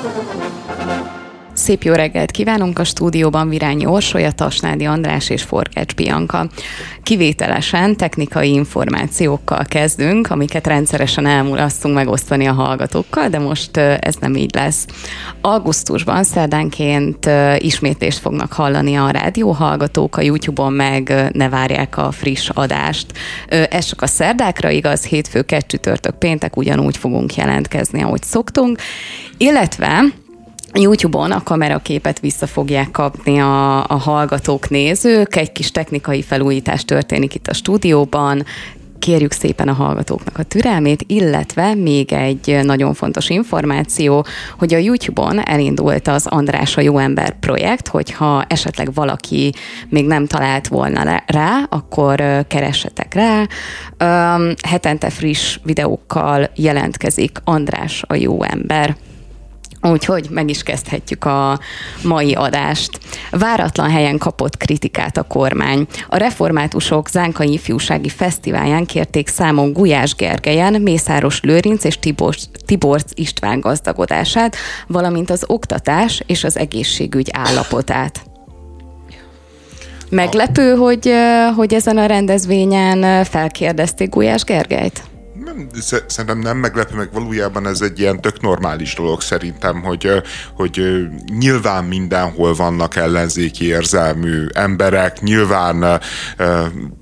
[0.00, 0.77] Thank you.
[1.68, 6.48] Szép jó reggelt kívánunk a stúdióban Virányi Orsolya, Tasnádi András és Forgács Bianca.
[7.02, 14.54] Kivételesen technikai információkkal kezdünk, amiket rendszeresen elmulasztunk megosztani a hallgatókkal, de most ez nem így
[14.54, 14.86] lesz.
[15.40, 23.06] Augusztusban szerdánként ismétlést fognak hallani a rádióhallgatók, a YouTube-on meg ne várják a friss adást.
[23.48, 28.78] Ez csak a szerdákra igaz, hétfő, csütörtök, péntek ugyanúgy fogunk jelentkezni, ahogy szoktunk,
[29.36, 30.04] illetve
[30.74, 35.36] YouTube-on a kameraképet vissza fogják kapni a, a hallgatók, nézők.
[35.36, 38.44] Egy kis technikai felújítás történik itt a stúdióban,
[38.98, 44.26] kérjük szépen a hallgatóknak a türelmét, illetve még egy nagyon fontos információ,
[44.58, 49.52] hogy a YouTube-on elindult az András a Jó Ember projekt, hogyha esetleg valaki
[49.88, 53.46] még nem talált volna rá, akkor keressetek rá.
[54.68, 58.96] Hetente friss videókkal jelentkezik András a Jó Ember.
[59.82, 61.58] Úgyhogy meg is kezdhetjük a
[62.02, 62.98] mai adást.
[63.30, 65.86] Váratlan helyen kapott kritikát a kormány.
[66.08, 73.60] A reformátusok Zánkai Ifjúsági Fesztiválján kérték számon Gulyás Gergelyen, Mészáros Lőrinc és Tiborcs, Tiborc István
[73.60, 78.22] gazdagodását, valamint az oktatás és az egészségügy állapotát.
[80.10, 81.12] Meglepő, hogy,
[81.56, 85.07] hogy ezen a rendezvényen felkérdezték Gulyás Gergelyt?
[86.06, 90.10] Szerintem nem meglepő, meg valójában ez egy ilyen tök normális dolog szerintem, hogy,
[90.54, 90.82] hogy
[91.38, 96.00] nyilván mindenhol vannak ellenzéki érzelmű emberek, nyilván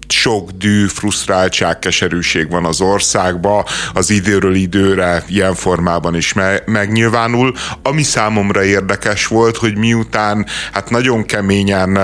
[0.09, 7.55] sok dű, frusztráltság, keserűség van az országban, az időről időre ilyen formában is me- megnyilvánul.
[7.83, 11.99] Ami számomra érdekes volt, hogy miután hát nagyon keményen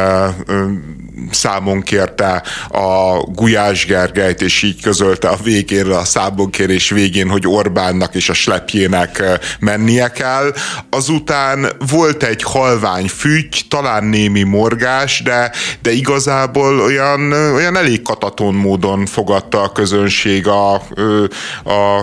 [1.31, 8.15] számon kérte a Gulyás Gergelyt, és így közölte a végére, a számonkérés végén, hogy Orbánnak
[8.15, 9.23] és a slepjének
[9.61, 10.53] mennie kell.
[10.91, 18.55] Azután volt egy halvány fügy, talán némi morgás, de, de igazából olyan, olyan elég kataton
[18.55, 20.81] módon fogadta a közönség a, a,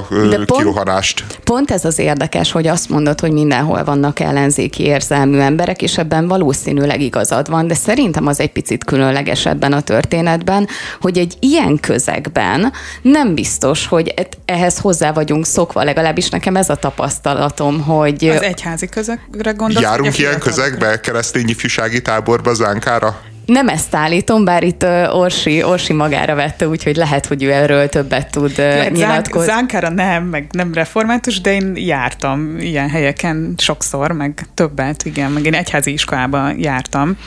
[0.10, 1.24] pont, kirohanást.
[1.44, 6.28] Pont ez az érdekes, hogy azt mondod, hogy mindenhol vannak ellenzéki érzelmű emberek, és ebben
[6.28, 10.68] valószínűleg igazad van, de szerintem az egy picit külön különleges ebben a történetben,
[11.02, 14.14] hogy egy ilyen közegben nem biztos, hogy
[14.46, 18.28] ehhez hozzá vagyunk szokva, legalábbis nekem ez a tapasztalatom, hogy...
[18.28, 19.84] Az egyházi közegre gondolsz?
[19.84, 23.22] Járunk ilyen közegbe, keresztény ifjúsági táborba, Zánkára?
[23.46, 28.32] Nem ezt állítom, bár itt Orsi, Orsi magára vette, úgyhogy lehet, hogy ő erről többet
[28.32, 29.48] tud Lehet, nyilatkozni.
[29.48, 35.46] Zánkára nem, meg nem református, de én jártam ilyen helyeken sokszor, meg többet, igen, meg
[35.46, 37.18] én egyházi iskolában jártam.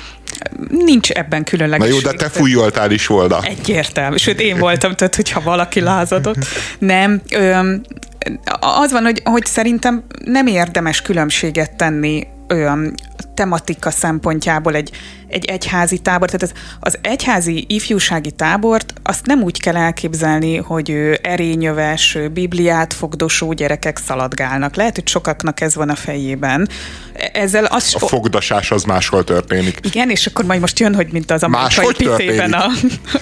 [0.69, 1.89] Nincs ebben különleges.
[1.89, 3.41] Na jó, de te fújoltál is volna.
[3.43, 4.17] Egyértelmű.
[4.17, 6.47] Sőt, én voltam, tehát hogyha valaki lázadott.
[6.79, 7.21] Nem.
[7.31, 7.75] Ö,
[8.61, 12.95] az van, hogy, hogy szerintem nem érdemes különbséget tenni olyan
[13.35, 14.91] tematika szempontjából egy,
[15.29, 16.31] egy egyházi tábor.
[16.31, 22.93] Tehát az, az egyházi ifjúsági tábort azt nem úgy kell elképzelni, hogy ő erényöves, bibliát
[22.93, 24.77] fogdosó gyerekek szaladgálnak.
[24.77, 26.69] Lehet, hogy sokaknak ez van a fejében.
[27.33, 29.79] Ezzel az a fogdasás az máshol történik.
[29.83, 32.67] Igen, és akkor majd most jön, hogy mint az amerikai pitében a,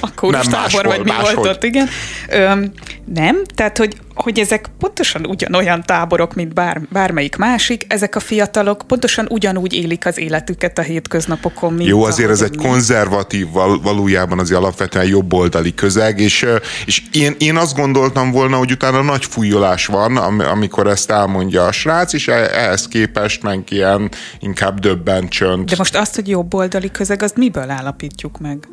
[0.01, 1.35] a kórus tábor, vagy mi máshogy.
[1.35, 1.89] volt ott, igen.
[2.29, 2.73] Öm,
[3.05, 8.83] nem, tehát hogy hogy ezek pontosan ugyanolyan táborok, mint bár, bármelyik másik, ezek a fiatalok
[8.87, 12.65] pontosan ugyanúgy élik az életüket a hétköznapokon, mint Jó, azért ez egy mi.
[12.65, 16.47] konzervatív, val, valójában az alapvetően jobboldali közeg, és,
[16.87, 21.73] és én, én azt gondoltam volna, hogy utána nagy fújolás van, amikor ezt elmondja a
[21.73, 25.69] srác, és e, ehhez képest meg ilyen inkább döbben csönd.
[25.69, 28.69] De most azt, hogy jobboldali közeg, azt miből állapítjuk meg?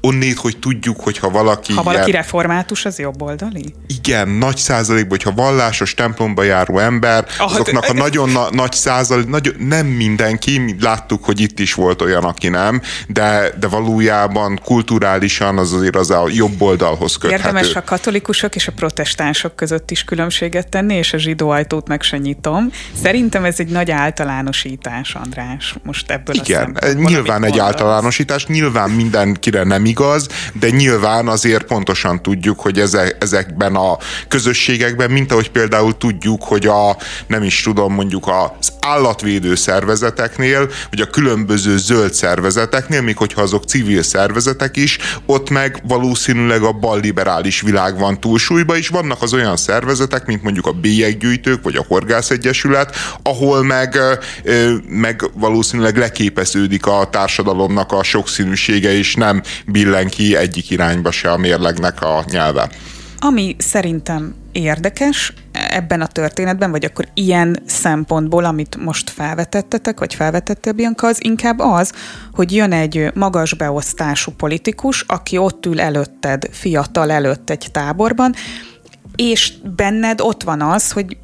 [0.00, 1.72] Onnét, hogy tudjuk, hogyha valaki...
[1.72, 3.74] Ha valaki ilyen, református, az jobboldali?
[3.86, 9.26] Igen, nagy százalékban, hogyha vallásos templomba járó ember, ah, azoknak a nagyon na, nagy százalék,
[9.26, 15.58] nagy, nem mindenki, láttuk, hogy itt is volt olyan, aki nem, de, de valójában kulturálisan
[15.58, 17.44] az azért az a jobb oldalhoz köthető.
[17.44, 22.02] Érdemes a katolikusok és a protestánsok között is különbséget tenni, és a zsidó ajtót meg
[22.02, 22.70] se nyitom.
[23.02, 29.64] Szerintem ez egy nagy általánosítás, András, most ebből Igen, a nyilván egy általánosítás, nyilván mindenkire
[29.64, 32.78] nem igaz, de nyilván azért pontosan tudjuk, hogy
[33.18, 33.98] ezekben a
[34.28, 36.96] közösségekben, mint ahogy például tudjuk, hogy a,
[37.26, 43.64] nem is tudom, mondjuk az állatvédő szervezeteknél, vagy a különböző zöld szervezeteknél, még hogyha azok
[43.64, 49.56] civil szervezetek is, ott meg valószínűleg a balliberális világ van túlsúlyba, és vannak az olyan
[49.56, 53.98] szervezetek, mint mondjuk a bélyeggyűjtők, vagy a horgászegyesület, ahol meg,
[54.88, 59.42] meg valószínűleg leképeződik a társadalomnak a sokszínűsége, és nem
[59.82, 62.70] billen ki egyik irányba se a mérlegnek a nyelve.
[63.18, 70.72] Ami szerintem érdekes ebben a történetben, vagy akkor ilyen szempontból, amit most felvetettetek, vagy felvetette
[70.72, 71.92] Bianca, az inkább az,
[72.32, 78.34] hogy jön egy magas beosztású politikus, aki ott ül előtted, fiatal előtt egy táborban,
[79.16, 81.16] és benned ott van az, hogy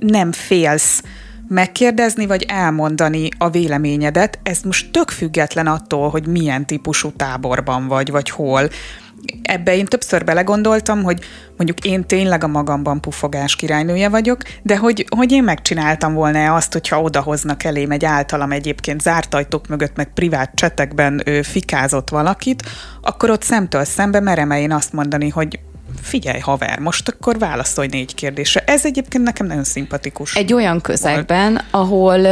[0.00, 1.02] nem félsz
[1.48, 4.38] megkérdezni, vagy elmondani a véleményedet.
[4.42, 8.68] Ez most tök független attól, hogy milyen típusú táborban vagy, vagy hol
[9.42, 11.24] ebbe én többször belegondoltam, hogy
[11.56, 16.72] mondjuk én tényleg a magamban pufogás királynője vagyok, de hogy, hogy én megcsináltam volna azt,
[16.72, 22.62] hogyha odahoznak elém egy általam egyébként zárt ajtók mögött, meg privát csetekben ő fikázott valakit,
[23.02, 25.58] akkor ott szemtől szembe merem én azt mondani, hogy
[26.02, 28.64] figyelj haver, most akkor válaszolj négy kérdésre.
[28.66, 30.34] Ez egyébként nekem nagyon szimpatikus.
[30.34, 32.26] Egy olyan közegben, ahol,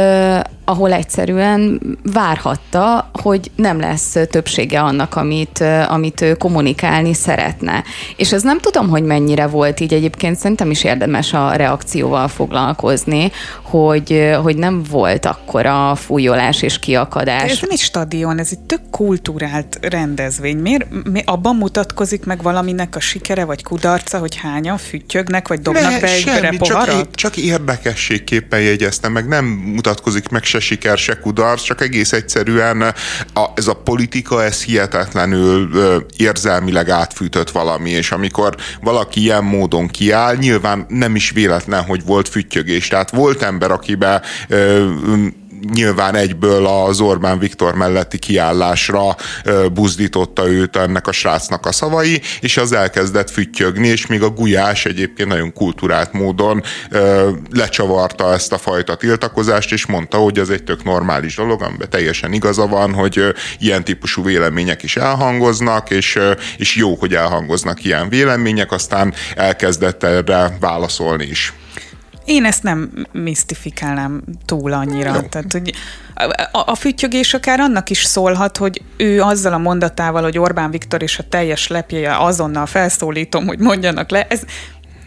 [0.65, 1.81] ahol egyszerűen
[2.13, 7.83] várhatta, hogy nem lesz többsége annak, amit, amit ő kommunikálni szeretne.
[8.15, 13.31] És ez nem tudom, hogy mennyire volt így egyébként, szerintem is érdemes a reakcióval foglalkozni,
[13.61, 17.45] hogy, hogy nem volt akkor a fújolás és kiakadás.
[17.45, 20.57] De ez nem egy stadion, ez egy tök kultúrált rendezvény.
[20.57, 25.91] Miért, mi, abban mutatkozik meg valaminek a sikere vagy kudarca, hogy hányan füttyögnek, vagy dobnak
[25.91, 31.63] ne, be egy csak, csak érdekességképpen jegyeztem, meg nem mutatkozik meg se siker, se kudarc,
[31.63, 32.81] csak egész egyszerűen
[33.33, 39.87] a, ez a politika, ez hihetetlenül ö, érzelmileg átfűtött valami, és amikor valaki ilyen módon
[39.87, 42.87] kiáll, nyilván nem is véletlen, hogy volt füttyögés.
[42.87, 44.87] Tehát volt ember, akibe ö,
[45.71, 49.15] nyilván egyből az Orbán Viktor melletti kiállásra
[49.73, 54.85] buzdította őt ennek a srácnak a szavai, és az elkezdett füttyögni, és még a Gulyás
[54.85, 56.63] egyébként nagyon kulturált módon
[57.51, 62.33] lecsavarta ezt a fajta tiltakozást, és mondta, hogy ez egy tök normális dolog, amiben teljesen
[62.33, 63.21] igaza van, hogy
[63.59, 66.19] ilyen típusú vélemények is elhangoznak, és,
[66.57, 71.53] és jó, hogy elhangoznak ilyen vélemények, aztán elkezdett erre válaszolni is.
[72.25, 75.13] Én ezt nem misztifikálnám túl annyira.
[75.13, 75.21] Jó.
[75.21, 75.73] Tehát, hogy
[76.51, 81.01] a, a füttyögés akár annak is szólhat, hogy ő azzal a mondatával, hogy Orbán Viktor
[81.01, 84.41] és a teljes lepjeje azonnal felszólítom, hogy mondjanak le, ez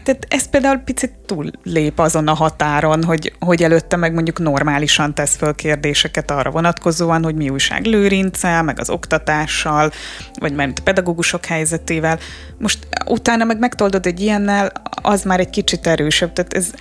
[0.07, 5.13] tehát ez például picit túl lép azon a határon, hogy, hogy előtte meg mondjuk normálisan
[5.13, 9.91] tesz föl kérdéseket arra vonatkozóan, hogy mi újság lőrincel, meg az oktatással,
[10.39, 12.19] vagy mert pedagógusok helyzetével.
[12.57, 14.71] Most utána meg megtoldod egy ilyennel,
[15.01, 16.33] az már egy kicsit erősebb.
[16.33, 16.71] Tehát ez,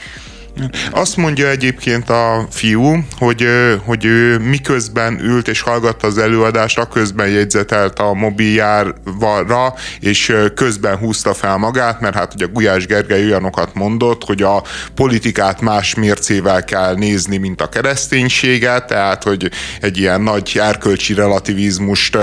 [0.90, 3.46] azt mondja egyébként a fiú, hogy,
[3.84, 11.34] hogy ő miközben ült és hallgatta az előadást, közben jegyzetelt a mobiljára, és közben húzta
[11.34, 14.62] fel magát, mert hát ugye Gulyás Gergely olyanokat mondott, hogy a
[14.94, 19.50] politikát más mércével kell nézni, mint a kereszténységet, tehát hogy
[19.80, 22.18] egy ilyen nagy erkölcsi relativizmust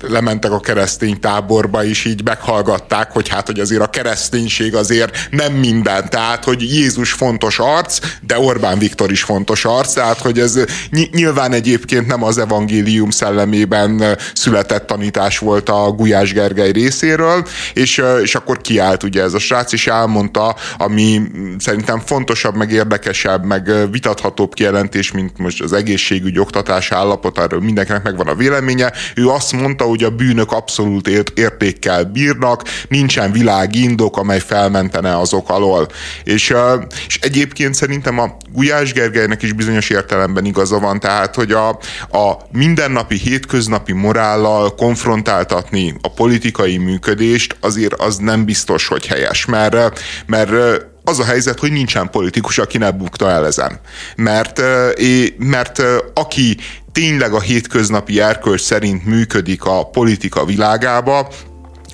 [0.00, 5.52] lementek a keresztény táborba, és így meghallgatták, hogy hát, hogy azért a kereszténység azért nem
[5.52, 10.58] minden, tehát, hogy Jézus fontos arc, de Orbán Viktor is fontos arc, tehát, hogy ez
[11.10, 18.34] nyilván egyébként nem az evangélium szellemében született tanítás volt a Gulyás Gergely részéről, és, és
[18.34, 21.22] akkor kiállt ugye ez a srác, és elmondta, ami
[21.58, 28.02] szerintem fontosabb, meg érdekesebb, meg vitathatóbb kijelentés, mint most az egészségügy, oktatás állapot, arról mindenkinek
[28.02, 28.92] megvan a véleménye.
[29.14, 35.50] Ő azt mondta, hogy a bűnök abszolút értékkel bírnak, nincsen világi indok, amely felmentene azok
[35.50, 35.88] alól.
[36.24, 36.54] És,
[37.06, 41.68] és egyébként szerintem a Gulyás Gergelynek is bizonyos értelemben igaza van, tehát, hogy a,
[42.18, 50.00] a mindennapi, hétköznapi morállal konfrontáltatni a politikai működést azért az nem biztos, hogy helyes, mert,
[50.26, 50.50] mert
[51.08, 53.80] az a helyzet, hogy nincsen politikus, aki ne bukta el ezen.
[54.16, 54.62] Mert,
[55.38, 55.82] mert
[56.14, 56.56] aki
[56.92, 61.28] tényleg a hétköznapi erkölcs szerint működik a politika világába,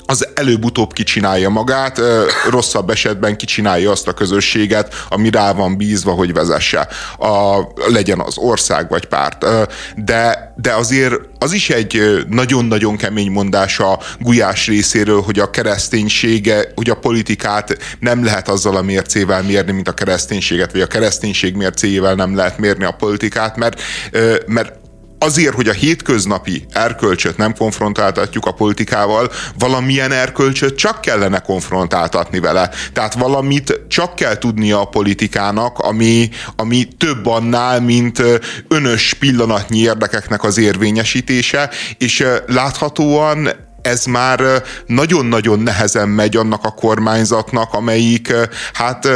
[0.06, 2.00] az előbb-utóbb kicsinálja magát,
[2.50, 6.88] rosszabb esetben kicsinálja azt a közösséget, ami rá van bízva, hogy vezesse.
[7.18, 9.46] A, legyen az ország vagy párt.
[9.96, 16.72] De, de azért az is egy nagyon-nagyon kemény mondás a Gulyás részéről, hogy a kereszténysége,
[16.74, 21.54] hogy a politikát nem lehet azzal a mércével mérni, mint a kereszténységet, vagy a kereszténység
[21.54, 23.82] mércéjével nem lehet mérni a politikát, mert,
[24.46, 24.82] mert
[25.24, 32.70] azért, hogy a hétköznapi erkölcsöt nem konfrontáltatjuk a politikával, valamilyen erkölcsöt csak kellene konfrontáltatni vele.
[32.92, 38.22] Tehát valamit csak kell tudnia a politikának, ami, ami több annál, mint
[38.68, 47.72] önös pillanatnyi érdekeknek az érvényesítése, és láthatóan ez már nagyon-nagyon nehezen megy annak a kormányzatnak,
[47.72, 48.32] amelyik
[48.72, 49.08] hát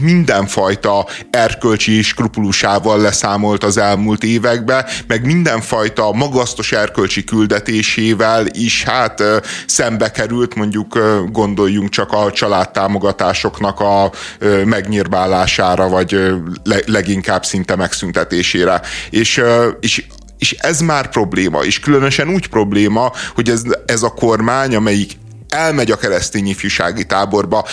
[0.00, 9.22] mindenfajta erkölcsi skrupulusával leszámolt az elmúlt években, meg mindenfajta magasztos erkölcsi küldetésével is hát
[9.66, 10.98] szembe került, mondjuk
[11.30, 14.10] gondoljunk csak a családtámogatásoknak a
[14.64, 16.32] megnyírbálására, vagy
[16.86, 18.80] leginkább szinte megszüntetésére.
[19.10, 19.42] És,
[19.80, 20.04] és
[20.42, 25.12] és ez már probléma, és különösen úgy probléma, hogy ez, ez a kormány, amelyik
[25.48, 27.66] elmegy a keresztény ifjúsági táborba,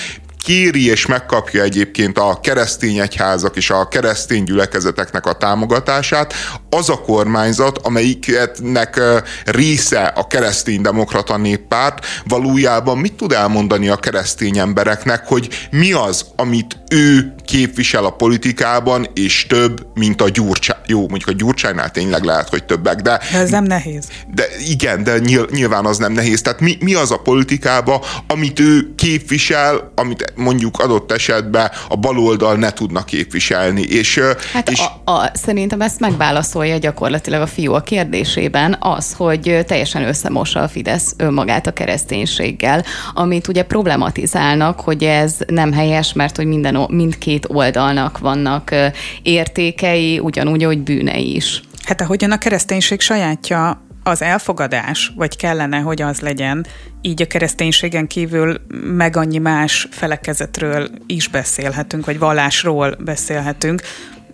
[0.44, 6.34] kéri és megkapja egyébként a keresztény egyházak és a keresztény gyülekezeteknek a támogatását,
[6.70, 9.02] az a kormányzat, amelyiknek
[9.46, 16.26] része a keresztény demokrata néppárt, valójában mit tud elmondani a keresztény embereknek, hogy mi az,
[16.36, 20.79] amit ő képvisel a politikában, és több, mint a Gyurcsány.
[20.90, 23.20] Jó, mondjuk a Gyurcsánynál tényleg lehet, hogy többek, de...
[23.32, 24.08] De ez nem nehéz.
[24.34, 25.18] De igen, de
[25.52, 26.42] nyilván az nem nehéz.
[26.42, 32.56] Tehát mi, mi az a politikába, amit ő képvisel, amit mondjuk adott esetben a baloldal
[32.56, 33.82] ne tudna képviselni.
[33.82, 34.20] És,
[34.54, 34.80] hát és...
[35.04, 40.68] A, a, szerintem ezt megválaszolja gyakorlatilag a fiú a kérdésében az, hogy teljesen összemossa a
[40.68, 47.46] Fidesz önmagát a kereszténységgel, amit ugye problematizálnak, hogy ez nem helyes, mert hogy minden, mindkét
[47.48, 48.76] oldalnak vannak
[49.22, 51.62] értékei, ugyanúgy, hogy bűnei is.
[51.84, 56.66] Hát ahogyan a kereszténység sajátja az elfogadás, vagy kellene, hogy az legyen,
[57.02, 63.82] így a kereszténységen kívül meg annyi más felekezetről is beszélhetünk, vagy vallásról beszélhetünk,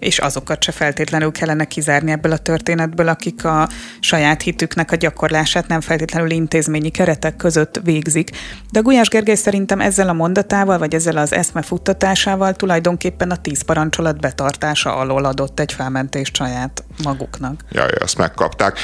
[0.06, 3.70] és azokat se feltétlenül kellene kizárni ebből a történetből, akik a
[4.00, 8.30] saját hitüknek a gyakorlását nem feltétlenül intézményi keretek között végzik.
[8.72, 13.62] De Gulyás Gergely szerintem ezzel a mondatával, vagy ezzel az eszme futtatásával tulajdonképpen a tíz
[13.62, 17.64] parancsolat betartása alól adott egy felmentést saját maguknak.
[17.72, 18.78] Jaj, azt megkapták.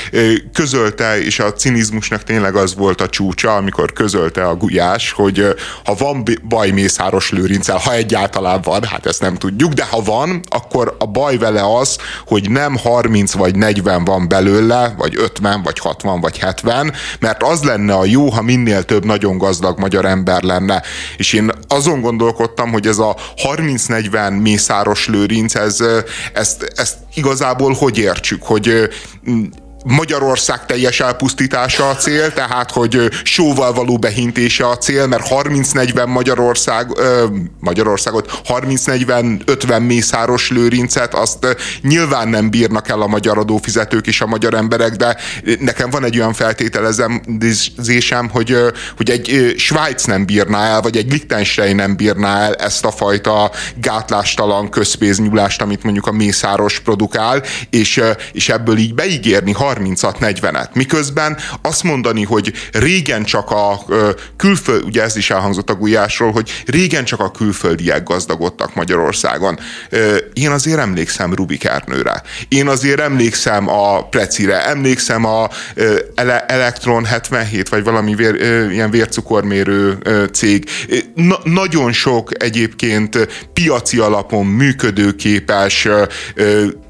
[0.54, 5.94] Közölte, és a cinizmusnak tényleg az volt a csúcsa, amikor közölte a Gulyás, hogy ha
[5.94, 10.96] van baj Mészáros Lőrincel, ha egyáltalán van, hát ezt nem tudjuk, de ha van, akkor
[11.00, 16.20] a baj vele az, hogy nem 30 vagy 40 van belőle, vagy 50, vagy 60,
[16.20, 20.82] vagy 70, mert az lenne a jó, ha minél több nagyon gazdag magyar ember lenne.
[21.18, 23.16] És én azon gondolkodtam, hogy ez a
[23.56, 25.78] 30-40 Mészáros Lőrinc, ez,
[26.34, 28.90] ezt, ezt igazából hogy értsük, hogy
[29.84, 36.88] Magyarország teljes elpusztítása a cél, tehát hogy sóval való behintése a cél, mert 30-40 Magyarország,
[37.60, 44.54] Magyarországot, 30-40-50 mészáros lőrincet, azt nyilván nem bírnak el a magyar adófizetők és a magyar
[44.54, 45.18] emberek, de
[45.60, 48.58] nekem van egy olyan feltételezésem, hogy,
[48.98, 53.52] hogy egy Svájc nem bírná el, vagy egy Liechtenstein nem bírná el ezt a fajta
[53.76, 60.74] gátlástalan közpénznyúlást, amit mondjuk a mészáros produkál, és, és ebből így beígérni 30-at, 40-et.
[60.74, 63.80] Miközben azt mondani, hogy régen csak a
[64.38, 69.60] külföld, ugye ez is elhangzott a Gulyásról, hogy régen csak a külföldiek gazdagodtak Magyarországon.
[70.34, 72.22] Én azért emlékszem Rubik Ernőre.
[72.48, 75.50] Én azért emlékszem a Precire, emlékszem a
[76.48, 78.36] Elektron 77, vagy valami vér,
[78.72, 79.98] ilyen vércukormérő
[80.34, 80.70] cég.
[81.16, 85.88] Na, nagyon sok egyébként piaci alapon működőképes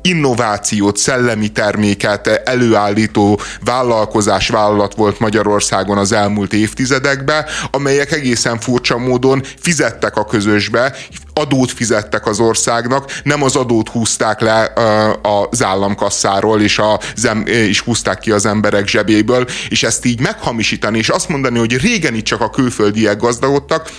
[0.02, 2.28] innovációt, szellemi terméket
[2.72, 10.96] előállító vállalkozás, vállalat volt Magyarországon az elmúlt évtizedekben, amelyek egészen furcsa módon fizettek a közösbe,
[11.34, 14.74] adót fizettek az országnak, nem az adót húzták le
[15.22, 17.00] az államkasszáról, és, a,
[17.46, 22.14] és húzták ki az emberek zsebéből, és ezt így meghamisítani, és azt mondani, hogy régen
[22.14, 23.90] itt csak a külföldiek gazdagodtak,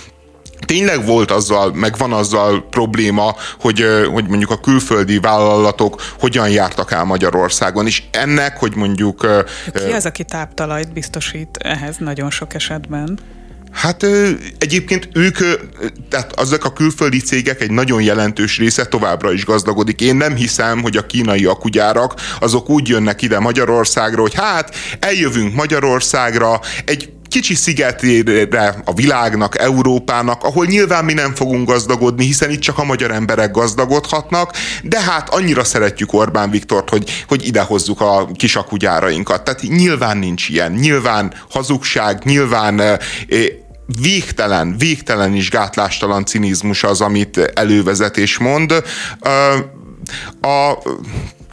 [0.65, 6.91] tényleg volt azzal, meg van azzal probléma, hogy, hogy mondjuk a külföldi vállalatok hogyan jártak
[6.91, 9.27] el Magyarországon, és ennek, hogy mondjuk...
[9.73, 13.19] Ki az, aki táptalajt biztosít ehhez nagyon sok esetben?
[13.73, 14.05] Hát
[14.57, 15.37] egyébként ők,
[16.09, 20.01] tehát azok a külföldi cégek egy nagyon jelentős része továbbra is gazdagodik.
[20.01, 25.53] Én nem hiszem, hogy a kínai akugyárak azok úgy jönnek ide Magyarországra, hogy hát eljövünk
[25.53, 32.59] Magyarországra, egy kicsi szigetére a világnak, Európának, ahol nyilván mi nem fogunk gazdagodni, hiszen itt
[32.59, 34.51] csak a magyar emberek gazdagodhatnak,
[34.83, 39.43] de hát annyira szeretjük Orbán Viktort, hogy, hogy idehozzuk a kisakugyárainkat.
[39.43, 40.71] Tehát nyilván nincs ilyen.
[40.71, 42.99] Nyilván hazugság, nyilván
[44.01, 48.83] végtelen, végtelen is gátlástalan cinizmus az, amit elővezet és mond.
[50.41, 50.77] A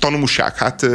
[0.00, 0.86] tanulság, hát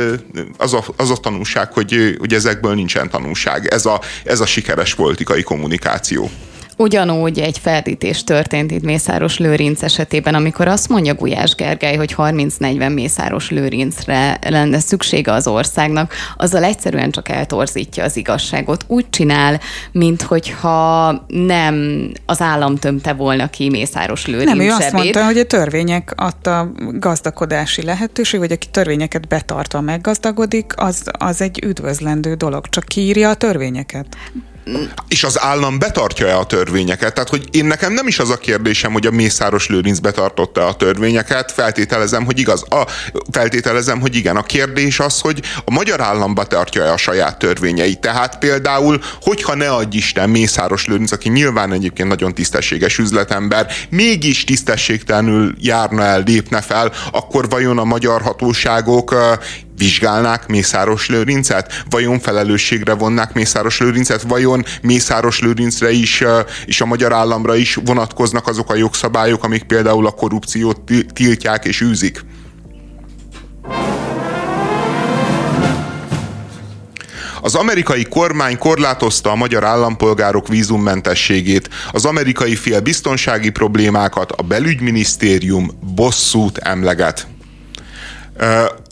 [0.57, 3.67] az a, az a tanulság, hogy, hogy ezekből nincsen tanulság.
[3.67, 6.29] Ez a, ez a sikeres politikai kommunikáció.
[6.77, 12.93] Ugyanúgy egy ferdítés történt itt Mészáros Lőrinc esetében, amikor azt mondja Gulyás Gergely, hogy 30-40
[12.93, 18.83] Mészáros Lőrincre lenne szüksége az országnak, azzal egyszerűen csak eltorzítja az igazságot.
[18.87, 19.59] Úgy csinál,
[19.91, 24.83] minthogyha nem az állam tömte volna ki Mészáros Lőrinc Nem, ő zsebét.
[24.83, 31.41] azt mondta, hogy a törvények adta gazdakodási lehetőség, vagy aki törvényeket betartva meggazdagodik, az, az
[31.41, 32.69] egy üdvözlendő dolog.
[32.69, 34.07] Csak kiírja a törvényeket
[35.07, 37.13] és az állam betartja-e a törvényeket?
[37.13, 40.75] Tehát, hogy én nekem nem is az a kérdésem, hogy a Mészáros Lőrinc betartotta a
[40.75, 42.63] törvényeket, feltételezem, hogy igaz.
[42.69, 42.87] A,
[43.31, 44.35] feltételezem, hogy igen.
[44.35, 47.99] A kérdés az, hogy a magyar állam betartja-e a saját törvényeit.
[47.99, 54.43] Tehát például, hogyha ne adj Isten Mészáros Lőrinc, aki nyilván egyébként nagyon tisztességes üzletember, mégis
[54.43, 59.15] tisztességtelenül járna el, lépne fel, akkor vajon a magyar hatóságok
[59.77, 61.83] vizsgálnák Mészáros Lőrincet?
[61.89, 64.21] Vajon felelősségre vonnák Mészáros Lőrincet?
[64.21, 66.23] Vajon Mészáros Lőrincre is
[66.65, 70.79] és a magyar államra is vonatkoznak azok a jogszabályok, amik például a korrupciót
[71.13, 72.25] tiltják és űzik?
[77.41, 85.71] Az amerikai kormány korlátozta a magyar állampolgárok vízummentességét, az amerikai fél biztonsági problémákat, a belügyminisztérium
[85.95, 87.27] bosszút emleget.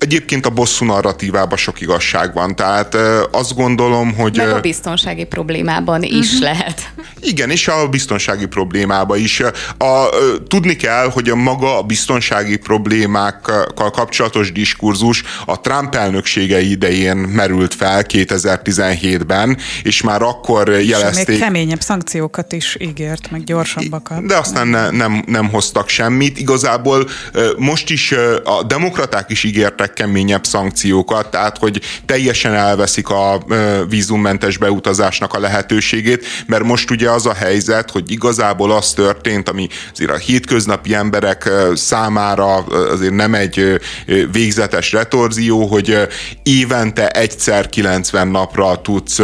[0.03, 2.97] Egyébként a bosszú narratívában sok igazság van, tehát
[3.31, 4.37] azt gondolom, hogy...
[4.37, 6.41] Meg a biztonsági problémában is uh-huh.
[6.41, 6.93] lehet.
[7.19, 9.39] Igen, és a biztonsági problémában is.
[9.77, 10.09] A,
[10.47, 17.73] tudni kell, hogy a maga a biztonsági problémákkal kapcsolatos diskurzus a Trump elnöksége idején merült
[17.73, 21.21] fel 2017-ben, és már akkor jelezték...
[21.21, 24.25] És még keményebb szankciókat is ígért, meg gyorsabbakat.
[24.25, 26.39] De aztán ne, nem, nem hoztak semmit.
[26.39, 27.09] Igazából
[27.57, 28.11] most is
[28.43, 33.43] a demokraták is ígértek legkeményebb szankciókat, tehát hogy teljesen elveszik a
[33.89, 39.67] vízummentes beutazásnak a lehetőségét, mert most ugye az a helyzet, hogy igazából az történt, ami
[39.91, 43.79] azért a hétköznapi emberek számára azért nem egy
[44.31, 45.97] végzetes retorzió, hogy
[46.43, 49.21] évente egyszer 90 napra tudsz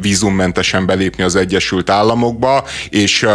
[0.00, 3.26] vízummentesen belépni az Egyesült Államokba, és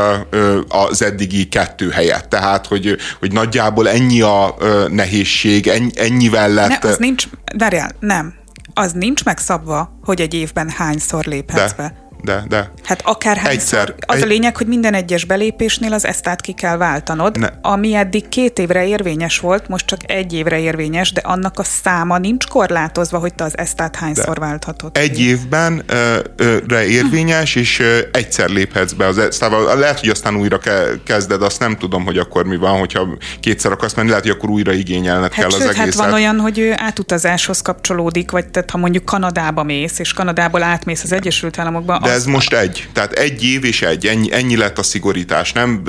[0.68, 2.30] az eddigi kettő helyett.
[2.30, 4.56] Tehát, hogy, hogy nagyjából ennyi a
[4.88, 6.82] nehézség, ennyivel mellett...
[6.84, 8.34] Ne, az nincs, várjál, nem.
[8.74, 11.76] Az nincs megszabva, hogy egy évben hányszor léphetsz de.
[11.78, 12.72] be de, de.
[12.84, 13.96] Hát akár Egyszer.
[14.00, 14.24] Az egy...
[14.24, 17.50] a lényeg, hogy minden egyes belépésnél az esztát ki kell váltanod, ne.
[17.62, 22.18] ami eddig két évre érvényes volt, most csak egy évre érvényes, de annak a száma
[22.18, 24.46] nincs korlátozva, hogy te az esztát hányszor de.
[24.46, 24.98] válthatod.
[24.98, 29.78] Egy évben ö, ö, re érvényes, és ö, egyszer léphetsz be az esztával.
[29.78, 33.08] Lehet, hogy aztán újra ke- kezded, azt nem tudom, hogy akkor mi van, hogyha
[33.40, 35.84] kétszer akarsz menni, lehet, hogy akkor újra igényelned hát kell sőt, az egészet.
[35.86, 41.04] Hát van olyan, hogy átutazáshoz kapcsolódik, vagy tehát ha mondjuk Kanadába mész, és Kanadából átmész
[41.04, 42.88] az Egyesült Államokba, de ez most egy.
[42.94, 44.06] Tehát egy év és egy.
[44.06, 45.52] Ennyi, ennyi lett a szigorítás.
[45.52, 45.84] Nem,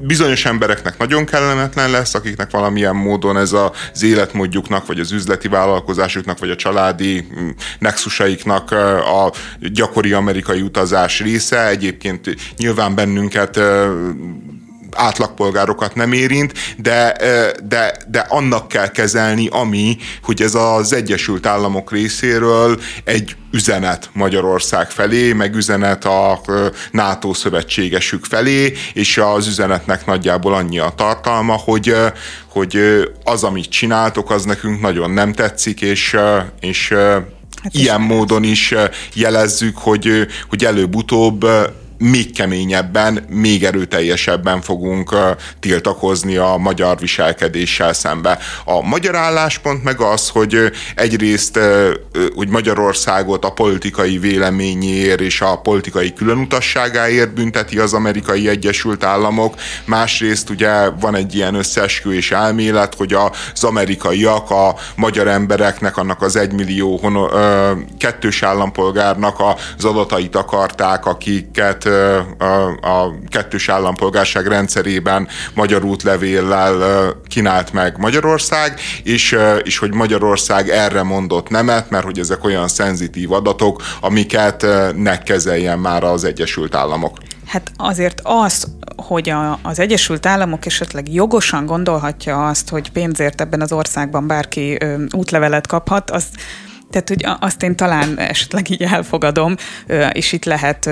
[0.00, 6.38] bizonyos embereknek nagyon kellemetlen lesz, akiknek valamilyen módon ez az életmódjuknak, vagy az üzleti vállalkozásuknak,
[6.38, 7.48] vagy a családi mm,
[7.78, 11.68] nexusaiknak a gyakori amerikai utazás része.
[11.68, 13.60] Egyébként nyilván bennünket
[14.96, 17.16] átlagpolgárokat nem érint, de,
[17.64, 24.90] de, de annak kell kezelni, ami, hogy ez az Egyesült Államok részéről egy üzenet Magyarország
[24.90, 26.40] felé, meg üzenet a
[26.90, 31.94] NATO szövetségesük felé, és az üzenetnek nagyjából annyi a tartalma, hogy,
[32.48, 32.78] hogy
[33.24, 36.16] az, amit csináltok, az nekünk nagyon nem tetszik, és,
[36.60, 36.92] és
[37.62, 38.74] hát ilyen módon is
[39.14, 41.46] jelezzük, hogy, hogy előbb-utóbb
[41.98, 45.16] még keményebben, még erőteljesebben fogunk
[45.60, 48.38] tiltakozni a magyar viselkedéssel szembe.
[48.64, 51.58] A magyar álláspont meg az, hogy egyrészt,
[52.34, 59.54] hogy Magyarországot a politikai véleményéért és a politikai különutasságáért bünteti az amerikai Egyesült Államok,
[59.84, 63.12] másrészt ugye van egy ilyen összeesküvés elmélet, hogy
[63.54, 67.00] az amerikaiak a magyar embereknek, annak az egymillió
[67.98, 69.36] kettős állampolgárnak
[69.76, 71.88] az adatait akarták, akiket
[72.38, 81.02] a, a kettős állampolgárság rendszerében magyar útlevéllel kínált meg Magyarország, és, és hogy Magyarország erre
[81.02, 87.18] mondott nemet, mert hogy ezek olyan szenzitív adatok, amiket ne kezeljen már az Egyesült Államok.
[87.46, 93.60] Hát azért az, hogy a, az Egyesült Államok esetleg jogosan gondolhatja azt, hogy pénzért ebben
[93.60, 96.24] az országban bárki ö, útlevelet kaphat, az
[96.94, 99.54] tehát, hogy azt én talán esetleg így elfogadom,
[100.12, 100.90] és itt lehet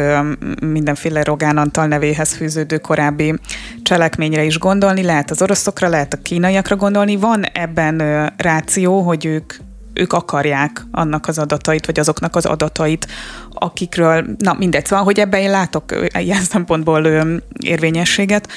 [0.60, 3.34] mindenféle Rogán Antal nevéhez fűződő korábbi
[3.82, 7.16] cselekményre is gondolni, lehet az oroszokra, lehet a kínaiakra gondolni.
[7.16, 9.54] Van ebben ráció, hogy ők
[9.94, 13.06] ők akarják annak az adatait, vagy azoknak az adatait,
[13.50, 15.84] akikről, na mindegy, szóval, hogy ebben én látok
[16.18, 17.26] ilyen szempontból
[17.58, 18.48] érvényességet,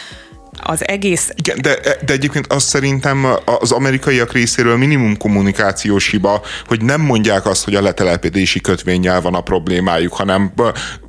[0.57, 1.29] az egész...
[1.35, 7.45] Igen, de, de egyébként azt szerintem az amerikaiak részéről minimum kommunikációs hiba, hogy nem mondják
[7.45, 10.53] azt, hogy a letelepedési kötvényel van a problémájuk, hanem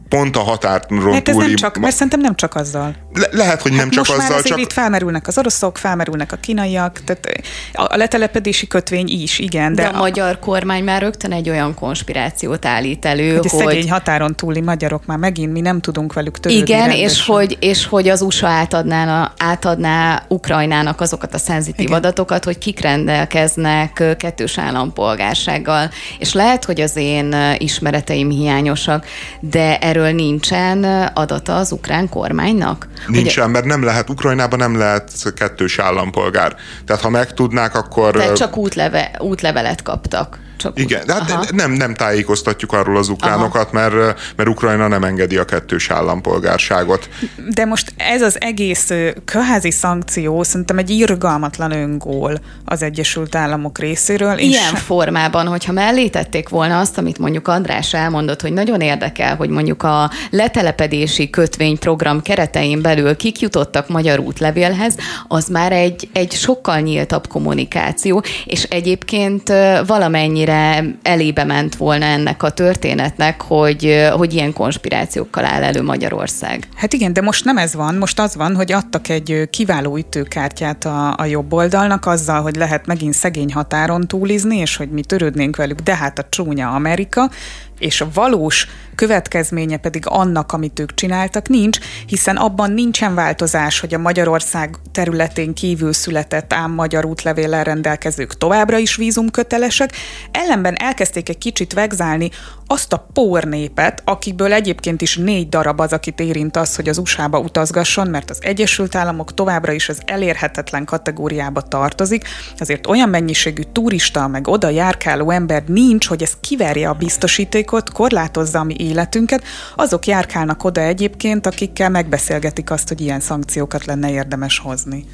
[0.08, 1.46] pont a határon mert túli...
[1.46, 2.94] Nem csak, mert szerintem nem csak azzal.
[3.12, 4.60] Le- lehet, hogy nem hát csak most azzal, már csak...
[4.60, 7.42] itt felmerülnek az oroszok, felmerülnek a kínaiak, tehát
[7.72, 9.74] a letelepedési kötvény is, igen.
[9.74, 13.50] De, de a, a magyar kormány már rögtön egy olyan konspirációt állít elő, hogy...
[13.50, 13.64] hogy...
[13.64, 16.62] szegény határon túli magyarok már megint mi nem tudunk velük törődni.
[16.62, 21.96] Igen, és hogy, és hogy az USA átadná, átadná Ukrajnának azokat a szenzitív igen.
[21.96, 25.90] adatokat, hogy kik rendelkeznek kettős állampolgársággal.
[26.18, 29.06] És lehet, hogy az én ismereteim hiányosak,
[29.40, 32.88] de erről nincsen adata az ukrán kormánynak?
[33.06, 36.56] Nincsen, Ugye, mert nem lehet, Ukrajnában nem lehet kettős állampolgár.
[36.84, 38.14] Tehát ha megtudnák, akkor...
[38.14, 40.38] Tehát csak útleve, útlevelet kaptak.
[40.56, 43.94] Csak Igen, de hát nem, nem tájékoztatjuk arról az ukránokat, mert,
[44.36, 47.08] mert Ukrajna nem engedi a kettős állampolgárságot.
[47.54, 48.90] De most ez az egész
[49.24, 54.38] köházi szankció szerintem egy irgalmatlan öngól az Egyesült Államok részéről.
[54.38, 54.80] Ilyen és...
[54.80, 59.82] formában, hogyha mellé tették volna azt, amit mondjuk András elmondott, hogy nagyon érdekel, hogy mondjuk
[59.82, 64.94] a letelepedési kötvényprogram keretein belül kik jutottak magyar útlevélhez,
[65.28, 69.52] az már egy, egy sokkal nyíltabb kommunikáció, és egyébként
[69.86, 76.68] valamennyi mennyire elébe ment volna ennek a történetnek, hogy, hogy ilyen konspirációkkal áll elő Magyarország.
[76.74, 80.84] Hát igen, de most nem ez van, most az van, hogy adtak egy kiváló ütőkártyát
[80.84, 85.56] a, a jobb oldalnak azzal, hogy lehet megint szegény határon túlizni, és hogy mi törődnénk
[85.56, 87.30] velük, de hát a csúnya Amerika,
[87.78, 93.94] és a valós következménye pedig annak, amit ők csináltak, nincs, hiszen abban nincsen változás, hogy
[93.94, 99.92] a Magyarország területén kívül született ám magyar útlevéllel rendelkezők továbbra is vízumkötelesek,
[100.30, 102.30] ellenben elkezdték egy kicsit vegzálni
[102.66, 103.06] azt a
[103.44, 108.30] népet, akikből egyébként is négy darab az, akit érint az, hogy az USA-ba utazgasson, mert
[108.30, 112.24] az Egyesült Államok továbbra is az elérhetetlen kategóriába tartozik,
[112.58, 118.62] azért olyan mennyiségű turista, meg oda járkáló ember nincs, hogy ez kiverje a biztosítékot, korlátozza
[118.62, 119.44] mi életünket,
[119.76, 125.04] azok járkálnak oda egyébként, akikkel megbeszélgetik azt, hogy ilyen szankciókat lenne érdemes hozni.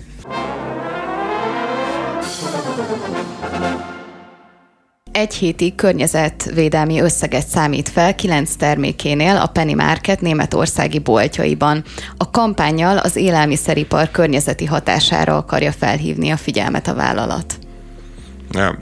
[5.13, 11.85] egy hétig környezetvédelmi összeget számít fel kilenc termékénél a Penny Market németországi boltjaiban.
[12.17, 17.62] A kampányjal az élelmiszeripar környezeti hatására akarja felhívni a figyelmet a vállalat.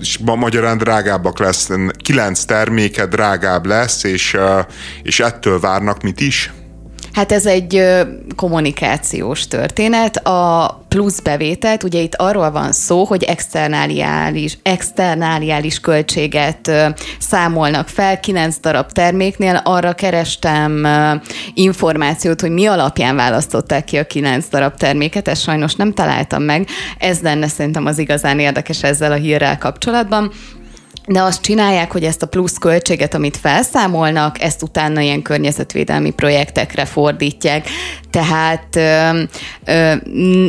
[0.01, 1.69] És ma magyarán drágábbak lesz,
[2.03, 4.37] kilenc terméke drágább lesz, és,
[5.03, 6.53] és ettől várnak mit is?
[7.13, 7.85] Hát ez egy
[8.37, 10.17] kommunikációs történet.
[10.17, 16.71] A plusz bevételt, ugye itt arról van szó, hogy externáliális, externáliális költséget
[17.19, 19.61] számolnak fel, kilenc darab terméknél.
[19.65, 20.87] Arra kerestem
[21.55, 26.69] információt, hogy mi alapján választották ki a kilenc darab terméket, ezt sajnos nem találtam meg.
[26.99, 30.33] Ez lenne szerintem az igazán érdekes ezzel a hírrel kapcsolatban
[31.13, 36.85] de azt csinálják, hogy ezt a plusz költséget, amit felszámolnak, ezt utána ilyen környezetvédelmi projektekre
[36.85, 37.69] fordítják.
[38.11, 39.23] Tehát ö,
[39.65, 39.95] ö,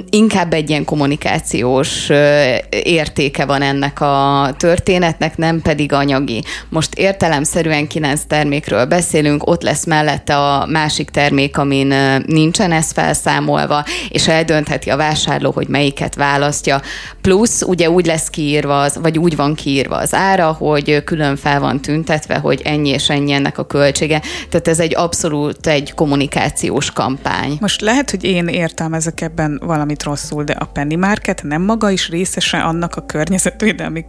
[0.09, 6.43] inkább egy ilyen kommunikációs ö, értéke van ennek a történetnek, nem pedig anyagi.
[6.69, 11.93] Most értelemszerűen kilenc termékről beszélünk, ott lesz mellette a másik termék, amin
[12.25, 16.81] nincsen ez felszámolva, és eldöntheti a vásárló, hogy melyiket választja.
[17.21, 21.59] Plusz ugye úgy lesz kiírva, az, vagy úgy van kiírva az ára, hogy külön fel
[21.59, 24.21] van tüntetve, hogy ennyi és ennyi ennek a költsége.
[24.49, 27.57] Tehát ez egy abszolút egy kommunikációs kampány.
[27.59, 32.09] Most lehet, hogy én értelmezek ebben valamit rosszul, de a Penny Market nem maga is
[32.09, 34.05] részese annak a környezetvédelmi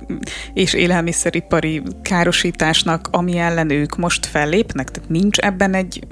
[0.55, 4.90] és élelmiszeripari károsításnak, ami ellen ők most fellépnek?
[4.90, 6.07] Tehát nincs ebben egy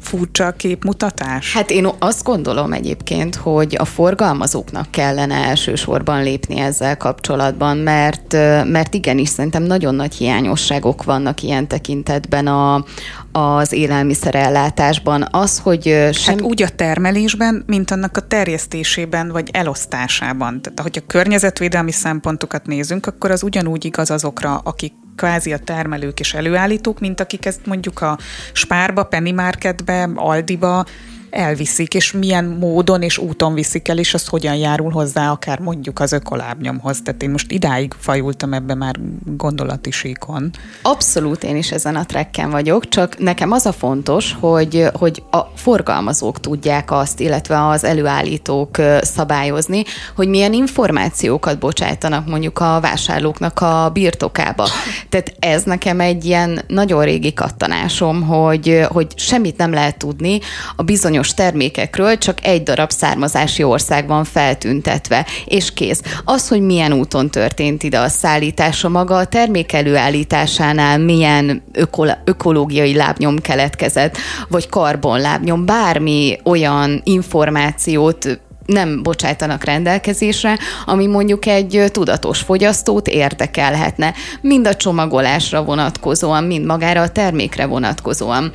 [0.00, 1.52] furcsa képmutatás?
[1.52, 8.32] Hát én azt gondolom egyébként, hogy a forgalmazóknak kellene elsősorban lépni ezzel kapcsolatban, mert,
[8.64, 12.84] mert igenis szerintem nagyon nagy hiányosságok vannak ilyen tekintetben a,
[13.32, 15.28] az élelmiszerellátásban.
[15.30, 16.34] Az, hogy sem...
[16.34, 20.62] Hát úgy a termelésben, mint annak a terjesztésében vagy elosztásában.
[20.62, 26.34] Tehát, hogyha környezetvédelmi szempontokat nézünk, akkor az ugyanúgy igaz azokra, akik kvázi a termelők és
[26.34, 28.18] előállítók, mint akik ezt mondjuk a
[28.52, 30.86] Spárba, Penny Marketbe, Aldiba
[31.36, 36.00] elviszik, és milyen módon és úton viszik el, és az hogyan járul hozzá akár mondjuk
[36.00, 37.02] az ökolábnyomhoz.
[37.02, 38.94] Tehát én most idáig fajultam ebbe már
[39.24, 40.50] gondolati síkon.
[40.82, 45.40] Abszolút én is ezen a trekken vagyok, csak nekem az a fontos, hogy, hogy a
[45.54, 53.90] forgalmazók tudják azt, illetve az előállítók szabályozni, hogy milyen információkat bocsájtanak mondjuk a vásárlóknak a
[53.92, 54.68] birtokába.
[55.08, 60.40] Tehát ez nekem egy ilyen nagyon régi kattanásom, hogy, hogy semmit nem lehet tudni
[60.76, 66.00] a bizonyos termékekről, csak egy darab származási ország van feltüntetve, és kész.
[66.24, 72.94] Az, hogy milyen úton történt ide a szállítása maga, a termék előállításánál milyen öko- ökológiai
[72.94, 74.16] lábnyom keletkezett,
[74.48, 84.66] vagy karbonlábnyom, bármi olyan információt nem bocsájtanak rendelkezésre, ami mondjuk egy tudatos fogyasztót érdekelhetne, mind
[84.66, 88.52] a csomagolásra vonatkozóan, mind magára a termékre vonatkozóan.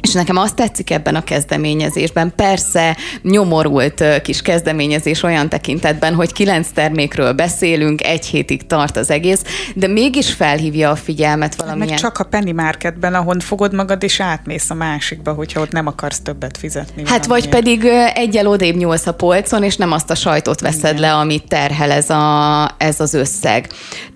[0.00, 6.68] És nekem azt tetszik ebben a kezdeményezésben, persze nyomorult kis kezdeményezés olyan tekintetben, hogy kilenc
[6.74, 9.42] termékről beszélünk, egy hétig tart az egész,
[9.74, 11.88] de mégis felhívja a figyelmet valamilyen...
[11.88, 15.86] Meg csak a penny marketben, ahol fogod magad és átmész a másikba, hogyha ott nem
[15.86, 17.02] akarsz többet fizetni.
[17.06, 17.84] Hát vagy pedig
[18.14, 21.00] egyel odébb nyúlsz a polcon, és nem azt a sajtot veszed Igen.
[21.00, 23.68] le, amit terhel ez, a, ez az összeg.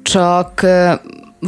[0.02, 0.66] Csak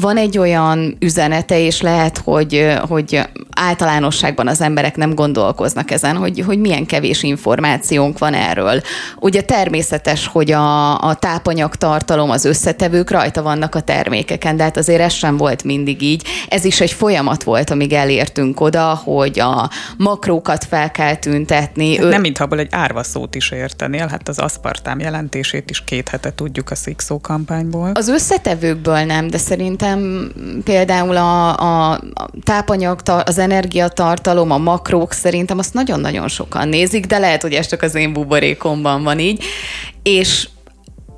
[0.01, 6.43] van egy olyan üzenete, és lehet, hogy, hogy általánosságban az emberek nem gondolkoznak ezen, hogy,
[6.47, 8.81] hogy milyen kevés információnk van erről.
[9.21, 14.77] Ugye természetes, hogy a, a tápanyag tartalom, az összetevők rajta vannak a termékeken, de hát
[14.77, 16.25] azért ez sem volt mindig így.
[16.49, 21.97] Ez is egy folyamat volt, amíg elértünk oda, hogy a makrókat fel kell tüntetni.
[21.97, 22.09] Hát ő...
[22.09, 26.33] Nem, mintha abból egy árva szót is értenél, hát az aszpartám jelentését is két hete
[26.35, 27.91] tudjuk a Szikszó kampányból.
[27.95, 31.49] Az összetevőkből nem, de szerintem szerintem például a,
[31.93, 32.01] a
[32.43, 37.83] tápanyag, az energiatartalom, a makrók szerintem azt nagyon-nagyon sokan nézik, de lehet, hogy ez csak
[37.83, 39.45] az én buborékomban van így.
[40.03, 40.49] És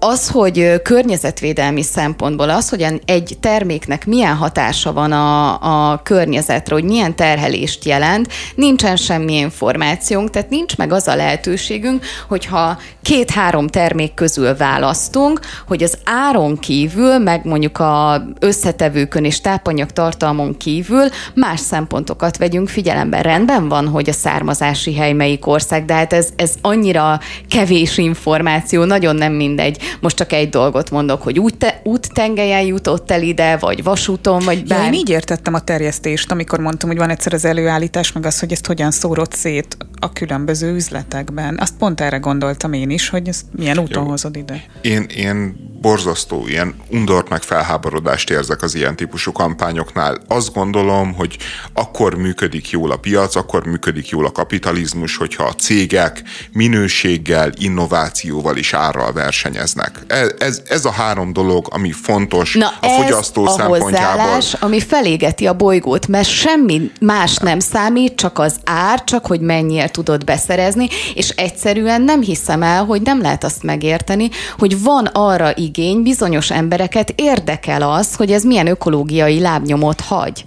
[0.00, 6.84] az, hogy környezetvédelmi szempontból az, hogy egy terméknek milyen hatása van a, a környezetre, hogy
[6.84, 14.14] milyen terhelést jelent, nincsen semmi információnk, tehát nincs meg az a lehetőségünk, hogyha két-három termék
[14.14, 21.60] közül választunk, hogy az áron kívül, meg mondjuk a összetevőkön és tápanyag tartalmon kívül más
[21.60, 23.22] szempontokat vegyünk figyelembe.
[23.22, 28.84] Rendben van, hogy a származási hely melyik ország, de hát ez, ez annyira kevés információ,
[28.84, 33.56] nagyon nem mindegy, most csak egy dolgot mondok, hogy út te, úttengelyen jutott el ide,
[33.56, 34.78] vagy vasúton, vagy bár...
[34.78, 38.40] Ja, én így értettem a terjesztést, amikor mondtam, hogy van egyszer az előállítás, meg az,
[38.40, 41.58] hogy ezt hogyan szórod szét a különböző üzletekben.
[41.60, 44.08] Azt pont erre gondoltam én is, hogy ezt milyen úton Jó.
[44.08, 44.62] hozod ide.
[44.80, 50.18] Én, én borzasztó ilyen undort meg felháborodást érzek az ilyen típusú kampányoknál.
[50.28, 51.38] Azt gondolom, hogy
[51.72, 56.22] akkor működik jól a piac, akkor működik jól a kapitalizmus, hogyha a cégek
[56.52, 59.77] minőséggel, innovációval és árral versenyeznek.
[60.06, 64.38] Ez, ez, ez a három dolog, ami fontos Na a fogyasztó a szempontjából.
[64.60, 69.88] ami felégeti a bolygót, mert semmi más nem számít, csak az ár, csak hogy mennyire
[69.88, 75.56] tudod beszerezni, és egyszerűen nem hiszem el, hogy nem lehet azt megérteni, hogy van arra
[75.56, 80.44] igény, bizonyos embereket érdekel az, hogy ez milyen ökológiai lábnyomot hagy.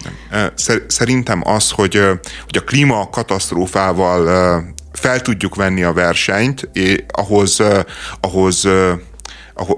[0.88, 1.96] Szerintem az, hogy,
[2.46, 4.30] hogy a klímakatasztrófával
[4.92, 6.70] fel tudjuk venni a versenyt,
[7.12, 7.62] ahhoz,
[8.22, 8.68] ahhoz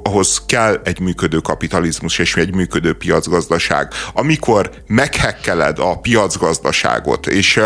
[0.03, 3.87] ahhoz kell egy működő kapitalizmus és egy működő piacgazdaság.
[4.13, 7.59] Amikor meghekkeled a piacgazdaságot, és,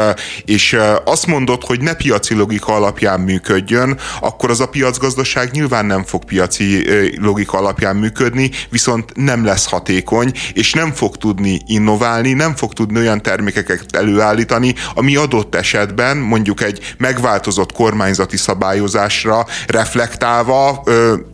[0.46, 6.04] és azt mondod, hogy ne piaci logika alapján működjön, akkor az a piacgazdaság nyilván nem
[6.04, 6.86] fog piaci
[7.20, 13.00] logika alapján működni, viszont nem lesz hatékony, és nem fog tudni innoválni, nem fog tudni
[13.00, 20.84] olyan termékeket előállítani, ami adott esetben mondjuk egy megváltozott kormányzati szabályozásra reflektálva,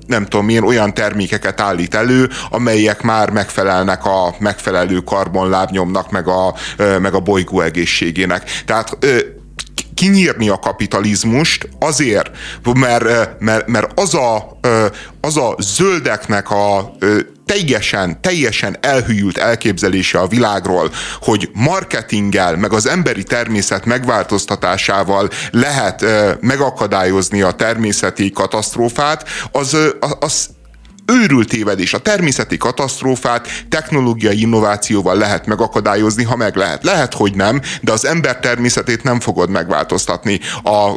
[0.08, 6.56] nem tudom én, olyan termékeket állít elő, amelyek már megfelelnek a megfelelő karbonlábnyomnak, meg a,
[6.78, 8.62] meg a bolygó egészségének.
[8.66, 8.98] Tehát
[9.94, 12.32] kinyírni a kapitalizmust azért,
[12.74, 14.58] mert, mert, mert az, a,
[15.22, 16.96] az a zöldeknek a
[17.46, 26.06] teljesen, teljesen elhűült elképzelése a világról, hogy marketinggel, meg az emberi természet megváltoztatásával lehet
[26.42, 29.78] megakadályozni a természeti katasztrófát, az,
[30.20, 30.50] az
[31.06, 31.94] őrült tévedés.
[31.94, 36.84] A természeti katasztrófát technológiai innovációval lehet megakadályozni, ha meg lehet.
[36.84, 40.40] Lehet, hogy nem, de az ember természetét nem fogod megváltoztatni.
[40.64, 40.90] A,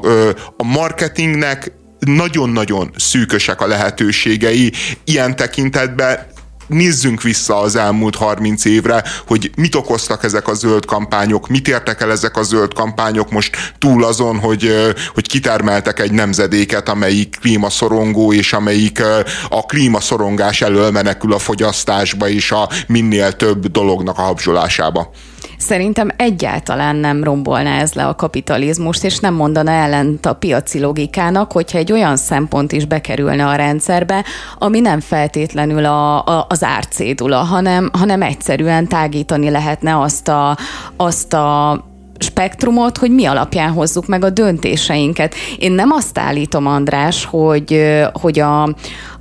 [0.56, 4.72] a marketingnek nagyon-nagyon szűkösek a lehetőségei
[5.04, 6.26] ilyen tekintetben
[6.66, 12.00] nézzünk vissza az elmúlt 30 évre, hogy mit okoztak ezek a zöld kampányok, mit értek
[12.00, 14.74] el ezek a zöld kampányok most túl azon, hogy,
[15.14, 19.02] hogy kitermeltek egy nemzedéket, amelyik klímaszorongó, és amelyik
[19.48, 25.10] a klímaszorongás elől menekül a fogyasztásba és a minél több dolognak a habzsolásába.
[25.58, 31.52] Szerintem egyáltalán nem rombolná ez le a kapitalizmust, és nem mondana ellent a piaci logikának,
[31.52, 34.24] hogyha egy olyan szempont is bekerülne a rendszerbe,
[34.58, 40.56] ami nem feltétlenül a, a, az árcédula, hanem, hanem egyszerűen tágítani lehetne azt a,
[40.96, 41.84] azt a
[42.18, 45.34] spektrumot, hogy mi alapján hozzuk meg a döntéseinket.
[45.58, 48.62] Én nem azt állítom, András, hogy, hogy a,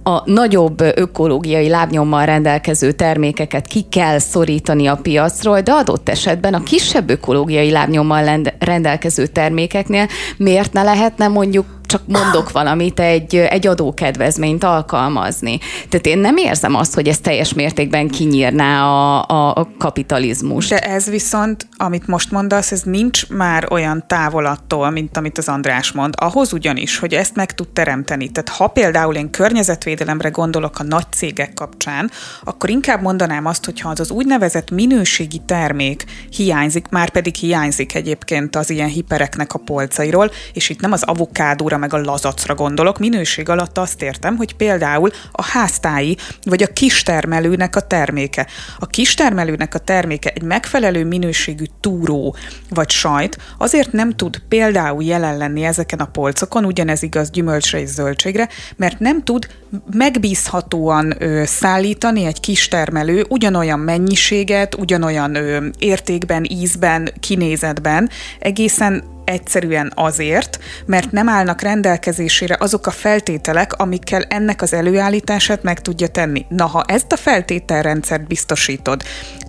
[0.03, 6.63] a nagyobb ökológiai lábnyommal rendelkező termékeket ki kell szorítani a piacról, de adott esetben a
[6.63, 14.63] kisebb ökológiai lábnyommal rendelkező termékeknél miért ne lehetne mondjuk csak mondok valamit, egy, egy adókedvezményt
[14.63, 15.59] alkalmazni.
[15.89, 20.67] Tehát én nem érzem azt, hogy ez teljes mértékben kinyírná a, a, a kapitalizmus.
[20.67, 25.47] De ez viszont, amit most mondasz, ez nincs már olyan távol attól, mint amit az
[25.47, 26.13] András mond.
[26.17, 28.29] Ahhoz ugyanis, hogy ezt meg tud teremteni.
[28.29, 32.11] Tehát ha például én környezetvédelemre gondolok a nagy cégek kapcsán,
[32.43, 37.95] akkor inkább mondanám azt, hogy ha az az úgynevezett minőségi termék hiányzik, már pedig hiányzik
[37.95, 42.99] egyébként az ilyen hipereknek a polcairól, és itt nem az avokádóra meg a lazacra gondolok.
[42.99, 48.47] Minőség alatt azt értem, hogy például a háztái vagy a kistermelőnek a terméke.
[48.79, 52.35] A kistermelőnek a terméke egy megfelelő minőségű túró
[52.69, 57.89] vagy sajt azért nem tud például jelen lenni ezeken a polcokon, ugyanez igaz gyümölcsre és
[57.89, 59.47] zöldségre, mert nem tud
[59.91, 68.09] megbízhatóan ö, szállítani egy kistermelő ugyanolyan mennyiséget, ugyanolyan ö, értékben, ízben, kinézetben,
[68.39, 75.81] egészen egyszerűen azért, mert nem állnak rendelkezésére azok a feltételek, amikkel ennek az előállítását meg
[75.81, 76.45] tudja tenni.
[76.49, 79.03] Na, ha ezt a feltételrendszert biztosítod,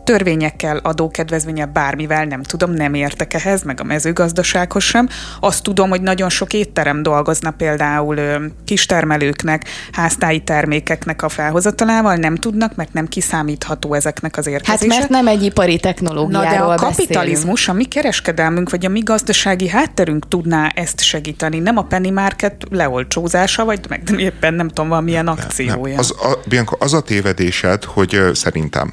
[0.06, 5.08] törvényekkel, adókedvezménye bármivel, nem tudom, nem értek ehhez, meg a mezőgazdasághoz sem.
[5.40, 8.18] Azt tudom, hogy nagyon sok étterem dolgozna például
[8.64, 14.92] kistermelőknek, háztáji termékeknek a felhozatalával, nem tudnak, mert nem kiszámítható ezeknek az érkezése.
[14.92, 17.68] Hát mert nem egy ipari technológiáról Na de a kapitalizmus, beszélünk.
[17.68, 22.66] a mi kereskedelmünk, vagy a mi gazdasági hátterünk tudná ezt segíteni, nem a penny market
[22.70, 25.74] leolcsózása, vagy meg éppen nem tudom, valamilyen akciója.
[25.74, 25.98] Nem, nem.
[25.98, 28.92] Az, a, Bianca, az a tévedésed, hogy szerintem,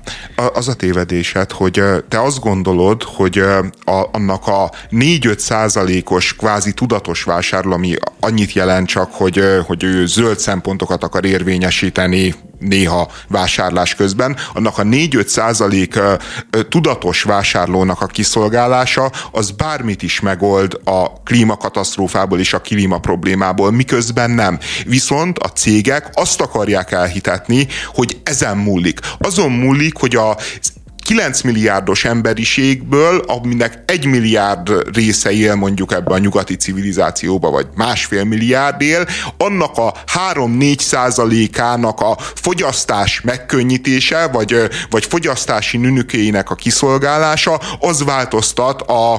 [0.53, 3.37] az a tévedésed, tévedésed, hogy te azt gondolod, hogy
[3.85, 10.05] a, annak a 4-5 százalékos kvázi tudatos vásárló, ami annyit jelent csak, hogy, hogy ő
[10.05, 15.99] zöld szempontokat akar érvényesíteni néha vásárlás közben, annak a 4-5 százalék
[16.69, 24.31] tudatos vásárlónak a kiszolgálása, az bármit is megold a klímakatasztrófából és a klíma problémából, miközben
[24.31, 24.59] nem.
[24.85, 28.99] Viszont a cégek azt akarják elhitetni, hogy ezen múlik.
[29.17, 36.17] Azon múlik, hogy az 9 milliárdos emberiségből, aminek egy milliárd része él mondjuk ebben a
[36.17, 39.93] nyugati civilizációba, vagy másfél milliárd él, annak a
[40.33, 44.55] 3-4 százalékának a fogyasztás megkönnyítése, vagy,
[44.89, 49.13] vagy fogyasztási nünükéinek a kiszolgálása, az változtat a,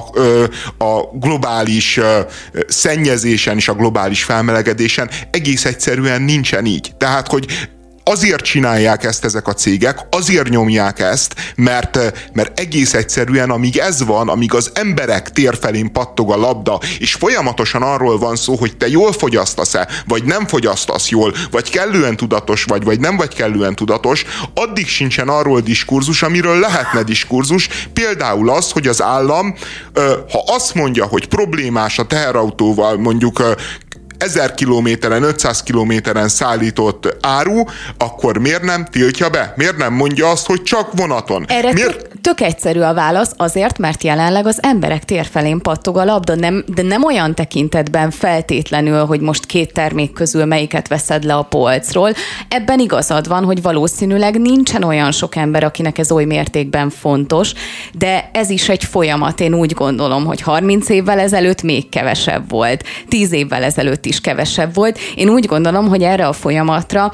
[0.77, 1.99] a globális
[2.67, 5.09] szennyezésen és a globális felmelegedésen.
[5.31, 6.91] Egész egyszerűen nincsen így.
[6.97, 7.69] Tehát, hogy
[8.07, 11.99] azért csinálják ezt ezek a cégek, azért nyomják ezt, mert,
[12.33, 17.13] mert egész egyszerűen, amíg ez van, amíg az emberek tér felén pattog a labda, és
[17.13, 22.63] folyamatosan arról van szó, hogy te jól fogyasztasz-e, vagy nem fogyasztasz jól, vagy kellően tudatos
[22.63, 28.71] vagy, vagy nem vagy kellően tudatos, addig sincsen arról diskurzus, amiről lehetne diskurzus, például az,
[28.71, 29.55] hogy az állam,
[30.31, 33.43] ha azt mondja, hogy problémás a teherautóval mondjuk
[34.25, 37.63] 1000 kilométeren, 500 kilométeren szállított áru,
[37.97, 39.53] akkor miért nem tiltja be?
[39.55, 41.45] Miért nem mondja azt, hogy csak vonaton?
[41.47, 41.97] Erre miért?
[41.97, 46.63] Tök, tök egyszerű a válasz, azért, mert jelenleg az emberek térfelén pattog a labda, nem,
[46.67, 52.11] de nem olyan tekintetben feltétlenül, hogy most két termék közül melyiket veszed le a polcról.
[52.47, 57.53] Ebben igazad van, hogy valószínűleg nincsen olyan sok ember, akinek ez oly mértékben fontos,
[57.93, 59.39] de ez is egy folyamat.
[59.39, 64.73] Én úgy gondolom, hogy 30 évvel ezelőtt még kevesebb volt, 10 évvel ezelőtt is kevesebb
[64.73, 64.99] volt.
[65.15, 67.11] Én úgy gondolom, hogy erre a folyamatra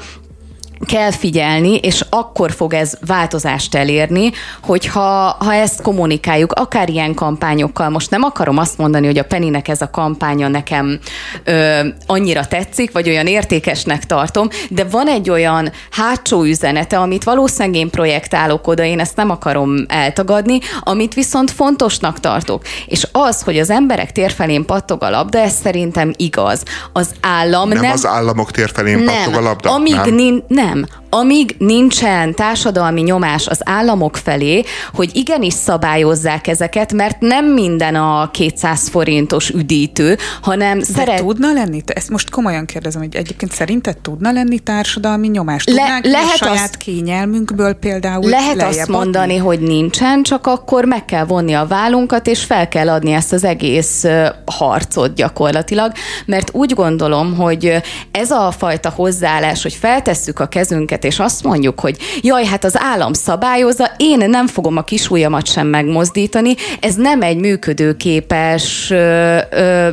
[0.86, 4.30] kell figyelni, és akkor fog ez változást elérni,
[4.62, 7.88] hogyha ha ezt kommunikáljuk, akár ilyen kampányokkal.
[7.88, 10.98] Most nem akarom azt mondani, hogy a Peninek ez a kampánya nekem
[11.44, 17.80] ö, annyira tetszik, vagy olyan értékesnek tartom, de van egy olyan hátsó üzenete, amit valószínűleg
[17.80, 22.62] én projektálok oda, én ezt nem akarom eltagadni, amit viszont fontosnak tartok.
[22.86, 26.62] És az, hogy az emberek térfelén pattog a labda, ez szerintem igaz.
[26.92, 27.80] Az állam nem...
[27.80, 29.70] Nem az államok térfelén pattog a labda?
[29.70, 30.14] Amíg nem.
[30.14, 31.01] Nin, nem, them.
[31.14, 38.30] Amíg nincsen társadalmi nyomás az államok felé, hogy igenis szabályozzák ezeket, mert nem minden a
[38.30, 41.18] 200 forintos üdítő, hanem De szeret...
[41.20, 41.82] tudna lenni?
[41.86, 45.64] Ezt most komolyan kérdezem, hogy egyébként szerinted tudna lenni társadalmi nyomás?
[45.64, 49.44] Tudnánk Le- Le, lehet a saját azt- kényelmünkből például Lehet azt mondani, adni?
[49.46, 53.44] hogy nincsen, csak akkor meg kell vonni a vállunkat, és fel kell adni ezt az
[53.44, 54.04] egész
[54.46, 55.92] harcot gyakorlatilag,
[56.26, 61.80] mert úgy gondolom, hogy ez a fajta hozzáállás, hogy feltesszük a kezünket, és azt mondjuk,
[61.80, 67.22] hogy jaj, hát az állam szabályozza, én nem fogom a kisujjamat sem megmozdítani, ez nem
[67.22, 69.88] egy működőképes ö, ö,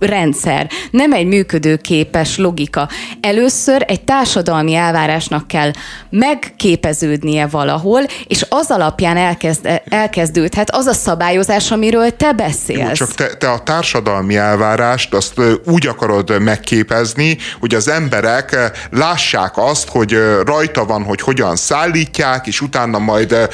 [0.00, 2.88] rendszer, nem egy működőképes logika.
[3.20, 5.70] Először egy társadalmi elvárásnak kell
[6.10, 12.80] megképeződnie valahol, és az alapján elkezd, elkezdődhet az a szabályozás, amiről te beszélsz.
[12.80, 18.56] Jó, csak te, te a társadalmi elvárást azt úgy akarod megképezni, hogy az emberek
[18.90, 23.48] lássák azt, hogy rajta van, hogy hogyan szállítják, és utána majd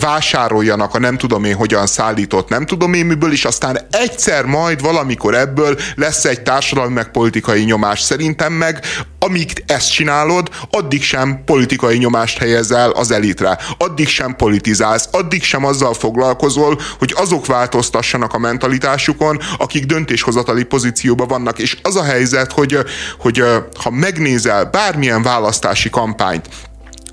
[0.00, 4.80] vásároljanak a nem tudom én hogyan szállított nem tudom én miből, és aztán egyszer majd
[4.80, 8.00] valamikor ebből lesz egy társadalmi meg politikai nyomás.
[8.00, 8.80] Szerintem meg
[9.18, 13.58] amíg ezt csinálod, addig sem politikai nyomást helyezel az elitre.
[13.78, 21.28] Addig sem politizálsz, addig sem azzal foglalkozol, hogy azok változtassanak a mentalitásukon, akik döntéshozatali pozícióban
[21.28, 21.58] vannak.
[21.58, 22.78] És az a helyzet, hogy,
[23.18, 23.42] hogy
[23.82, 26.48] ha megnézel bármilyen választási kampányt,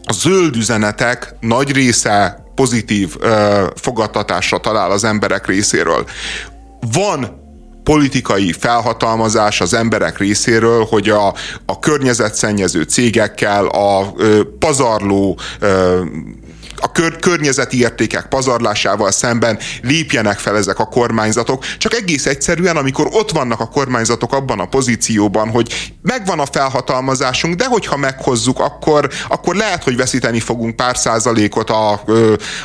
[0.03, 6.05] a zöld üzenetek nagy része pozitív ö, fogadtatásra talál az emberek részéről.
[6.91, 7.40] Van
[7.83, 11.33] politikai felhatalmazás az emberek részéről, hogy a,
[11.65, 16.01] a környezetszennyező cégekkel, a ö, pazarló ö,
[16.81, 23.07] a kör, környezeti értékek pazarlásával szemben lépjenek fel ezek a kormányzatok, csak egész egyszerűen, amikor
[23.11, 29.09] ott vannak a kormányzatok abban a pozícióban, hogy megvan a felhatalmazásunk, de hogyha meghozzuk, akkor,
[29.27, 32.01] akkor lehet, hogy veszíteni fogunk pár százalékot a,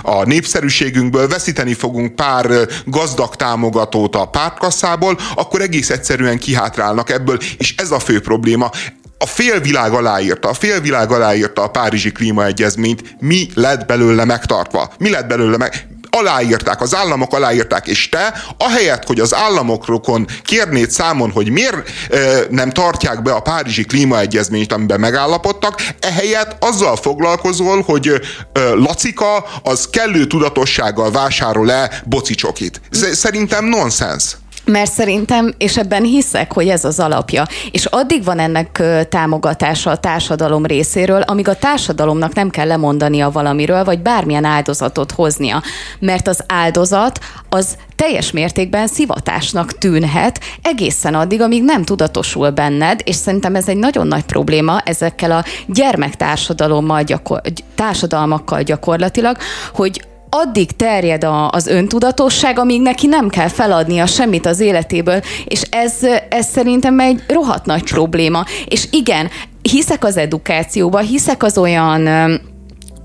[0.03, 7.75] a népszerűségünkből, veszíteni fogunk pár gazdag támogatót a pártkasszából, akkor egész egyszerűen kihátrálnak ebből, és
[7.77, 8.71] ez a fő probléma
[9.19, 14.93] a félvilág aláírta, a félvilág aláírta a Párizsi Klímaegyezményt, mi lett belőle megtartva?
[14.99, 15.87] Mi lett belőle meg?
[16.11, 22.19] aláírták, az államok aláírták, és te, ahelyett, hogy az államokon kérnéd számon, hogy miért e,
[22.51, 28.09] nem tartják be a Párizsi Klímaegyezményt, amiben megállapodtak, ehelyett azzal foglalkozol, hogy
[28.53, 32.81] e, Lacika az kellő tudatossággal vásárol-e bocicsokit.
[33.12, 34.37] Szerintem nonsens.
[34.67, 37.47] Mert szerintem, és ebben hiszek, hogy ez az alapja.
[37.71, 43.85] És addig van ennek támogatása a társadalom részéről, amíg a társadalomnak nem kell lemondania valamiről,
[43.85, 45.62] vagy bármilyen áldozatot hoznia.
[45.99, 53.14] Mert az áldozat az teljes mértékben szivatásnak tűnhet egészen addig, amíg nem tudatosul benned, és
[53.14, 59.37] szerintem ez egy nagyon nagy probléma ezekkel a gyermektársadalommal, gyakor- társadalmakkal gyakorlatilag,
[59.73, 60.03] hogy
[60.41, 65.95] addig terjed a, az öntudatosság, amíg neki nem kell feladnia semmit az életéből, és ez,
[66.28, 68.45] ez szerintem egy rohadt nagy probléma.
[68.68, 69.28] És igen,
[69.62, 72.09] hiszek az edukációba, hiszek az olyan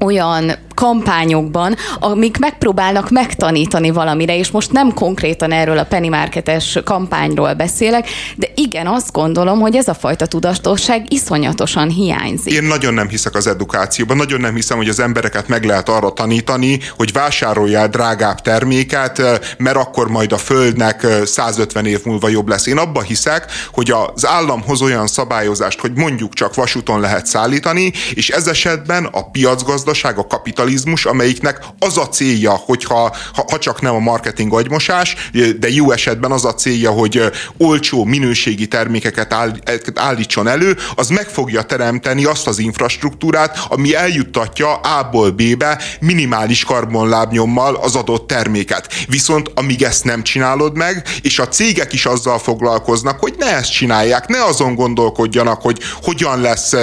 [0.03, 0.51] olyan
[0.81, 8.09] kampányokban, amik megpróbálnak megtanítani valamire, és most nem konkrétan erről a penny marketes kampányról beszélek,
[8.35, 12.53] de igen, azt gondolom, hogy ez a fajta tudatosság iszonyatosan hiányzik.
[12.53, 16.11] Én nagyon nem hiszek az edukációban, nagyon nem hiszem, hogy az embereket meg lehet arra
[16.11, 19.21] tanítani, hogy vásároljál drágább terméket,
[19.57, 22.65] mert akkor majd a földnek 150 év múlva jobb lesz.
[22.65, 27.91] Én abba hiszek, hogy az állam hoz olyan szabályozást, hogy mondjuk csak vasúton lehet szállítani,
[28.13, 30.69] és ez esetben a piacgazdaság, a kapitalizmus,
[31.05, 35.15] amelyiknek az a célja, hogyha ha, ha csak nem a marketing agymosás,
[35.59, 39.53] de jó esetben az a célja, hogy olcsó, minőségi termékeket áll,
[39.95, 47.75] állítson elő, az meg fogja teremteni azt az infrastruktúrát, ami eljuttatja A-ból B-be minimális karbonlábnyommal
[47.75, 48.93] az adott terméket.
[49.07, 53.71] Viszont amíg ezt nem csinálod meg, és a cégek is azzal foglalkoznak, hogy ne ezt
[53.71, 56.75] csinálják, ne azon gondolkodjanak, hogy hogyan lesz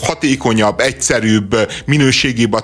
[0.00, 1.56] hatékonyabb, egyszerűbb,
[1.86, 2.60] minőségébb a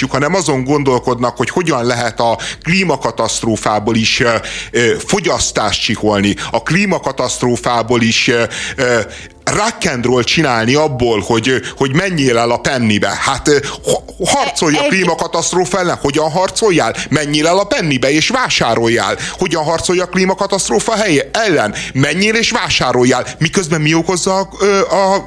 [0.00, 4.22] termelésük, hanem azon gondolkodnak, hogy hogyan lehet a klímakatasztrófából is
[5.06, 8.30] fogyasztást csiholni, a klímakatasztrófából is
[9.44, 13.18] rock and roll csinálni abból, hogy, hogy menjél el a pennibe.
[13.20, 13.50] Hát
[14.24, 15.98] harcolj a klímakatasztrófa ellen.
[16.02, 16.94] Hogyan harcoljál?
[17.08, 19.16] Menjél el a pennibe és vásároljál.
[19.38, 21.74] Hogyan harcolj a klímakatasztrófa helye ellen?
[21.94, 23.26] Menjél és vásároljál.
[23.38, 24.48] Miközben mi okozza a,
[24.90, 25.26] a, a,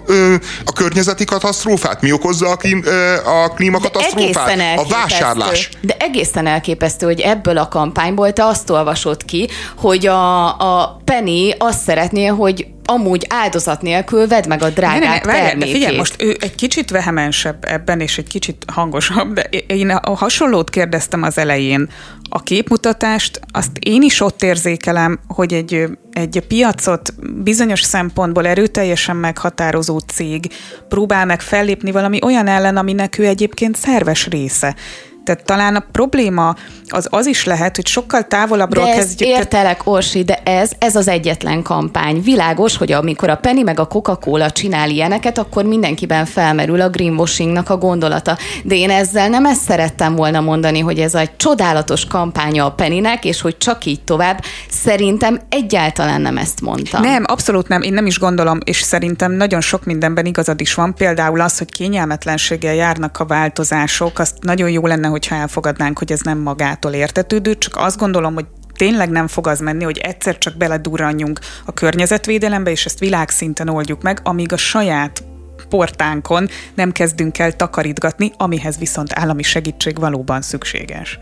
[0.66, 2.02] a környezeti katasztrófát?
[2.02, 2.84] Mi okozza a, klím,
[3.26, 4.60] a klímakatasztrófát?
[4.76, 5.70] A vásárlás.
[5.82, 11.54] De egészen elképesztő, hogy ebből a kampányból te azt olvasod ki, hogy a, a Penny
[11.58, 15.66] azt szeretné, hogy amúgy áldozat nélkül vedd meg a drágát ne, ne, ne, várjál, de
[15.66, 20.70] figyelj, most ő egy kicsit vehemensebb ebben, és egy kicsit hangosabb, de én a hasonlót
[20.70, 21.90] kérdeztem az elején.
[22.30, 27.14] A képmutatást, azt én is ott érzékelem, hogy egy, egy piacot
[27.44, 30.52] bizonyos szempontból erőteljesen meghatározó cég
[30.90, 34.76] próbál meg fellépni valami olyan ellen, aminek ő egyébként szerves része.
[35.24, 36.56] Tehát talán a probléma
[36.88, 39.30] az az is lehet, hogy sokkal távolabbról de kezdjük.
[39.30, 42.22] értelek, Orsi, de ez, ez az egyetlen kampány.
[42.22, 47.70] Világos, hogy amikor a Penny meg a Coca-Cola csinál ilyeneket, akkor mindenkiben felmerül a greenwashingnak
[47.70, 48.38] a gondolata.
[48.64, 53.26] De én ezzel nem ezt szerettem volna mondani, hogy ez egy csodálatos kampánya a Pennynek,
[53.26, 54.44] és hogy csak így tovább.
[54.70, 57.02] Szerintem egyáltalán nem ezt mondtam.
[57.02, 57.82] Nem, abszolút nem.
[57.82, 60.96] Én nem is gondolom, és szerintem nagyon sok mindenben igazad is van.
[60.96, 66.20] Például az, hogy kényelmetlenséggel járnak a változások, azt nagyon jó lenne, hogyha elfogadnánk, hogy ez
[66.20, 70.58] nem magától értetődő, csak azt gondolom, hogy tényleg nem fog az menni, hogy egyszer csak
[70.58, 75.24] beledurranjunk a környezetvédelembe, és ezt világszinten oldjuk meg, amíg a saját
[75.70, 81.20] portánkon nem kezdünk el takarítgatni, amihez viszont állami segítség valóban szükséges.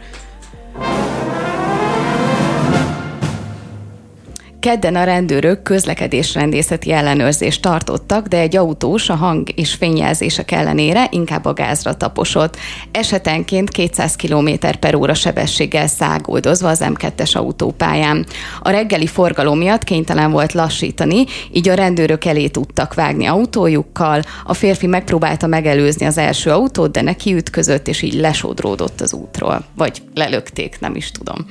[4.62, 11.46] Kedden a rendőrök közlekedésrendészeti ellenőrzést tartottak, de egy autós a hang és fényjelzések ellenére inkább
[11.46, 12.58] a gázra taposott.
[12.92, 14.50] Esetenként 200 km
[14.80, 18.26] per óra sebességgel száguldozva az M2-es autópályán.
[18.60, 24.22] A reggeli forgalom miatt kénytelen volt lassítani, így a rendőrök elé tudtak vágni autójukkal.
[24.46, 29.66] A férfi megpróbálta megelőzni az első autót, de neki ütközött, és így lesodródott az útról.
[29.76, 31.46] Vagy lelökték, nem is tudom.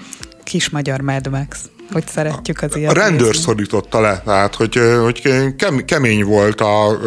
[0.44, 2.90] Kis magyar Mad Max hogy szeretjük az ilyet.
[2.90, 3.42] A rendőr nézni.
[3.42, 5.22] szorította le, tehát hogy, hogy
[5.84, 6.98] kemény volt, a,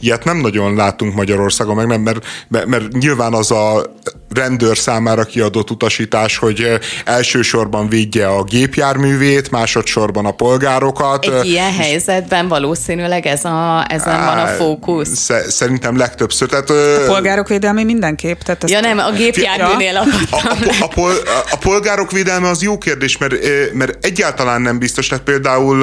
[0.00, 2.00] ilyet nem nagyon látunk Magyarországon, meg nem,
[2.48, 3.94] mert, mert nyilván az a
[4.34, 11.24] rendőr számára kiadott utasítás, hogy elsősorban védje a gépjárművét, másodszorban a polgárokat.
[11.24, 15.30] Egy ilyen helyzetben valószínűleg ez a, ezen van a fókusz.
[15.48, 16.48] Szerintem legtöbbször.
[16.48, 18.40] Tehát, a polgárok védelmi mindenképp.
[18.40, 20.56] Tehát ja nem, a gépjárműnél a, a,
[20.90, 21.12] a, a,
[21.50, 23.34] a polgárok védelme az jó kérdés, mert,
[23.72, 25.06] mert egyáltalán nem biztos.
[25.06, 25.78] Tehát például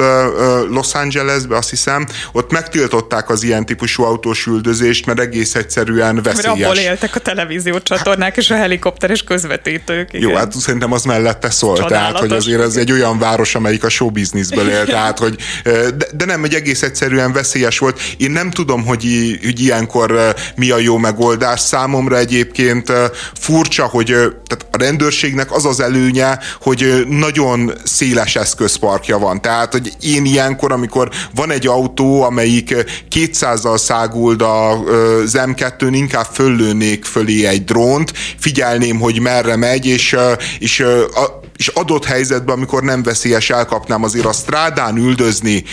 [0.70, 6.44] Los Angelesbe azt hiszem, ott megtiltották az ilyen típusú autós üldözést, mert egész egyszerűen veszélyes.
[6.44, 10.12] Mert abból éltek a televízió csatornák és a helikopteres közvetítők.
[10.12, 10.28] Igen.
[10.28, 11.76] Jó, hát szerintem az mellette szól.
[11.76, 11.98] Csodálatos.
[11.98, 14.84] Tehát, hogy azért ez egy olyan város, amelyik a showbizniszből él.
[14.84, 18.00] tehát, hogy, de, de nem, egy egész egyszerűen veszélyes volt.
[18.16, 19.02] Én nem tudom, hogy,
[19.44, 21.60] hogy ilyenkor mi a jó megoldás.
[21.60, 22.92] Számomra egyébként
[23.34, 29.42] furcsa, hogy tehát a rendőrségnek az az előnye, hogy nagyon széles eszközparkja van.
[29.42, 32.74] Tehát, hogy én ilyenkor, amikor van egy autó, amelyik
[33.14, 40.16] 200-zal száguld az M2-n, inkább föllőnék fölé egy drónt, figyelném, hogy merre megy, és,
[40.58, 45.64] és a, és adott helyzetben, amikor nem veszélyes, elkapnám azért a strádán üldözni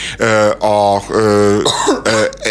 [0.60, 1.01] a, a, a,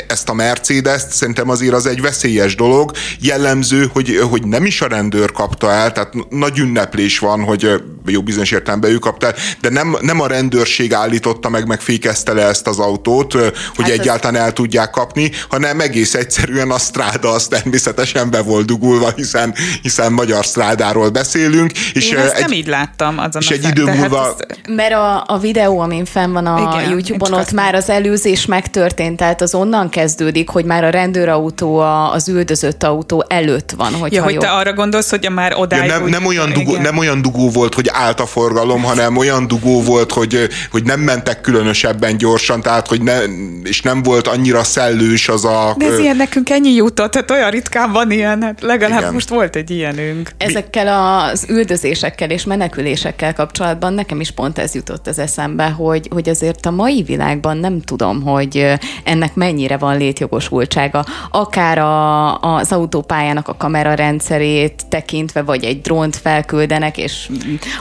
[0.08, 2.90] ezt a Mercedes-t, szerintem azért az egy veszélyes dolog.
[3.20, 8.22] Jellemző, hogy, hogy nem is a rendőr kapta el, tehát nagy ünneplés van, hogy jó
[8.22, 12.46] bizonyos értelemben ő kapta el, de nem, nem a rendőrség állította meg, meg fékezte le
[12.46, 17.46] ezt az autót, hogy hát egyáltalán el tudják kapni, hanem egész egyszerűen a stráda az
[17.46, 21.72] természetesen be volt dugulva, hiszen, hiszen magyar strádáról beszélünk.
[21.92, 24.34] És Én ezt egy, nem így láttam azon és a egy idő múlva...
[24.38, 24.56] Ez...
[24.74, 29.16] Mert a, a videó, amin fenn van a Igen, YouTube-on, ott már az előzés megtörtént,
[29.16, 31.78] tehát az onnan kezdődik, hogy már a rendőrautó
[32.12, 33.92] az üldözött autó előtt van.
[33.92, 35.90] Hogyha ja, hogy te arra gondolsz, hogy már odáig...
[35.90, 39.46] Ja, nem, nem, olyan dugó, nem olyan dugó volt, hogy állt a forgalom, hanem olyan
[39.46, 43.18] dugó volt, hogy, hogy nem mentek különösebben gyorsan, tehát hogy ne,
[43.62, 45.74] és nem volt annyira szellős az a...
[45.78, 49.12] De ez ilyen nekünk ennyi jutott, tehát olyan ritkán van ilyen, hát legalább Igen.
[49.12, 50.30] most volt egy ilyenünk.
[50.36, 56.28] Ezekkel az üldözésekkel és menekülésekkel kapcsolatban nekem is pont ez jutott az eszembe, hogy, hogy
[56.28, 58.72] azért a mai világban nem tudom, hogy
[59.04, 61.04] ennek mennyire van létjogosultsága.
[61.30, 67.28] Akár a, az autópályának a kamerarendszerét tekintve, vagy egy drónt felküldenek, és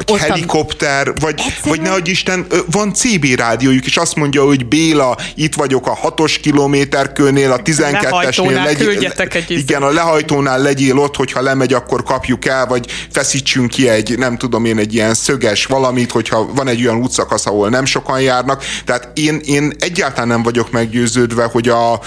[0.08, 1.14] ott helikopter, a...
[1.20, 1.62] vagy, Egyszerűen...
[1.64, 6.38] vagy nehogy Isten, van CB rádiójuk, és azt mondja, hogy Béla, itt vagyok a hatos
[6.38, 9.12] kilométerkőnél, a 12-esnél legyél,
[9.48, 14.38] igen, a lehajtónál legyél ott, hogyha lemegy, akkor kapjuk el, vagy feszítsünk ki egy, nem
[14.38, 18.64] tudom én, egy ilyen szöges valamit, hogyha van egy olyan útszakasz, ahol nem sokan járnak.
[18.86, 22.00] Tehát én, én egyáltalán nem vagyok meggyőződve, hogy a,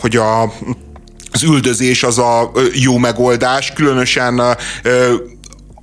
[0.00, 0.52] hogy a
[1.32, 4.56] az üldözés az a jó megoldás, különösen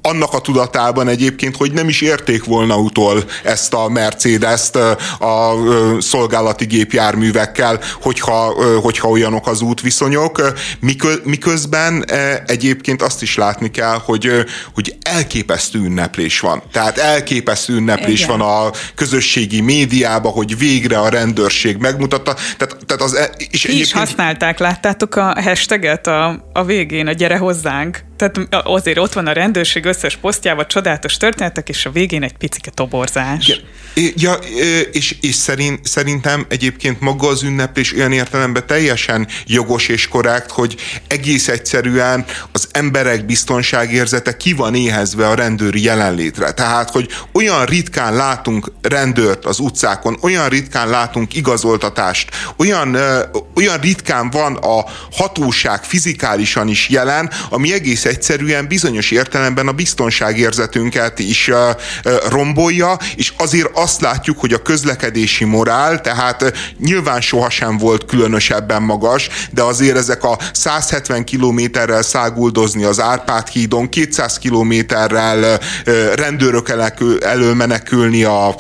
[0.02, 4.76] annak a tudatában egyébként, hogy nem is érték volna utol ezt a Mercedes-t
[5.20, 5.54] a
[6.00, 10.54] szolgálati gépjárművekkel, hogyha, hogyha olyanok az útviszonyok.
[11.24, 12.06] Miközben
[12.45, 16.64] egyébként azt is látni kell, hogy, hogy elképesztő ünneplés van.
[16.72, 18.38] Tehát elképesztő ünneplés Igen.
[18.38, 22.34] van a közösségi médiában, hogy végre a rendőrség megmutatta.
[22.34, 27.12] Tehát, tehát az, e- és Ki is használták, láttátok a hashtaget a, a végén, a
[27.12, 28.08] gyere hozzánk?
[28.20, 32.72] Tehát azért ott van a rendőrség összes posztjával, csodálatos történetek, és a végén egy picike
[32.72, 33.61] toborzás.
[33.95, 34.34] Ja, ja
[34.91, 40.76] és, és szerint, szerintem egyébként maga az ünneplés olyan értelemben teljesen jogos és korrekt, hogy
[41.07, 46.51] egész egyszerűen az emberek biztonságérzete ki van éhezve a rendőri jelenlétre.
[46.51, 52.97] Tehát, hogy olyan ritkán látunk rendőrt az utcákon, olyan ritkán látunk igazoltatást, olyan,
[53.55, 61.20] olyan ritkán van a hatóság fizikálisan is jelen, ami egész egyszerűen bizonyos értelemben a biztonságérzetünket
[61.20, 61.51] is
[62.30, 69.30] rombolja, és azért azt látjuk, hogy a közlekedési morál, tehát nyilván sohasem volt különösebben magas,
[69.51, 75.60] de azért ezek a 170 kilométerrel száguldozni az Árpád hídon, 200 kilométerrel
[76.16, 76.70] rendőrök
[77.20, 78.55] elől menekülni a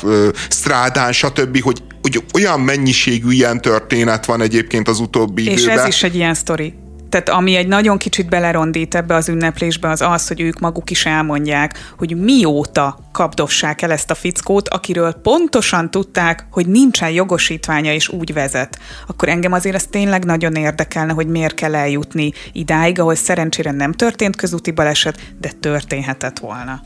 [0.49, 5.75] strádán, stb., hogy hogy olyan mennyiségű ilyen történet van egyébként az utóbbi És időben.
[5.75, 6.73] És ez is egy ilyen sztori.
[7.09, 11.05] Tehát ami egy nagyon kicsit belerondít ebbe az ünneplésbe, az az, hogy ők maguk is
[11.05, 18.09] elmondják, hogy mióta kapdossák el ezt a fickót, akiről pontosan tudták, hogy nincsen jogosítványa és
[18.09, 18.79] úgy vezet.
[19.07, 23.91] Akkor engem azért ez tényleg nagyon érdekelne, hogy miért kell eljutni idáig, ahol szerencsére nem
[23.91, 26.81] történt közúti baleset, de történhetett volna.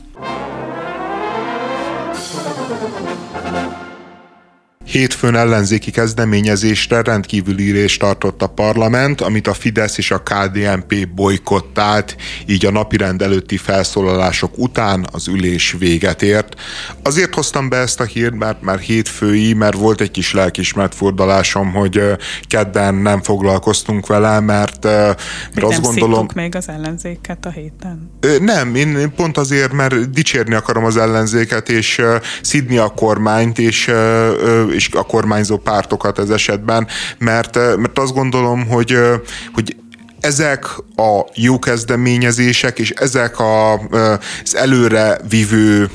[4.84, 12.16] Hétfőn ellenzéki kezdeményezésre rendkívül írést tartott a parlament, amit a Fidesz és a KDNP bolykottált,
[12.46, 16.54] így a napirend előtti felszólalások után az ülés véget ért.
[17.02, 21.72] Azért hoztam be ezt a hírt, mert már hétfői, mert volt egy kis lelkismert fordalásom,
[21.72, 22.02] hogy
[22.48, 25.18] kedden nem foglalkoztunk vele, mert, mert
[25.54, 26.26] nem azt gondolom...
[26.34, 28.10] még az ellenzéket a héten?
[28.40, 32.02] Nem, én pont azért, mert dicsérni akarom az ellenzéket, és
[32.42, 33.90] szidni a kormányt, és
[34.74, 36.86] és a kormányzó pártokat ez esetben,
[37.18, 38.98] mert, mert azt gondolom, hogy,
[39.52, 39.76] hogy
[40.20, 40.64] ezek
[40.96, 45.90] a jó kezdeményezések, és ezek a, az előre vívő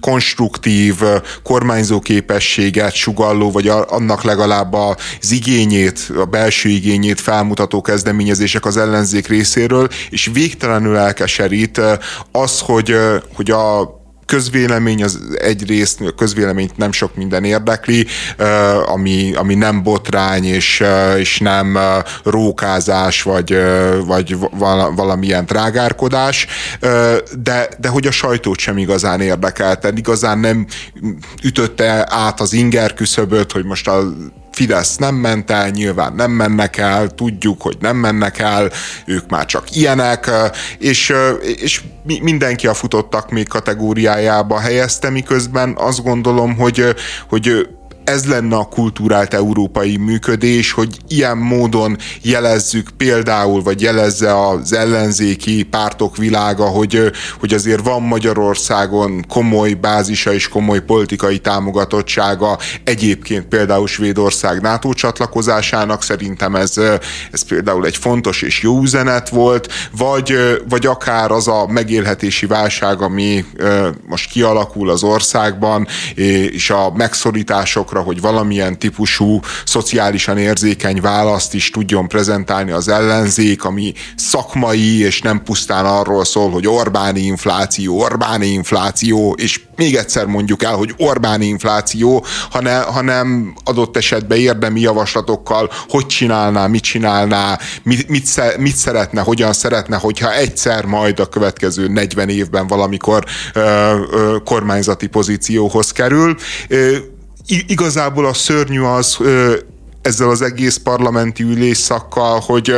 [0.00, 0.94] konstruktív
[1.42, 9.26] kormányzó képességet sugalló, vagy annak legalább az igényét, a belső igényét felmutató kezdeményezések az ellenzék
[9.26, 11.80] részéről, és végtelenül elkeserít
[12.32, 12.96] az, hogy,
[13.34, 18.06] hogy a közvélemény az egyrészt, a közvéleményt nem sok minden érdekli,
[18.86, 20.82] ami, ami nem botrány és,
[21.18, 21.78] és nem
[22.24, 23.56] rókázás, vagy,
[24.06, 24.36] vagy
[24.94, 26.46] valamilyen trágárkodás,
[27.42, 30.66] de, de hogy a sajtót sem igazán érdekelte, igazán nem
[31.42, 34.02] ütötte át az inger küszöböt, hogy most a
[34.54, 38.70] Fidesz nem ment el, nyilván nem mennek el, tudjuk, hogy nem mennek el,
[39.06, 40.30] ők már csak ilyenek,
[40.78, 41.12] és,
[41.56, 41.82] és
[42.20, 46.84] mindenki a futottak még kategóriájába helyezte, miközben azt gondolom, hogy,
[47.28, 47.68] hogy
[48.04, 55.62] ez lenne a kultúrált európai működés, hogy ilyen módon jelezzük például, vagy jelezze az ellenzéki
[55.62, 62.58] pártok világa, hogy, hogy azért van Magyarországon komoly bázisa és komoly politikai támogatottsága.
[62.84, 66.76] Egyébként például Svédország NATO csatlakozásának, szerintem ez,
[67.32, 70.36] ez például egy fontos és jó üzenet volt, vagy,
[70.68, 73.44] vagy akár az a megélhetési válság, ami
[74.06, 81.70] most kialakul az országban, és a megszorítások arra, hogy valamilyen típusú szociálisan érzékeny választ is
[81.70, 88.46] tudjon prezentálni az ellenzék, ami szakmai, és nem pusztán arról szól, hogy Orbáni infláció, Orbáni
[88.46, 95.70] infláció, és még egyszer mondjuk el, hogy Orbáni infláció, hanem, hanem adott esetben érdemi javaslatokkal,
[95.88, 101.88] hogy csinálná, mit csinálná, mit, mit, mit szeretne, hogyan szeretne, hogyha egyszer majd a következő
[101.88, 103.24] 40 évben valamikor
[103.54, 106.36] ö, ö, kormányzati pozícióhoz kerül.
[106.68, 106.96] Ö,
[107.46, 109.18] igazából a szörnyű az,
[110.04, 112.74] ezzel az egész parlamenti ülésszakkal, hogy,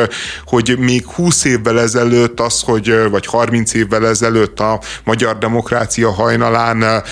[0.46, 7.02] hogy még 20 évvel ezelőtt az, hogy, vagy 30 évvel ezelőtt a magyar demokrácia hajnalán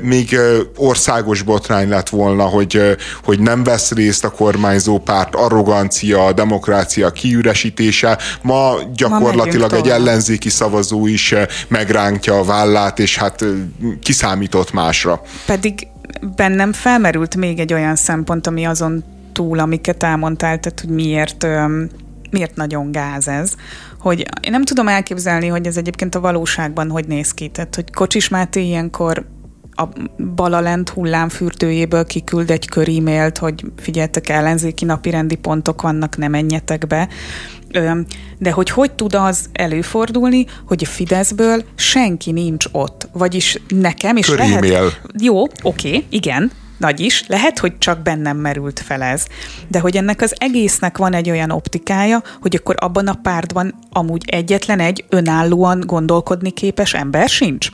[0.00, 0.38] még
[0.76, 7.10] országos botrány lett volna, hogy, hogy nem vesz részt a kormányzó párt, arrogancia, a demokrácia
[7.10, 8.18] kiüresítése.
[8.42, 11.34] Ma gyakorlatilag Ma egy ellenzéki szavazó is
[11.68, 13.44] megrántja a vállát, és hát
[14.02, 15.22] kiszámított másra.
[15.46, 15.92] Pedig
[16.36, 21.46] bennem felmerült még egy olyan szempont, ami azon túl, amiket elmondtál, tehát hogy miért
[22.30, 23.54] miért nagyon gáz ez,
[23.98, 27.48] hogy én nem tudom elképzelni, hogy ez egyébként a valóságban hogy néz ki.
[27.48, 29.26] Tehát, hogy Kocsis Máté ilyenkor
[29.74, 29.84] a
[30.34, 37.08] Balalent hullámfürdőjéből kiküld egy kör e-mailt, hogy figyeltek, ellenzéki napirendi pontok vannak, ne menjetek be.
[38.38, 43.08] De hogy hogy tud az előfordulni, hogy a Fideszből senki nincs ott?
[43.12, 45.00] Vagyis nekem is lehet...
[45.18, 49.26] Jó, oké, igen, nagy is, lehet, hogy csak bennem merült fel ez,
[49.68, 54.24] de hogy ennek az egésznek van egy olyan optikája, hogy akkor abban a pártban amúgy
[54.26, 57.68] egyetlen egy önállóan gondolkodni képes ember sincs.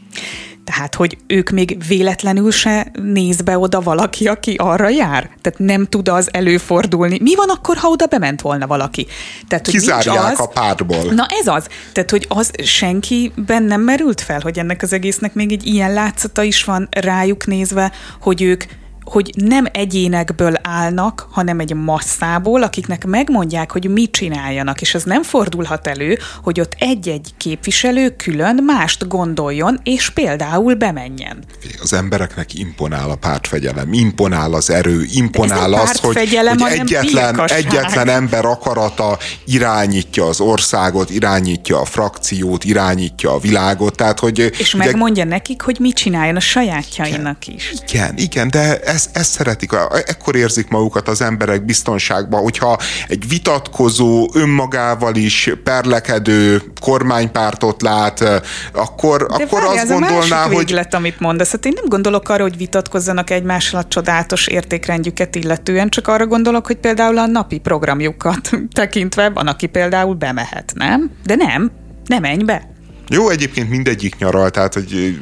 [0.70, 5.30] Tehát, hogy ők még véletlenül se néz be oda valaki, aki arra jár?
[5.40, 7.18] Tehát nem tud az előfordulni.
[7.22, 9.06] Mi van akkor, ha oda bement volna valaki?
[9.48, 11.12] Tehát, hogy Kizárják az, a pártból.
[11.12, 11.66] Na ez az.
[11.92, 16.42] Tehát, hogy az senkiben nem merült fel, hogy ennek az egésznek még egy ilyen látszata
[16.42, 18.64] is van rájuk nézve, hogy ők
[19.04, 25.22] hogy nem egyénekből állnak, hanem egy masszából, akiknek megmondják, hogy mit csináljanak, és ez nem
[25.22, 31.44] fordulhat elő, hogy ott egy-egy képviselő külön mást gondoljon, és például bemenjen.
[31.82, 38.44] Az embereknek imponál a pártfegyelem, imponál az erő, imponál az, hogy, hogy egyetlen, egyetlen ember
[38.44, 44.38] akarata irányítja az országot, irányítja a frakciót, irányítja a világot, tehát hogy...
[44.38, 47.72] És ugye, megmondja nekik, hogy mit csináljon a sajátjainak igen, is.
[47.88, 49.70] Igen, igen, de ezt, ezt szeretik,
[50.04, 52.78] ekkor érzik magukat az emberek biztonságba, hogyha
[53.08, 60.56] egy vitatkozó, önmagával is perlekedő kormánypártot lát, akkor, De akkor várj, azt gondolná, hogy...
[60.56, 61.50] véglet, amit mondasz.
[61.50, 66.66] Hát én nem gondolok arra, hogy vitatkozzanak egymással a csodálatos értékrendjüket illetően, csak arra gondolok,
[66.66, 71.10] hogy például a napi programjukat tekintve van, aki például bemehet, nem?
[71.24, 71.70] De nem,
[72.06, 72.68] nem menj be.
[73.08, 75.18] Jó, egyébként mindegyik nyaral, tehát hogy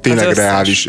[0.00, 0.88] tényleg reális.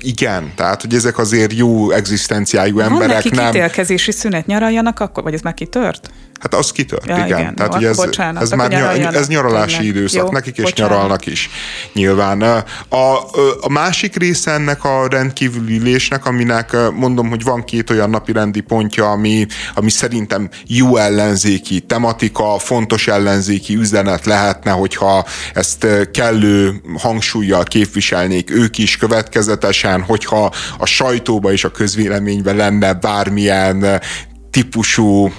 [0.00, 3.08] Igen, tehát hogy ezek azért jó egzisztenciájú emberek.
[3.08, 3.48] Ha nekik nem...
[3.48, 6.10] ítélkezési szünet nyaraljanak, akkor, vagy ez már kitört?
[6.38, 7.26] Hát az kitört, ja, igen.
[7.26, 7.54] igen.
[7.54, 9.96] Tehát, hogy ez, bocsánat, ez már nyar, ez nyaralási tényleg.
[9.96, 10.92] időszak Jó, nekik, és bocsánat.
[10.92, 11.50] nyaralnak is
[11.92, 12.42] nyilván.
[12.88, 13.16] A,
[13.60, 18.60] a másik része ennek a rendkívüli ülésnek, aminek mondom, hogy van két olyan napi rendi
[18.60, 27.62] pontja, ami, ami szerintem jó ellenzéki tematika, fontos ellenzéki üzenet lehetne, hogyha ezt kellő hangsúlyjal
[27.62, 34.00] képviselnék ők is következetesen, hogyha a sajtóba és a közvéleményben lenne bármilyen
[34.50, 35.32] típusú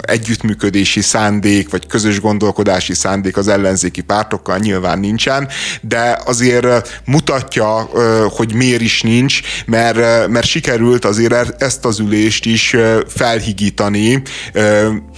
[0.00, 5.48] együttműködési szándék, vagy közös gondolkodási szándék az ellenzéki pártokkal nyilván nincsen,
[5.80, 7.88] de azért mutatja,
[8.30, 12.76] hogy miért is nincs, mert, mert sikerült azért e-, ezt az ülést is
[13.06, 14.22] felhigítani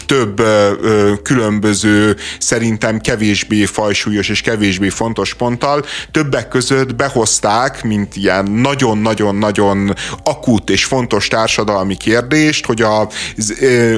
[0.07, 0.43] több
[1.23, 5.85] különböző, szerintem kevésbé fajsúlyos és kevésbé fontos ponttal.
[6.11, 13.09] Többek között behozták, mint ilyen nagyon-nagyon-nagyon akut és fontos társadalmi kérdést, hogy a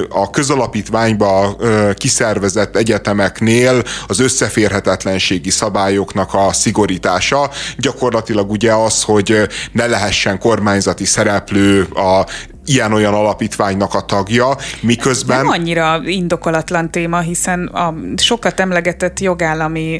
[0.09, 1.57] a közalapítványba
[1.93, 7.51] kiszervezett egyetemeknél az összeférhetetlenségi szabályoknak a szigorítása.
[7.77, 12.25] Gyakorlatilag ugye az, hogy ne lehessen kormányzati szereplő a
[12.65, 15.37] ilyen-olyan alapítványnak a tagja, miközben...
[15.37, 19.99] Nem annyira indokolatlan téma, hiszen a sokat emlegetett jogállami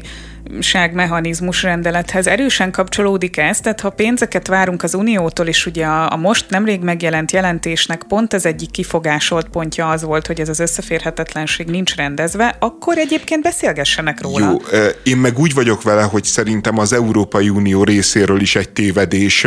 [0.92, 6.16] mechanizmus rendelethez erősen kapcsolódik ez, tehát ha pénzeket várunk az Uniótól, és ugye a, a
[6.16, 11.66] most nemrég megjelent jelentésnek pont az egyik kifogásolt pontja az volt, hogy ez az összeférhetetlenség
[11.66, 14.50] nincs rendezve, akkor egyébként beszélgessenek róla.
[14.50, 19.46] Jó, én meg úgy vagyok vele, hogy szerintem az Európai Unió részéről is egy tévedés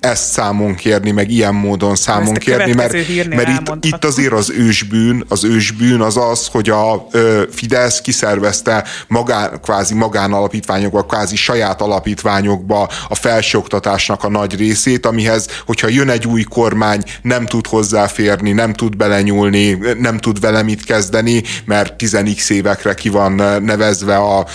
[0.00, 2.92] ezt számon kérni, meg ilyen módon számon kérni, mert,
[3.28, 7.06] mert itt, itt azért az ősbűn, az ősbűn az az, hogy a
[7.50, 15.46] Fidesz kiszervezte magán, kvázi magán alapítványokba, kvázi saját alapítványokba a felsőoktatásnak a nagy részét, amihez,
[15.66, 20.84] hogyha jön egy új kormány, nem tud hozzáférni, nem tud belenyúlni, nem tud vele mit
[20.84, 23.32] kezdeni, mert 10 évekre ki van
[23.62, 24.46] nevezve a,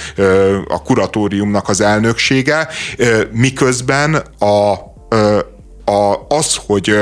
[0.67, 2.67] a kuratóriumnak az elnöksége,
[3.31, 4.71] miközben a,
[5.91, 6.95] a, az, hogy,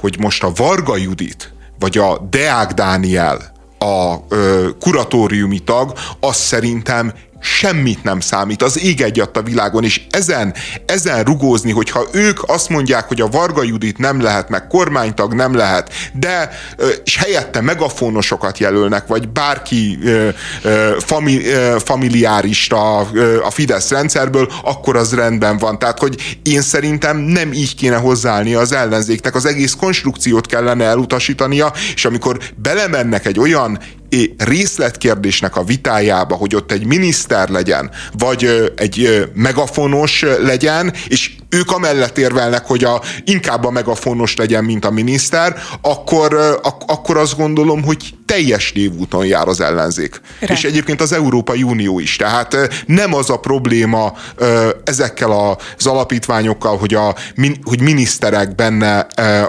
[0.00, 4.26] hogy most a Varga Judit, vagy a Deák Dániel a
[4.80, 7.12] kuratóriumi tag, az szerintem
[7.44, 10.54] semmit nem számít, az ég egyat a világon, és ezen,
[10.86, 15.54] ezen rugózni, hogyha ők azt mondják, hogy a Varga Judit nem lehet, meg kormánytag nem
[15.54, 16.50] lehet, de
[17.04, 19.98] és helyette megafonosokat jelölnek, vagy bárki
[20.98, 21.40] fami,
[21.78, 22.98] familiárista
[23.42, 25.78] a Fidesz rendszerből, akkor az rendben van.
[25.78, 31.72] Tehát, hogy én szerintem nem így kéne hozzáállni az ellenzéknek, az egész konstrukciót kellene elutasítania,
[31.94, 33.78] és amikor belemennek egy olyan
[34.38, 42.18] részletkérdésnek a vitájába, hogy ott egy miniszter legyen, vagy egy megafonos legyen, és ők amellett
[42.18, 47.82] érvelnek, hogy a, inkább a megafonos legyen, mint a miniszter, akkor, ak, akkor azt gondolom,
[47.82, 50.20] hogy teljes névúton jár az ellenzék.
[50.40, 50.52] Re.
[50.52, 52.16] És egyébként az Európai Unió is.
[52.16, 54.12] Tehát nem az a probléma
[54.84, 57.14] ezekkel az alapítványokkal, hogy, a,
[57.64, 58.98] hogy miniszterek benne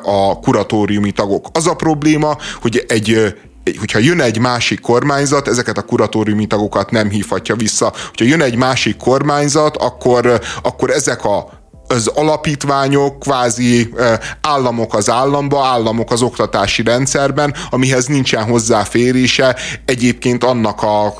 [0.04, 1.48] a kuratóriumi tagok.
[1.52, 3.36] Az a probléma, hogy egy
[3.80, 7.94] hogyha jön egy másik kormányzat, ezeket a kuratóriumi tagokat nem hívhatja vissza.
[8.08, 13.94] Hogyha jön egy másik kormányzat, akkor, akkor ezek a az alapítványok kvázi
[14.42, 19.56] államok az államba, államok az oktatási rendszerben, amihez nincsen hozzáférése.
[19.86, 21.14] Egyébként annak a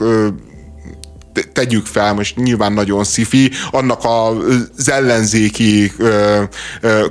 [1.54, 5.92] tegyük fel, most nyilván nagyon szifi, annak az ellenzéki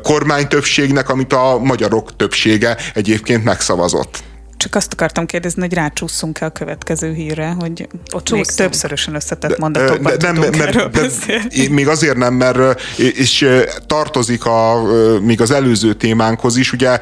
[0.02, 4.22] kormánytöbbségnek, amit a magyarok többsége egyébként megszavazott.
[4.56, 10.18] Csak azt akartam kérdezni, hogy rácsúszunk-e a következő hírre, hogy ott még többszörösen összetett mondatokban
[10.18, 13.48] de, nem, tudunk mert, de, Még azért nem, mert és
[13.86, 14.82] tartozik a,
[15.20, 16.98] még az előző témánkhoz is, ugye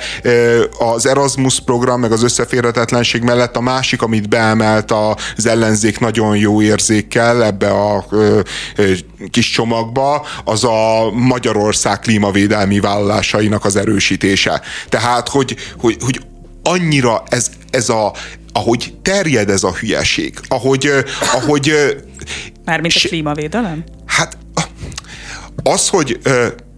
[0.78, 6.62] az Erasmus program, meg az összeférhetetlenség mellett a másik, amit beemelt az ellenzék nagyon jó
[6.62, 8.06] érzékkel ebbe a
[9.30, 14.60] kis csomagba, az a Magyarország klímavédelmi vállalásainak az erősítése.
[14.88, 16.20] Tehát, hogy, hogy, hogy
[16.62, 18.12] annyira ez, ez a,
[18.52, 20.90] ahogy terjed ez a hülyeség, ahogy,
[21.32, 21.72] ahogy
[22.64, 23.84] Mármint a klímavédelem?
[24.06, 24.36] Hát
[25.62, 26.20] az, hogy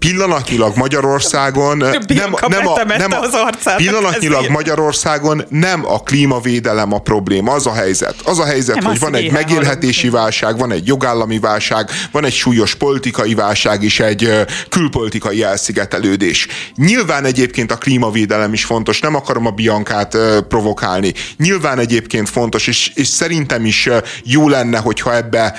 [0.09, 2.49] pillanatnyilag Magyarországon nem, nem, a,
[2.87, 3.37] nem a, az
[3.77, 8.15] pillanatnyilag Magyarországon nem a klímavédelem a probléma, az a helyzet.
[8.25, 12.33] Az a helyzet, nem hogy van egy megélhetési válság, van egy jogállami válság, van egy
[12.33, 16.47] súlyos politikai válság és egy külpolitikai elszigetelődés.
[16.77, 20.17] Nyilván egyébként a klímavédelem is fontos, nem akarom a Biankát
[20.49, 21.13] provokálni.
[21.37, 23.89] Nyilván egyébként fontos, és, és szerintem is
[24.25, 25.55] jó lenne, hogyha ebbe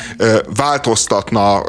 [0.56, 1.60] változtatna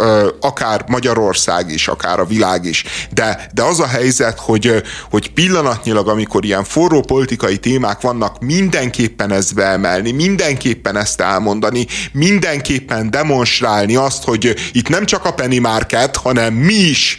[0.40, 2.84] akár Magyarország is, akár a világ is.
[3.10, 9.32] De, de az a helyzet, hogy, hogy pillanatnyilag, amikor ilyen forró politikai témák vannak, mindenképpen
[9.32, 16.16] ezt beemelni, mindenképpen ezt elmondani, mindenképpen demonstrálni azt, hogy itt nem csak a penny market,
[16.16, 17.18] hanem mi is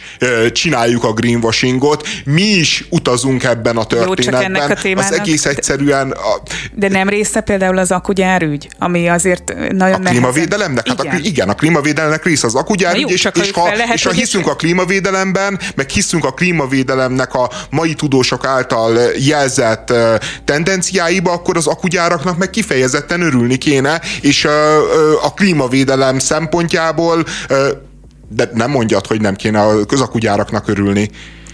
[0.52, 4.54] csináljuk a greenwashingot, mi is utazunk ebben a történetben.
[4.54, 6.10] Jó, a témának, az egész egyszerűen...
[6.10, 6.42] A,
[6.72, 10.88] de nem része például az akugyárügy, ami azért nagyon A klímavédelemnek?
[10.88, 11.14] Hát igen.
[11.14, 15.37] A, igen, a klímavédelemnek része az akugyárügy, és, és, ha, és ha hiszünk a klímavédelemben,
[15.38, 19.92] szemben, meg hiszünk a klímavédelemnek a mai tudósok által jelzett
[20.44, 24.44] tendenciáiba, akkor az akugyáraknak meg kifejezetten örülni kéne, és
[25.22, 27.24] a klímavédelem szempontjából
[28.30, 31.10] de nem mondjad, hogy nem kéne a közakugyáraknak örülni.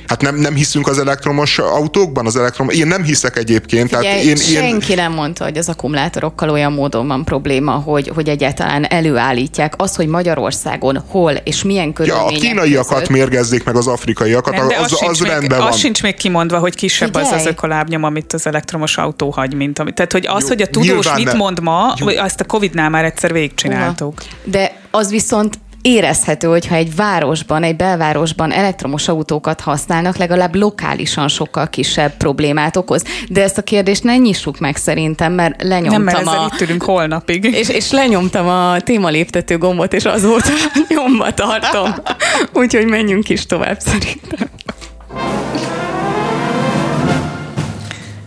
[0.07, 2.27] Hát nem, nem hiszünk az elektromos autókban?
[2.27, 2.69] Az elektrom...
[2.69, 3.89] Én nem hiszek egyébként.
[3.89, 4.97] Figyelj, tehát én, senki én...
[4.97, 10.07] nem mondta, hogy az akkumulátorokkal olyan módon van probléma, hogy, hogy egyáltalán előállítják azt, hogy
[10.07, 13.09] Magyarországon hol és milyen körülmények Ja, a kínaiakat között...
[13.09, 15.69] mérgezzék meg az afrikaiakat, nem, az, az, az még, rendben van.
[15.69, 17.35] Az sincs még kimondva, hogy kisebb Figyelj.
[17.35, 19.95] az az ökolábnyom, amit az elektromos autó hagy, mint amit.
[19.95, 21.33] Tehát, hogy az, Jó, hogy a tudós mit ne...
[21.33, 22.07] mond ma, Jó.
[22.07, 24.15] azt a Covid-nál már egyszer végigcsináltuk.
[24.45, 31.69] De az viszont érezhető, hogyha egy városban, egy belvárosban elektromos autókat használnak, legalább lokálisan sokkal
[31.69, 33.05] kisebb problémát okoz.
[33.29, 36.51] De ezt a kérdést ne nyissuk meg szerintem, mert lenyomtam Nem, mert a...
[36.53, 37.45] itt ülünk holnapig.
[37.61, 40.49] És, és lenyomtam a témaléptető gombot, és azóta
[40.97, 41.95] nyomba tartom.
[42.63, 44.49] Úgyhogy menjünk is tovább szerintem.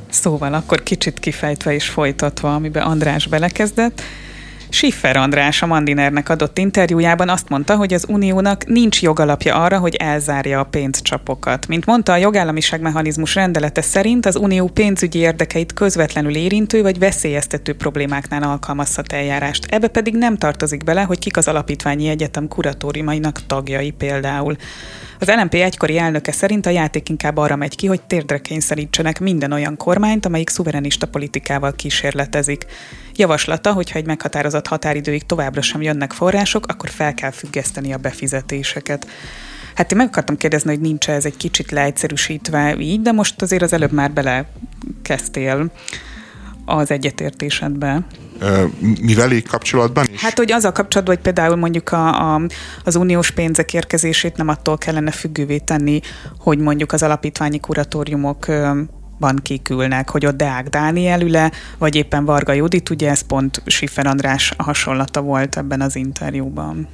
[0.10, 4.02] Szóval akkor kicsit kifejtve és folytatva, amiben András belekezdett,
[4.70, 9.96] Schiffer András a Mandinernek adott interjújában azt mondta, hogy az uniónak nincs jogalapja arra, hogy
[9.96, 11.68] elzárja a pénzcsapokat.
[11.68, 17.76] Mint mondta, a jogállamiság mechanizmus rendelete szerint az unió pénzügyi érdekeit közvetlenül érintő vagy veszélyeztető
[17.76, 19.66] problémáknál alkalmazhat eljárást.
[19.66, 24.56] Ebbe pedig nem tartozik bele, hogy kik az alapítványi egyetem kuratóriumainak tagjai például.
[25.20, 29.52] Az LNP egykori elnöke szerint a játék inkább arra megy ki, hogy térdre kényszerítsenek minden
[29.52, 32.66] olyan kormányt, amelyik szuverenista politikával kísérletezik.
[33.18, 39.08] Javaslata, hogyha egy meghatározott határidőig továbbra sem jönnek források, akkor fel kell függeszteni a befizetéseket.
[39.76, 43.62] Hát én meg akartam kérdezni, hogy nincs ez egy kicsit leegyszerűsítve így, de most azért
[43.62, 45.72] az előbb már belekezdtél
[46.66, 48.06] az egyetértésedbe.
[49.02, 50.22] Mivel így kapcsolatban is?
[50.22, 52.42] Hát, hogy az a kapcsolatban, hogy például mondjuk a, a,
[52.84, 56.00] az uniós pénzek érkezését nem attól kellene függővé tenni,
[56.40, 58.46] hogy mondjuk az alapítványi kuratóriumok
[59.20, 64.08] ban kikülnek, hogy ott Deák Dániel üle, vagy éppen Varga Judit, ugye ez pont Siffer
[64.08, 66.88] András hasonlata volt ebben az interjúban.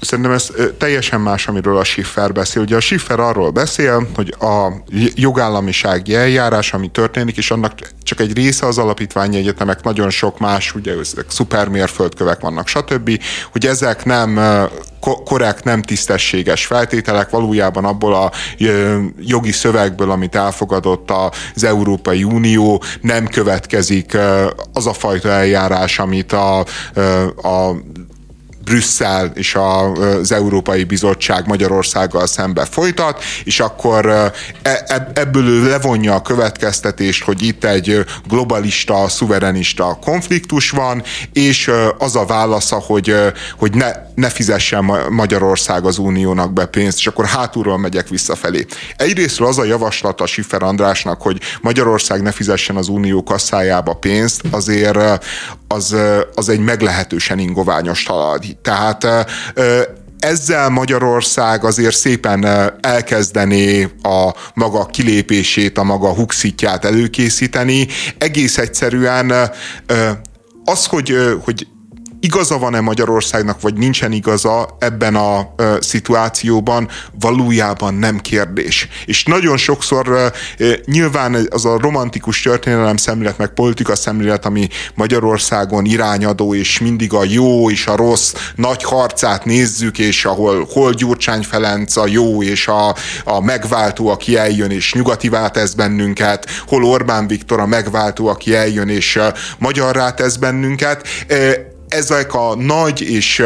[0.00, 2.62] Szerintem ez teljesen más, amiről a Schiffer beszél.
[2.62, 4.68] Ugye a Schiffer arról beszél, hogy a
[5.14, 10.74] jogállamisági eljárás, ami történik, és annak csak egy része az alapítványi egyetemek, nagyon sok más,
[10.74, 13.20] ugye ezek szupermérföldkövek vannak, stb.,
[13.52, 14.40] hogy ezek nem
[15.24, 18.32] korrekt, nem tisztességes feltételek, valójában abból a
[19.18, 21.10] jogi szövegből, amit elfogadott
[21.54, 24.16] az Európai Unió, nem következik
[24.72, 26.58] az a fajta eljárás, amit a,
[27.42, 27.76] a
[28.66, 36.14] Brüsszel és az Európai Bizottság Magyarországgal szembe folytat, és akkor e, e, ebből ő levonja
[36.14, 41.02] a következtetést, hogy itt egy globalista, szuverenista konfliktus van,
[41.32, 43.14] és az a válasza, hogy,
[43.58, 48.66] hogy ne, ne fizessen Magyarország az uniónak be pénzt, és akkor hátulról megyek visszafelé.
[48.96, 54.42] Egyrésztről az a javaslat a Siffer Andrásnak, hogy Magyarország ne fizessen az unió kasszájába pénzt,
[54.50, 54.98] azért
[55.68, 55.96] az,
[56.34, 58.38] az egy meglehetősen ingoványos talaj.
[58.62, 59.06] Tehát
[60.18, 62.44] ezzel Magyarország azért szépen
[62.80, 67.86] elkezdené a maga kilépését, a maga huxitját előkészíteni.
[68.18, 69.50] Egész egyszerűen
[70.64, 71.66] az, hogy, hogy
[72.20, 76.88] igaza van-e Magyarországnak, vagy nincsen igaza ebben a ö, szituációban,
[77.20, 78.88] valójában nem kérdés.
[79.04, 85.84] És nagyon sokszor ö, nyilván az a romantikus történelem szemlélet, meg politika szemlélet, ami Magyarországon
[85.84, 91.42] irányadó, és mindig a jó és a rossz nagy harcát nézzük, és ahol hol Gyurcsány
[91.42, 92.94] Ferenc a jó és a,
[93.24, 98.88] a megváltó, aki eljön, és nyugativá tesz bennünket, hol Orbán Viktor a megváltó, aki eljön,
[98.88, 99.18] és
[99.58, 101.06] magyarrá tesz bennünket
[101.88, 103.42] ezek a nagy és,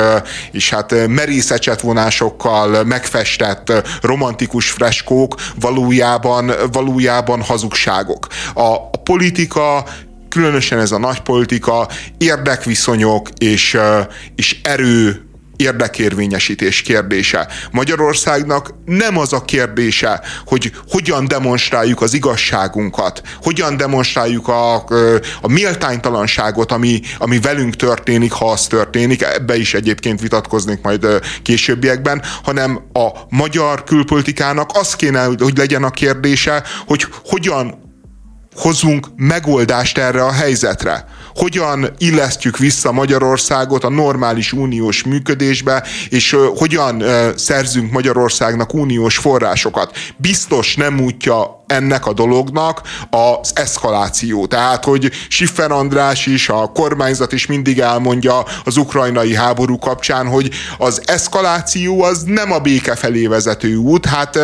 [0.52, 3.72] és hát merész ecsetvonásokkal megfestett
[4.02, 8.26] romantikus freskók valójában, valójában hazugságok.
[8.54, 9.84] A, a politika
[10.28, 11.88] különösen ez a nagy politika,
[12.18, 13.78] érdekviszonyok és,
[14.34, 15.29] és erő
[15.60, 17.48] érdekérvényesítés kérdése.
[17.70, 24.74] Magyarországnak nem az a kérdése, hogy hogyan demonstráljuk az igazságunkat, hogyan demonstráljuk a,
[25.40, 31.06] a méltánytalanságot, ami, ami velünk történik, ha az történik, ebbe is egyébként vitatkoznék majd
[31.42, 37.88] későbbiekben, hanem a magyar külpolitikának az kéne, hogy legyen a kérdése, hogy hogyan
[38.54, 47.02] hozunk megoldást erre a helyzetre hogyan illesztjük vissza Magyarországot a normális uniós működésbe, és hogyan
[47.36, 49.96] szerzünk Magyarországnak uniós forrásokat.
[50.16, 54.46] Biztos nem útja ennek a dolognak az eszkaláció.
[54.46, 60.50] Tehát, hogy Siffer András is, a kormányzat is mindig elmondja az ukrajnai háború kapcsán, hogy
[60.78, 64.06] az eszkaláció az nem a béke felé vezető út.
[64.06, 64.38] Hát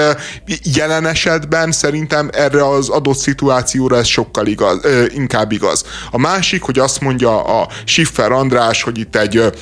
[0.62, 4.80] jelen esetben szerintem erre az adott szituációra ez sokkal igaz,
[5.14, 5.84] inkább igaz.
[6.10, 9.52] A másik, hogy azt mondja a Siffer András, hogy itt egy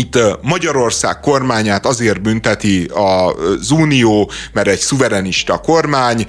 [0.00, 6.26] itt Magyarország kormányát azért bünteti az Unió, mert egy szuverenista kormány,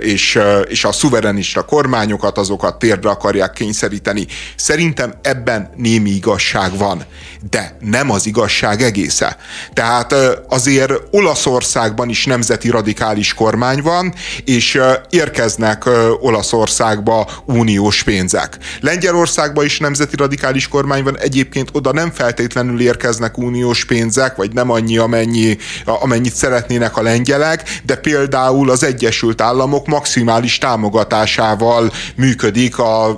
[0.00, 0.38] és,
[0.68, 4.26] és a szuverenista kormányokat azokat térdre akarják kényszeríteni.
[4.56, 7.04] Szerintem ebben némi igazság van,
[7.50, 9.36] de nem az igazság egésze.
[9.72, 10.14] Tehát
[10.48, 14.80] azért Olaszországban is nemzeti radikális kormány van, és
[15.10, 15.84] érkeznek
[16.20, 18.58] Olaszországba uniós pénzek.
[18.80, 24.52] Lengyelországban is nemzeti radikális kormány van, egyébként oda nem feltétlenül ér érkeznek uniós pénzek, vagy
[24.52, 32.78] nem annyi, amennyi, amennyit szeretnének a lengyelek, de például az Egyesült Államok maximális támogatásával működik
[32.78, 33.08] a,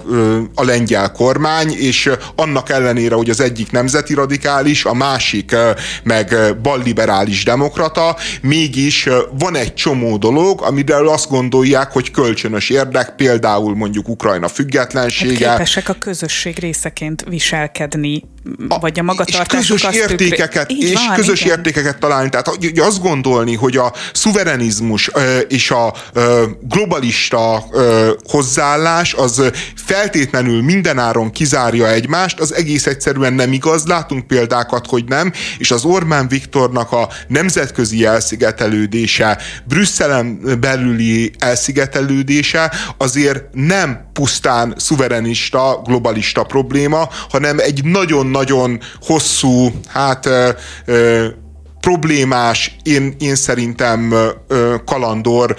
[0.55, 5.57] a lengyel kormány, és annak ellenére, hogy az egyik nemzeti radikális, a másik
[6.03, 9.09] meg balliberális demokrata, mégis
[9.39, 15.49] van egy csomó dolog, amiről azt gondolják, hogy kölcsönös érdek, például mondjuk Ukrajna függetlensége.
[15.49, 18.23] Hát képesek a közösség részeként viselkedni,
[18.81, 21.57] vagy a magatartás közös értékeket, és van, közös igen.
[21.57, 22.29] értékeket találni.
[22.29, 25.11] Tehát ugye azt gondolni, hogy a szuverenizmus
[25.49, 25.95] és a
[26.61, 27.65] globalista
[28.25, 29.43] hozzáállás az
[29.87, 33.87] feltétlenül mindenáron kizárja egymást, az egész egyszerűen nem igaz.
[33.87, 43.43] Látunk példákat, hogy nem, és az Orbán Viktornak a nemzetközi elszigetelődése, Brüsszelen belüli elszigetelődése azért
[43.53, 47.85] nem pusztán szuverenista, globalista probléma, hanem egy
[48.33, 50.29] nagyon-nagyon hosszú hát
[51.81, 54.15] problémás, én, én szerintem
[54.85, 55.57] kalandor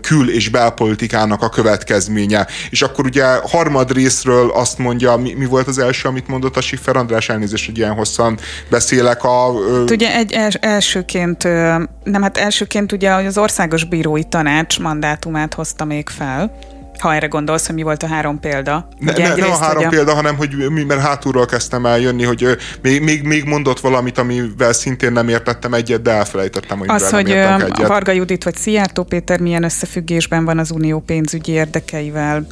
[0.00, 2.46] kül- és belpolitikának a következménye.
[2.70, 6.60] És akkor ugye harmad részről azt mondja, mi, mi volt az első, amit mondott a
[6.60, 8.38] Siffer András, elnézést, hogy ilyen hosszan
[8.70, 9.52] beszélek a...
[9.68, 9.84] Ö...
[9.90, 11.42] Ugye egy els, elsőként,
[12.04, 16.58] nem hát elsőként ugye az Országos Bírói Tanács mandátumát hozta még fel,
[16.98, 18.88] Ha erre gondolsz, hogy mi volt a három példa.
[18.98, 19.88] Ne, ne, nem a három a...
[19.88, 24.18] példa, hanem hogy mi, mert hátulról kezdtem el jönni, hogy még, még, még mondott valamit,
[24.18, 27.86] amivel szintén nem értettem egyet, de elfelejtettem, hogy Az, hogy nem egyet.
[27.86, 32.46] Varga Judit vagy Szijjártó Péter milyen összefüggésben van az unió pénzügyi érdekeivel,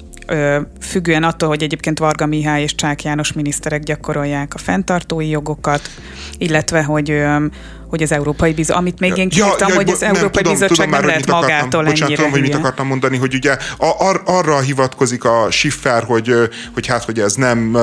[0.81, 5.91] függően attól, hogy egyébként Varga Mihály és Csák János miniszterek gyakorolják a fenntartói jogokat,
[6.39, 7.23] illetve hogy
[7.91, 10.53] hogy az Európai Bizottság, amit még én kírtam, ja, ja, hogy az nem, Európai tudom,
[10.53, 13.57] Bizottság tudom, nem lehet magától akartam, ennyire bocsánat, tudom, hogy mit akartam mondani, hogy ugye
[13.79, 16.35] ar, arra hivatkozik a Schiffer, hogy,
[16.75, 17.77] hogy hát, hogy ez nem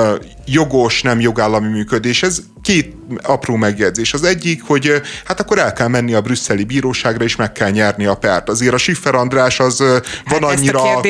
[0.46, 2.22] jogos, nem jogállami működés.
[2.22, 4.12] Ez két apró megjegyzés.
[4.12, 8.06] Az egyik, hogy hát akkor el kell menni a brüsszeli bíróságra, és meg kell nyerni
[8.06, 8.48] a pert.
[8.48, 11.00] Azért a Schiffer András az hát van annyira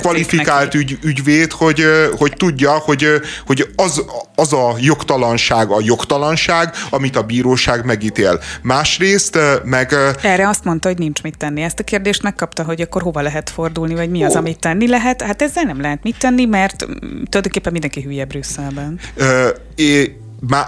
[0.00, 1.84] kvalifikált ügy, ügyvéd, hogy,
[2.18, 3.06] hogy tudja, hogy,
[3.46, 4.02] hogy az,
[4.34, 8.40] az a jogtalanság a jogtalanság, amit a bíróság megítél.
[8.62, 9.94] Másrészt meg...
[10.22, 11.62] Erre azt mondta, hogy nincs mit tenni.
[11.62, 15.22] Ezt a kérdést megkapta, hogy akkor hova lehet fordulni, vagy mi az, amit tenni lehet.
[15.22, 18.98] Hát ezzel nem lehet mit tenni, mert mm, tulajdonképpen mindenki hülye Brüsszelben.
[19.14, 20.16] Ö, é,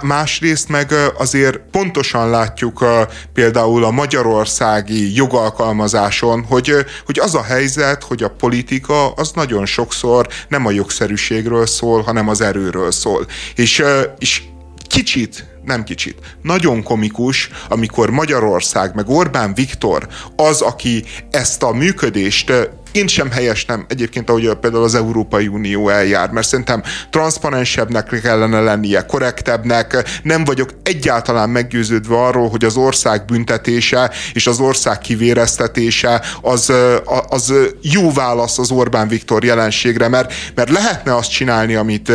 [0.02, 2.84] Másrészt meg azért pontosan látjuk
[3.32, 10.28] például a magyarországi jogalkalmazáson, hogy, hogy az a helyzet, hogy a politika az nagyon sokszor
[10.48, 13.26] nem a jogszerűségről szól, hanem az erőről szól.
[13.54, 13.82] És,
[14.18, 14.42] és
[14.88, 22.52] kicsit nem kicsit, nagyon komikus, amikor Magyarország, meg Orbán Viktor az, aki ezt a működést
[22.94, 29.06] én sem helyestem egyébként, ahogy például az Európai Unió eljár, mert szerintem transzparensebbnek kellene lennie,
[29.06, 30.20] korrektebbnek.
[30.22, 36.72] Nem vagyok egyáltalán meggyőződve arról, hogy az ország büntetése és az ország kivéreztetése az,
[37.28, 37.52] az
[37.82, 42.12] jó válasz az Orbán Viktor jelenségre, mert, mert lehetne azt csinálni, amit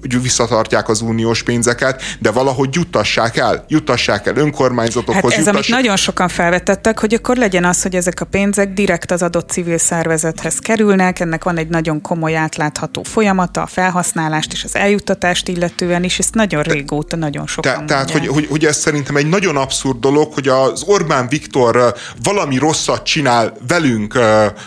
[0.00, 5.32] visszatartják az uniós pénzeket, de valahogy juttassák el, juttassák el önkormányzatokhoz.
[5.32, 9.10] Hát ez, amit nagyon sokan felvetettek, hogy akkor legyen az, hogy ezek a pénzek direkt
[9.10, 14.64] az adott civil szervezethez kerülnek, ennek van egy nagyon komoly átlátható folyamata, a felhasználást és
[14.64, 18.76] az eljuttatást illetően is, ezt nagyon régóta nagyon sokan Te, Tehát, hogy, hogy, hogy ez
[18.76, 24.18] szerintem egy nagyon abszurd dolog, hogy az Orbán Viktor valami rosszat csinál velünk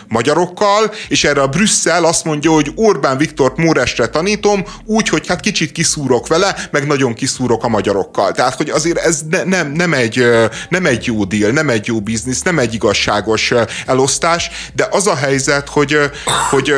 [0.08, 5.30] magyarokkal, és erre a Brüsszel azt mondja, hogy Orbán Viktort Móresre tanítom, úgy, hogy hogy
[5.30, 8.32] hát kicsit kiszúrok vele, meg nagyon kiszúrok a magyarokkal.
[8.32, 10.26] Tehát, hogy azért ez ne, nem, nem, egy,
[10.68, 13.52] nem egy jó deal, nem egy jó biznisz, nem egy igazságos
[13.86, 15.98] elosztás, de az a helyzet, hogy,
[16.50, 16.72] hogy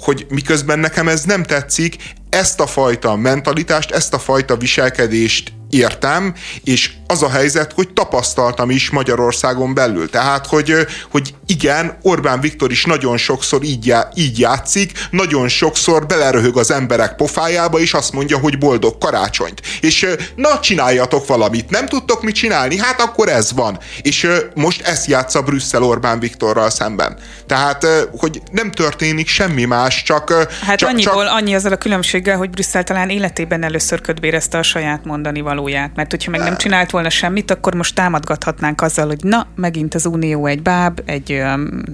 [0.00, 1.96] hogy miközben nekem ez nem tetszik,
[2.28, 6.34] ezt a fajta mentalitást, ezt a fajta viselkedést értem,
[6.64, 10.10] és az a helyzet, hogy tapasztaltam is Magyarországon belül.
[10.10, 10.74] Tehát, hogy,
[11.10, 16.70] hogy igen, Orbán Viktor is nagyon sokszor így, já, így játszik, nagyon sokszor beleröhög az
[16.70, 19.60] emberek pofájába, és azt mondja, hogy boldog karácsonyt.
[19.80, 21.70] És na, csináljatok valamit.
[21.70, 22.78] Nem tudtok mit csinálni?
[22.78, 23.78] Hát akkor ez van.
[24.02, 27.18] És most ezt játsza Brüsszel Orbán Viktorral szemben.
[27.46, 27.86] Tehát,
[28.18, 30.48] hogy nem történik semmi más, csak...
[30.62, 31.32] Hát csak, annyiból, csak...
[31.32, 35.90] annyi azzal a különbséggel, hogy Brüsszel talán életében először ködbérezte a saját mondani valóját.
[35.94, 40.06] Mert hogyha meg nem csinált volna semmit, akkor most támadgathatnánk azzal, hogy na, megint az
[40.06, 41.42] Unió egy báb, egy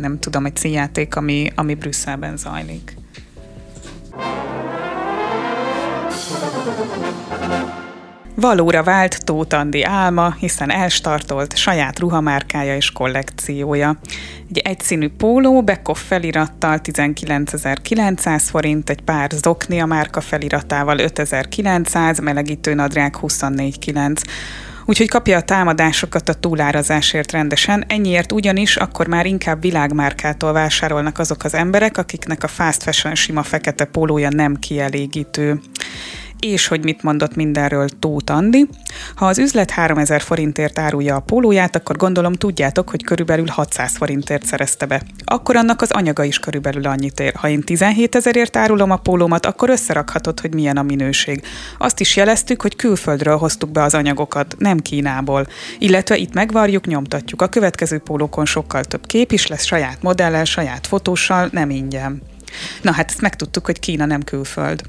[0.01, 2.97] nem tudom, egy színjáték, ami, ami Brüsszelben zajlik.
[8.39, 13.99] Valóra vált Tóth Andi álma, hiszen elstartolt saját ruhamárkája és kollekciója.
[14.49, 22.75] Egy egyszínű póló Bekoff felirattal 19.900 forint, egy pár zokni a márka feliratával 5.900, melegítő
[22.75, 24.23] nadrág 24.900.
[24.89, 31.45] Úgyhogy kapja a támadásokat a túlárazásért rendesen, ennyiért ugyanis akkor már inkább világmárkától vásárolnak azok
[31.45, 35.61] az emberek, akiknek a fast fashion sima fekete pólója nem kielégítő
[36.41, 38.69] és hogy mit mondott mindenről Tóth Andi.
[39.15, 44.47] Ha az üzlet 3000 forintért árulja a pólóját, akkor gondolom tudjátok, hogy körülbelül 600 forintért
[44.47, 45.03] szerezte be.
[45.25, 47.35] Akkor annak az anyaga is körülbelül annyit ér.
[47.35, 51.43] Ha én 17 ezerért árulom a pólómat, akkor összerakhatod, hogy milyen a minőség.
[51.79, 55.47] Azt is jeleztük, hogy külföldről hoztuk be az anyagokat, nem Kínából.
[55.79, 57.43] Illetve itt megvarjuk, nyomtatjuk.
[57.43, 62.23] A következő pólókon sokkal több kép is lesz, saját modellel, saját fotóssal, nem ingyen.
[62.83, 64.83] Na hát ezt megtudtuk, hogy Kína nem külföld.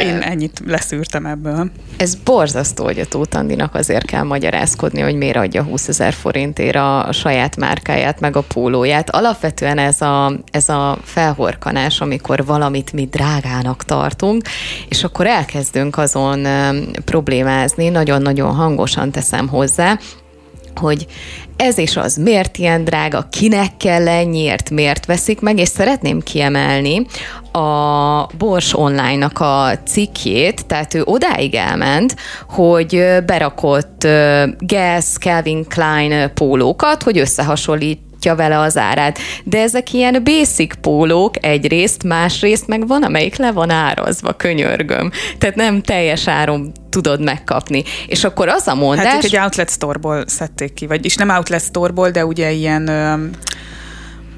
[0.00, 1.70] Én ennyit leszűrtem ebből.
[1.96, 7.08] Ez borzasztó, hogy a Tóth azért kell magyarázkodni, hogy miért adja 20 ezer forintért a
[7.12, 9.10] saját márkáját, meg a pólóját.
[9.10, 14.42] Alapvetően ez a, ez a felhorkanás, amikor valamit mi drágának tartunk,
[14.88, 16.46] és akkor elkezdünk azon
[17.04, 19.98] problémázni, nagyon-nagyon hangosan teszem hozzá,
[20.78, 21.06] hogy
[21.56, 27.06] ez és az miért ilyen drága, kinek kell ennyiért, miért veszik meg, és szeretném kiemelni
[27.52, 32.16] a Bors Online-nak a cikkjét, tehát ő odáig elment,
[32.48, 34.06] hogy berakott
[34.58, 39.18] Guess, Calvin Klein pólókat, hogy összehasonlít alakítja vele az árát.
[39.44, 45.10] De ezek ilyen basic pólók egyrészt, másrészt meg van, amelyik le van árazva, könyörgöm.
[45.38, 47.82] Tehát nem teljes áron tudod megkapni.
[48.06, 49.06] És akkor az a mondás...
[49.06, 52.82] Hát egy outlet store-ból szedték ki, vagyis nem outlet store-ból, de ugye ilyen...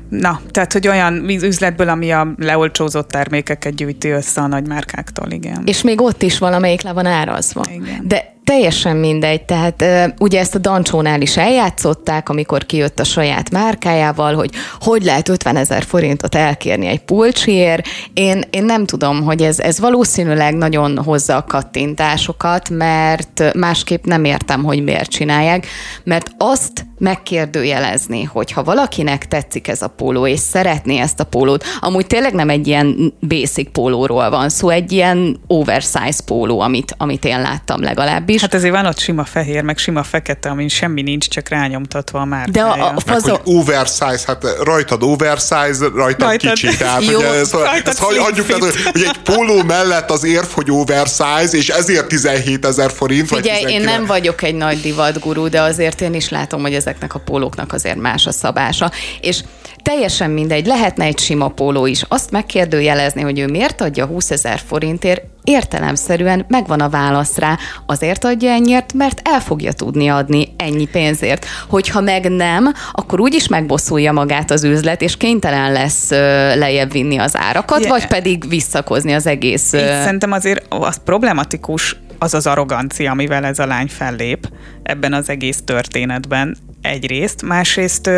[0.08, 5.62] Na, tehát, hogy olyan üzletből, ami a leolcsózott termékeket gyűjti össze a nagymárkáktól, igen.
[5.64, 7.62] És még ott is valamelyik le van árazva.
[7.70, 8.00] Igen.
[8.02, 9.84] De Teljesen mindegy, tehát
[10.18, 15.56] ugye ezt a Dancsónál is eljátszották, amikor kijött a saját márkájával, hogy hogy lehet 50
[15.56, 17.86] ezer forintot elkérni egy pulcsiért.
[18.14, 24.24] Én, én nem tudom, hogy ez, ez valószínűleg nagyon hozza a kattintásokat, mert másképp nem
[24.24, 25.66] értem, hogy miért csinálják,
[26.04, 31.64] mert azt megkérdőjelezni, hogy ha valakinek tetszik ez a póló, és szeretné ezt a pólót,
[31.80, 37.24] amúgy tényleg nem egy ilyen basic pólóról van szó, egy ilyen oversize póló, amit, amit
[37.24, 38.40] én láttam legalábbis is.
[38.40, 42.24] Hát azért van ott sima fehér, meg sima fekete, amin semmi nincs, csak rányomtatva a
[42.24, 42.48] már.
[42.48, 43.30] De a, a fazo...
[43.30, 46.76] meg, hogy oversize, hát rajtad oversize, rajtad, rajtad kicsi.
[46.76, 50.70] Tehát, Jó, hogy ez, rajtad ezt hagyjuk, tehát, hogy egy póló mellett az érv, hogy
[50.70, 53.28] oversize, és ezért 17 ezer forint.
[53.28, 57.14] Figyelj, vagy én nem vagyok egy nagy divatgurú, de azért én is látom, hogy ezeknek
[57.14, 58.90] a pólóknak azért más a szabása.
[59.20, 59.40] És
[59.84, 62.04] teljesen mindegy, lehetne egy sima póló is.
[62.08, 67.58] Azt megkérdőjelezni, hogy ő miért adja 20 ezer forintért, értelemszerűen megvan a válasz rá.
[67.86, 71.46] Azért adja ennyiért, mert el fogja tudni adni ennyi pénzért.
[71.68, 76.10] Hogyha meg nem, akkor úgyis megbosszulja magát az üzlet, és kénytelen lesz
[76.54, 77.90] lejjebb vinni az árakat, yeah.
[77.90, 79.72] vagy pedig visszakozni az egész.
[79.72, 79.78] Ö...
[79.78, 84.48] szerintem azért az problematikus az az arrogancia, amivel ez a lány fellép
[84.82, 87.42] ebben az egész történetben egyrészt.
[87.42, 88.10] Másrészt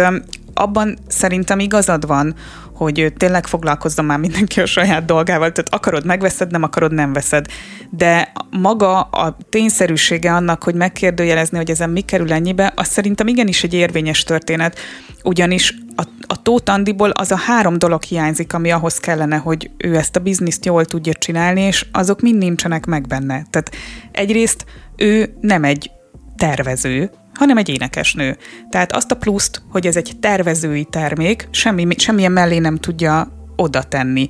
[0.59, 2.35] abban szerintem igazad van,
[2.75, 7.47] hogy tényleg foglalkozzon már mindenki a saját dolgával, tehát akarod, megveszed, nem akarod, nem veszed.
[7.91, 13.63] De maga a tényszerűsége annak, hogy megkérdőjelezni, hogy ezen mi kerül ennyibe, az szerintem igenis
[13.63, 14.79] egy érvényes történet,
[15.23, 19.97] ugyanis a, a Tóth Andiból az a három dolog hiányzik, ami ahhoz kellene, hogy ő
[19.97, 23.47] ezt a bizniszt jól tudja csinálni, és azok mind nincsenek meg benne.
[23.51, 23.71] Tehát
[24.13, 24.65] egyrészt
[24.97, 25.91] ő nem egy
[26.37, 28.37] tervező, hanem egy énekesnő.
[28.71, 33.83] Tehát azt a pluszt, hogy ez egy tervezői termék, semmi, semmilyen mellé nem tudja oda
[33.83, 34.27] tenni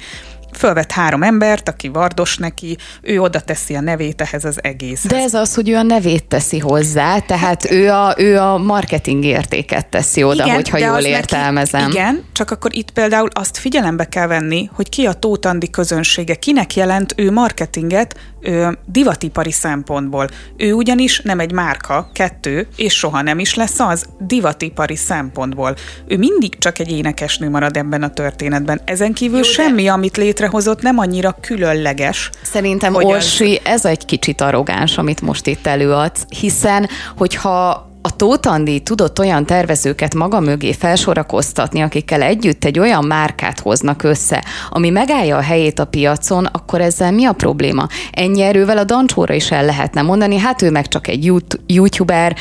[0.57, 5.05] fölvett három embert, aki vardos neki, ő oda teszi a nevét ehhez az egész.
[5.07, 9.25] De ez az, hogy ő a nevét teszi hozzá, tehát ő a, ő a marketing
[9.25, 11.81] értéket teszi oda, igen, hogyha jól értelmezem.
[11.81, 16.35] Neki, igen, csak akkor itt például azt figyelembe kell venni, hogy ki a Tótandi közönsége,
[16.35, 18.15] kinek jelent ő marketinget
[18.47, 20.29] ő, divatipari szempontból.
[20.57, 25.75] Ő ugyanis nem egy márka, kettő, és soha nem is lesz az divatipari szempontból.
[26.07, 28.81] Ő mindig csak egy énekesnő marad ebben a történetben.
[28.85, 29.93] Ezen kívül Jó, semmi, de...
[29.93, 32.31] amit létre létrehozott nem annyira különleges.
[32.43, 33.61] Szerintem Orsi, az...
[33.73, 40.15] ez egy kicsit arrogáns, amit most itt előadsz, hiszen hogyha a Tótandi tudott olyan tervezőket
[40.15, 45.85] maga mögé felsorakoztatni, akikkel együtt egy olyan márkát hoznak össze, ami megállja a helyét a
[45.85, 47.87] piacon, akkor ezzel mi a probléma?
[48.13, 51.33] Ennyi erővel a Dancsóra is el lehetne mondani, hát ő meg csak egy
[51.67, 52.37] youtuber,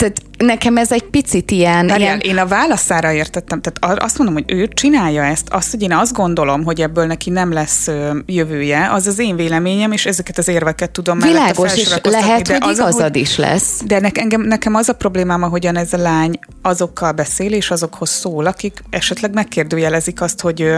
[0.00, 1.86] tehát nekem ez egy picit ilyen...
[1.86, 2.36] Várjál, ilyen...
[2.36, 6.12] én a válaszára értettem, tehát azt mondom, hogy ő csinálja ezt, azt, hogy én azt
[6.12, 7.88] gondolom, hogy ebből neki nem lesz
[8.26, 12.70] jövője, az az én véleményem, és ezeket az érveket tudom Világos, és lehet, de hogy
[12.70, 13.80] az, igazad hogy, is lesz.
[13.84, 18.10] De ne, engem, nekem az a problémám, ahogyan ez a lány azokkal beszél, és azokhoz
[18.10, 20.74] szól, akik esetleg megkérdőjelezik azt, hogy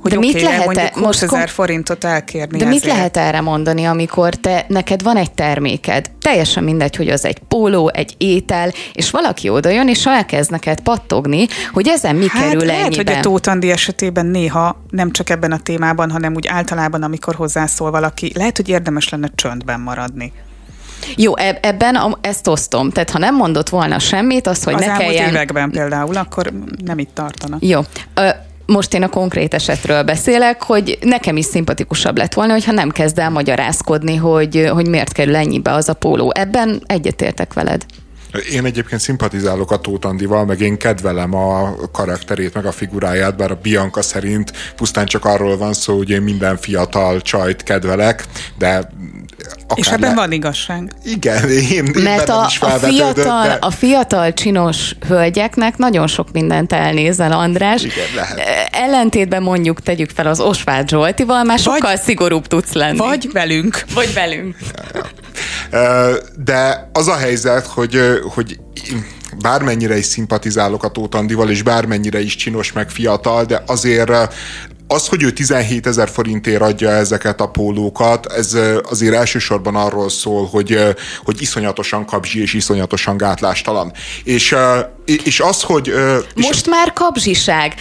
[0.00, 2.82] hogy de okay, mit lehet mondjuk 20 most ezer forintot elkérni De ezért.
[2.82, 7.38] mit lehet erre mondani, amikor te, neked van egy terméked, teljesen mindegy, hogy az egy
[7.38, 12.42] póló, egy étel, és valaki oda jön, és elkezd neked pattogni, hogy ezen mi hát
[12.42, 13.06] kerül lehet, ennyiben.
[13.06, 17.34] hogy a Tóth Andi esetében néha, nem csak ebben a témában, hanem úgy általában, amikor
[17.34, 20.32] hozzászól valaki, lehet, hogy érdemes lenne csöndben maradni.
[21.16, 22.90] Jó, ebben a, ezt osztom.
[22.90, 25.28] Tehát ha nem mondott volna semmit, az, hogy az ne kelljen...
[25.28, 26.52] években például, akkor
[26.84, 27.56] nem itt tartana.
[27.60, 27.80] Jó
[28.70, 33.18] most én a konkrét esetről beszélek, hogy nekem is szimpatikusabb lett volna, hogyha nem kezd
[33.18, 36.32] el magyarázkodni, hogy, hogy miért kerül ennyibe az a póló.
[36.34, 37.84] Ebben egyetértek veled.
[38.52, 43.50] Én egyébként szimpatizálok a Tóth Andival, meg én kedvelem a karakterét, meg a figuráját, bár
[43.50, 48.24] a Bianca szerint pusztán csak arról van szó, hogy én minden fiatal csajt kedvelek,
[48.58, 48.90] de
[49.74, 50.14] és ebben le...
[50.14, 50.92] van igazság.
[51.04, 53.56] Igen, én, én Mert a, is a, fiatal, de...
[53.60, 57.82] a fiatal csinos hölgyeknek nagyon sok mindent elnézel, András.
[57.82, 58.68] Igen, lehet.
[58.70, 62.98] Ellentétben mondjuk tegyük fel az Osváth Zsoltival, már sokkal vagy, szigorúbb tudsz lenni.
[62.98, 63.84] Vagy velünk.
[63.94, 64.56] Vagy velünk.
[64.74, 65.04] Ja, ja.
[66.36, 68.00] De az a helyzet, hogy,
[68.34, 68.58] hogy
[69.38, 74.12] bármennyire is szimpatizálok a Tóth Andival, és bármennyire is csinos meg fiatal, de azért
[74.92, 80.46] az, hogy ő 17 ezer forintért adja ezeket a pólókat, ez azért elsősorban arról szól,
[80.46, 80.78] hogy,
[81.24, 83.92] hogy iszonyatosan kapzsi és iszonyatosan gátlástalan.
[84.24, 84.56] És,
[85.04, 85.92] és az, hogy...
[86.34, 87.74] Most és már kapzsiság.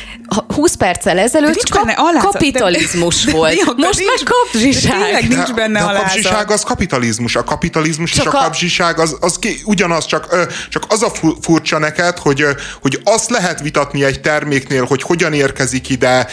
[0.55, 3.53] 20 perccel ezelőtt kap, kapitalizmus de, volt.
[3.79, 5.01] De, Most nincs, már kapzsiság.
[5.01, 7.35] Tényleg nincs benne de, de a kapzsiság az kapitalizmus.
[7.35, 11.11] A kapitalizmus csak és a, a kapzsiság az, az ki, ugyanaz, csak, csak az a
[11.41, 12.45] furcsa neked, hogy,
[12.81, 16.27] hogy azt lehet vitatni egy terméknél, hogy hogyan érkezik ide,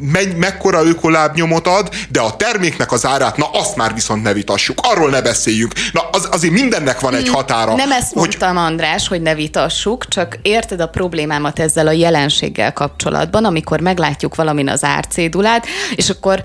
[0.00, 4.78] me, mekkora ökolábnyomot ad, de a terméknek az árát, na azt már viszont ne vitassuk,
[4.82, 5.72] arról ne beszéljünk.
[5.92, 7.74] Na az, azért mindennek van egy határa.
[7.74, 8.16] Nem ezt hogy...
[8.16, 12.85] mondtam, András, hogy ne vitassuk, csak érted a problémámat ezzel a jelenséggel kapcsolatban,
[13.44, 16.42] amikor meglátjuk valamin az árcédulát, és akkor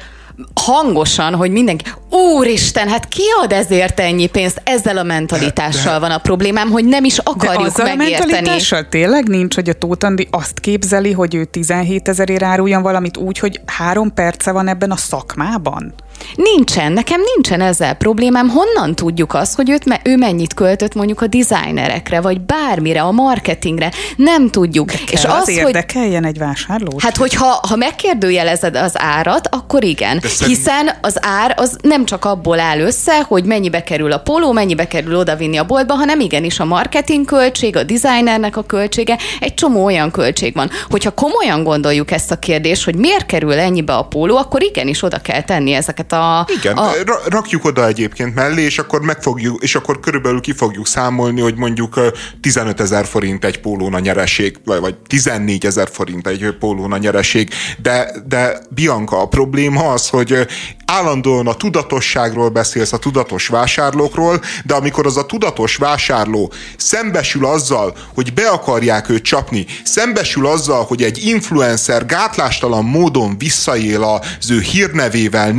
[0.54, 4.62] hangosan, hogy mindenki, úristen, hát ki ad ezért ennyi pénzt?
[4.64, 8.32] Ezzel a mentalitással van a problémám, hogy nem is akarjuk De megérteni.
[8.32, 13.18] a mentalitással tényleg nincs, hogy a Tótandi azt képzeli, hogy ő 17 ezerért áruljon valamit
[13.18, 15.94] úgy, hogy három perce van ebben a szakmában?
[16.36, 18.50] Nincsen, nekem nincsen ezzel problémám.
[18.50, 23.92] Honnan tudjuk azt, hogy őt, ő mennyit költött mondjuk a designerekre, vagy bármire, a marketingre?
[24.16, 24.92] Nem tudjuk.
[24.92, 26.92] De kell És az, az érdekeljen hogy, egy vásárló.
[26.98, 30.22] Hát, hogyha ha megkérdőjelezed az árat, akkor igen.
[30.46, 34.88] Hiszen az ár az nem csak abból áll össze, hogy mennyibe kerül a poló, mennyibe
[34.88, 39.84] kerül odavinni a boltba, hanem igenis a marketing költség, a designernek a költsége, egy csomó
[39.84, 40.70] olyan költség van.
[40.90, 45.18] Hogyha komolyan gondoljuk ezt a kérdést, hogy miért kerül ennyibe a póló, akkor igenis oda
[45.18, 46.48] kell tenni ezeket a...
[46.58, 46.92] Igen, a...
[47.26, 52.00] rakjuk oda egyébként mellé, és akkor megfogjuk, és akkor körülbelül ki fogjuk számolni, hogy mondjuk
[52.42, 57.50] 15 ezer forint egy pólóna nyereség, vagy 14 ezer forint egy pólóna nyereség,
[57.82, 60.48] de, de Bianca, a probléma az, hogy
[60.86, 67.96] állandóan a tudatosságról beszélsz, a tudatos vásárlókról, de amikor az a tudatos vásárló szembesül azzal,
[68.14, 74.60] hogy be akarják őt csapni, szembesül azzal, hogy egy influencer gátlástalan módon visszaél az ő
[74.60, 75.52] hírnevével,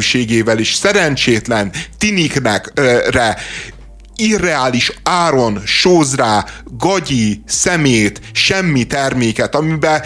[0.00, 2.72] népszerűségével és szerencsétlen tiniknek
[3.10, 3.36] re,
[4.16, 10.02] irreális áron sóz rá gagyi, szemét, semmi terméket, amiben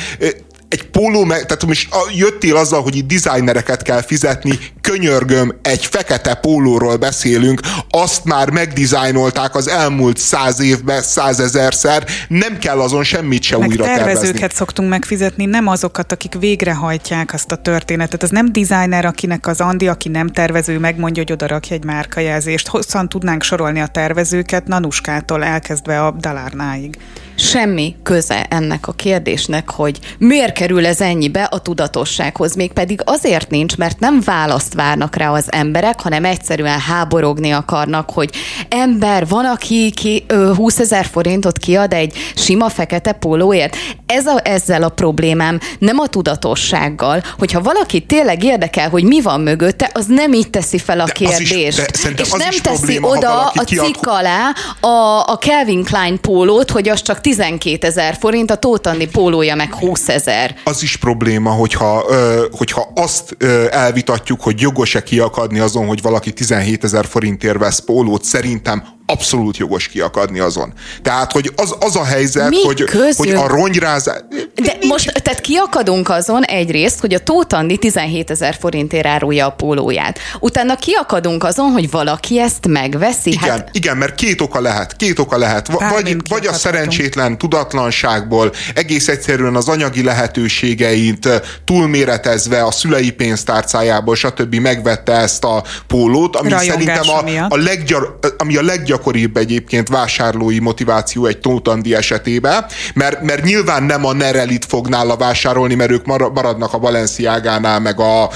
[0.75, 6.35] egy póló, meg, tehát most jöttél azzal, hogy itt designereket kell fizetni, könyörgöm, egy fekete
[6.35, 7.61] pólóról beszélünk,
[7.91, 13.85] azt már megdizájnolták az elmúlt száz évben százezerszer, nem kell azon semmit se meg újra
[13.85, 14.57] tervezőket tervezni.
[14.57, 18.23] szoktunk megfizetni, nem azokat, akik végrehajtják azt a történetet.
[18.23, 22.69] Az nem designer, akinek az Andi, aki nem tervező, megmondja, hogy oda rakja egy márkajelzést.
[22.69, 26.99] Hosszan tudnánk sorolni a tervezőket, Nanuskától elkezdve a Dalárnáig
[27.37, 32.55] semmi köze ennek a kérdésnek, hogy miért kerül ez ennyibe a tudatossághoz.
[32.55, 38.31] Mégpedig azért nincs, mert nem választ várnak rá az emberek, hanem egyszerűen háborogni akarnak, hogy
[38.69, 43.77] ember, van, aki ki, ö, 20 ezer forintot kiad egy sima fekete pólóért.
[44.07, 49.41] Ez a, ezzel a problémám, nem a tudatossággal, hogyha valaki tényleg érdekel, hogy mi van
[49.41, 51.53] mögötte, az nem így teszi fel a de kérdést.
[51.53, 56.89] Is, és nem teszi probléma, oda a cikk alá a, a Calvin Klein pólót, hogy
[56.89, 60.55] az csak 12 ezer forint, a Tótani pólója meg 20 ezer.
[60.65, 62.05] Az is probléma, hogyha,
[62.51, 63.37] hogyha azt
[63.71, 69.89] elvitatjuk, hogy jogos-e kiakadni azon, hogy valaki 17 ezer forintért vesz pólót, szerintem abszolút jogos
[69.89, 70.73] kiakadni azon.
[71.03, 72.85] Tehát, hogy az, az a helyzet, Mi hogy,
[73.17, 74.21] hogy a ronyrázás...
[74.55, 74.87] De nincs.
[74.87, 80.19] most, tehát kiakadunk azon egyrészt, hogy a Tótandi 17 ezer forintért árulja a pólóját.
[80.41, 83.31] Utána kiakadunk azon, hogy valaki ezt megveszi.
[83.31, 83.69] Igen, hát...
[83.73, 84.97] igen mert két oka lehet.
[84.97, 85.69] Két oka lehet.
[85.69, 91.29] Vagy, vagy a szerencsétlen tudatlanságból, egész egyszerűen az anyagi lehetőségeit
[91.65, 94.55] túlméretezve a szülei pénztárcájából, stb.
[94.55, 99.89] megvette ezt a pólót, ami Rajongás szerintem a, a, leggyar, ami a leggyar leggyakoribb egyébként
[99.89, 105.91] vásárlói motiváció egy Tótandi esetében, mert, mert nyilván nem a Nerelit fog nála vásárolni, mert
[105.91, 108.31] ők maradnak a Balenciágánál, meg a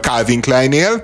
[0.00, 1.02] Calvin Kleinnél.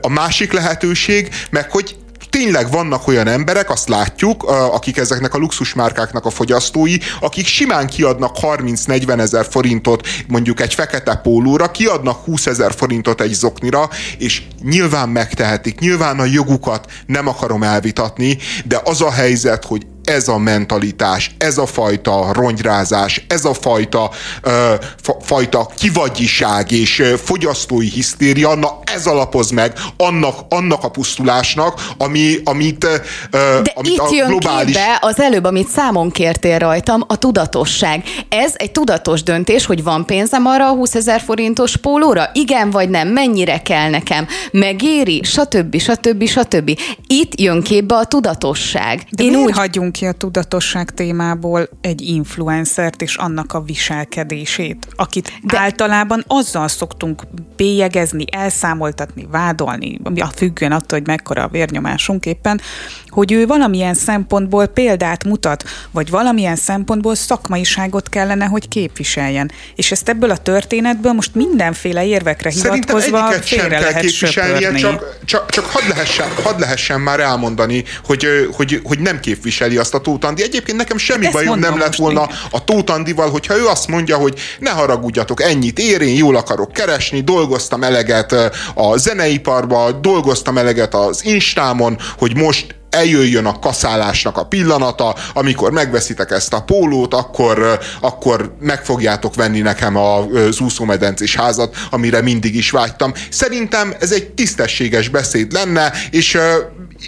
[0.00, 1.96] A másik lehetőség, meg hogy
[2.36, 4.42] tényleg vannak olyan emberek, azt látjuk,
[4.72, 11.14] akik ezeknek a luxusmárkáknak a fogyasztói, akik simán kiadnak 30-40 ezer forintot mondjuk egy fekete
[11.14, 13.88] pólóra, kiadnak 20 ezer forintot egy zoknira,
[14.18, 20.28] és nyilván megtehetik, nyilván a jogukat nem akarom elvitatni, de az a helyzet, hogy ez
[20.28, 24.10] a mentalitás, ez a fajta rongyrázás, ez a fajta,
[24.42, 31.86] ö, fa, fajta kivagyiság és fogyasztói hisztéria, na ez alapoz meg annak, annak a pusztulásnak,
[31.98, 32.96] ami, amit, ö,
[33.62, 34.74] De amit itt a jön globális...
[34.74, 38.04] képbe az előbb, amit számon kértél rajtam, a tudatosság.
[38.28, 42.30] Ez egy tudatos döntés, hogy van pénzem arra a 20 ezer forintos pólóra?
[42.32, 43.08] Igen vagy nem?
[43.08, 44.26] Mennyire kell nekem?
[44.52, 45.20] Megéri?
[45.22, 45.78] Stb.
[45.78, 46.26] stb.
[46.26, 46.78] stb.
[47.06, 49.06] Itt jön képbe a tudatosság.
[49.10, 55.32] De Én úgy hagyjunk ki a tudatosság témából egy influencert és annak a viselkedését, akit
[55.42, 55.58] De...
[55.58, 57.22] általában azzal szoktunk
[57.56, 62.60] bélyegezni, elszámoltatni, vádolni, a függően attól, hogy mekkora a vérnyomásunk éppen,
[63.16, 69.50] hogy ő valamilyen szempontból példát mutat, vagy valamilyen szempontból szakmaiságot kellene, hogy képviseljen.
[69.74, 75.64] És ezt ebből a történetből most mindenféle érvekre hivatkozva félre lehet képviselnie, csak, csak, csak
[75.64, 78.26] hadd, lehessen, hadd lehessen már elmondani, hogy,
[78.56, 80.42] hogy, hogy nem képviseli azt a Tótandi.
[80.42, 82.36] Egyébként nekem semmi hát bajom nem lett volna én.
[82.50, 87.20] a Tótandival, hogyha ő azt mondja, hogy ne haragudjatok, ennyit ér, én jól akarok keresni,
[87.20, 88.32] dolgoztam eleget
[88.74, 96.30] a zeneiparba, dolgoztam eleget az Instámon, hogy most eljöjjön a kaszálásnak a pillanata, amikor megveszitek
[96.30, 102.70] ezt a pólót, akkor, akkor meg fogjátok venni nekem az úszómedencés házat, amire mindig is
[102.70, 103.12] vágytam.
[103.30, 106.38] Szerintem ez egy tisztességes beszéd lenne, és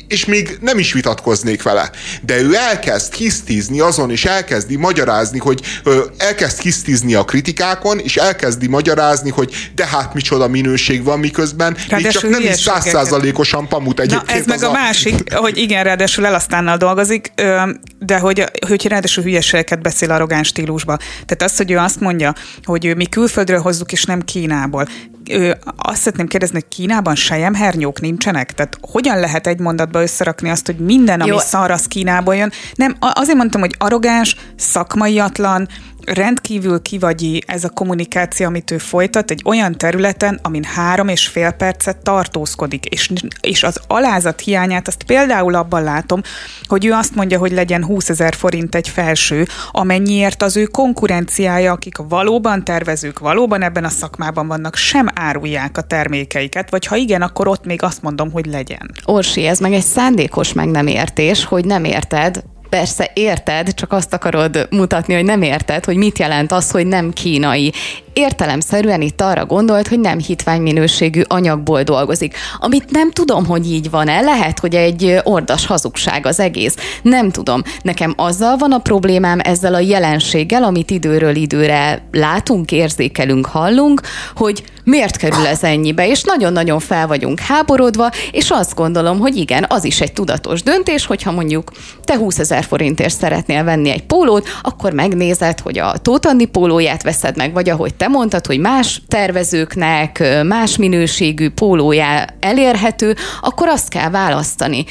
[0.08, 1.90] és még nem is vitatkoznék vele.
[2.22, 8.16] De ő elkezd hisztizni azon, és elkezdi magyarázni, hogy ö, elkezd hisztizni a kritikákon, és
[8.16, 14.00] elkezdi magyarázni, hogy de hát micsoda minőség van, miközben még csak nem is százszázalékosan pamut
[14.00, 14.26] egyébként.
[14.26, 17.32] Na, ez meg a, a másik, hogy igen, ráadásul elasztánnal dolgozik,
[17.98, 20.96] de hogy, hogy ráadásul hülyeségeket beszél arrogáns stílusba.
[20.96, 22.34] Tehát az, hogy ő azt mondja,
[22.64, 24.88] hogy mi külföldről hozzuk, és nem Kínából
[25.28, 28.52] ő, azt szeretném kérdezni, hogy Kínában sejemhernyók nincsenek?
[28.52, 31.38] Tehát hogyan lehet egy mondatba összerakni azt, hogy minden, ami Jó.
[31.38, 32.52] szar, az Kínából jön?
[32.74, 35.68] Nem, azért mondtam, hogy arrogáns, szakmaiatlan,
[36.12, 41.50] rendkívül kivagyi ez a kommunikáció, amit ő folytat egy olyan területen, amin három és fél
[41.50, 46.20] percet tartózkodik, és, és az alázat hiányát azt például abban látom,
[46.66, 51.72] hogy ő azt mondja, hogy legyen 20 ezer forint egy felső, amennyiért az ő konkurenciája,
[51.72, 57.22] akik valóban tervezők, valóban ebben a szakmában vannak, sem árulják a termékeiket, vagy ha igen,
[57.22, 58.90] akkor ott még azt mondom, hogy legyen.
[59.04, 64.12] Orsi, ez meg egy szándékos meg nem értés, hogy nem érted, Persze érted, csak azt
[64.12, 67.72] akarod mutatni, hogy nem érted, hogy mit jelent az, hogy nem kínai
[68.18, 72.34] értelemszerűen itt arra gondolt, hogy nem hitványminőségű anyagból dolgozik.
[72.58, 76.74] Amit nem tudom, hogy így van-e, lehet, hogy egy ordas hazugság az egész.
[77.02, 77.62] Nem tudom.
[77.82, 84.00] Nekem azzal van a problémám ezzel a jelenséggel, amit időről időre látunk, érzékelünk, hallunk,
[84.34, 89.66] hogy miért kerül ez ennyibe, és nagyon-nagyon fel vagyunk háborodva, és azt gondolom, hogy igen,
[89.68, 91.70] az is egy tudatos döntés, hogyha mondjuk
[92.04, 97.36] te 20 ezer forintért szeretnél venni egy pólót, akkor megnézed, hogy a Tótandi pólóját veszed
[97.36, 104.10] meg, vagy ahogy te mondtad, hogy más tervezőknek más minőségű pólójá elérhető, akkor azt kell
[104.10, 104.84] választani.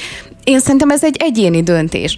[0.44, 2.16] Én szerintem ez egy egyéni döntés.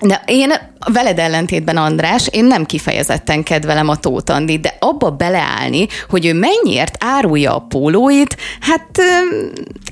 [0.00, 0.52] De én
[0.92, 6.96] veled ellentétben, András, én nem kifejezetten kedvelem a Tótandit, de abba beleállni, hogy ő mennyiért
[7.04, 8.98] árulja a pólóit, hát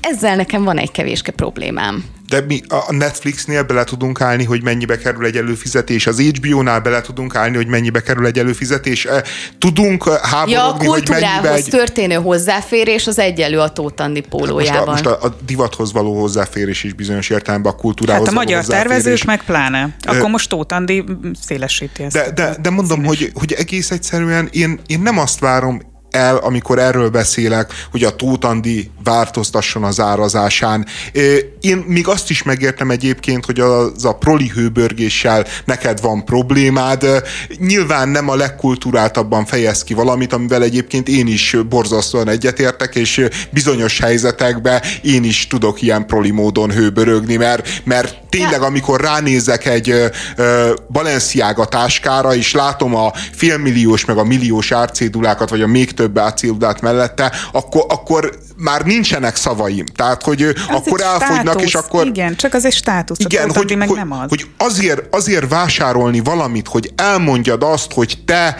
[0.01, 4.97] ezzel nekem van egy kevéske problémám de mi a Netflixnél bele tudunk állni, hogy mennyibe
[4.97, 9.05] kerül egy előfizetés, az HBO-nál bele tudunk állni, hogy mennyibe kerül egy előfizetés.
[9.05, 9.23] E,
[9.57, 11.65] tudunk háborogni, ja, a hogy mennyibe egy...
[11.69, 14.85] történő hozzáférés az egyelő a Tótandi pólójában.
[14.85, 18.39] Most a, most a, a divathoz való hozzáférés is bizonyos értelemben a kultúrához Hát a
[18.39, 19.95] magyar tervezők meg pláne.
[20.01, 21.03] Akkor most Tótandi
[21.41, 22.15] szélesíti ezt.
[22.15, 26.79] De, de, de mondom, hogy, hogy egész egyszerűen én, én nem azt várom el, amikor
[26.79, 30.85] erről beszélek, hogy a Tótandi változtasson az árazásán.
[31.61, 37.05] Én még azt is megértem egyébként, hogy az a proli hőbörgéssel neked van problémád.
[37.57, 43.99] Nyilván nem a legkulturáltabban fejez ki valamit, amivel egyébként én is borzasztóan egyetértek, és bizonyos
[43.99, 49.93] helyzetekben én is tudok ilyen proli módon hőbörögni, mert, mert tényleg, amikor ránézek egy
[50.89, 56.81] Balenciaga táskára, és látom a félmilliós meg a milliós árcédulákat, vagy a még több átszildát
[56.81, 59.85] mellette, akkor, akkor már nincsenek szavaim.
[59.85, 62.05] Tehát, hogy az akkor elfogynak, státusz, és akkor...
[62.05, 63.17] Igen, csak az egy státusz.
[63.19, 64.29] Igen, hogy, meg hogy, nem az.
[64.29, 68.57] hogy azért, azért vásárolni valamit, hogy elmondjad azt, hogy te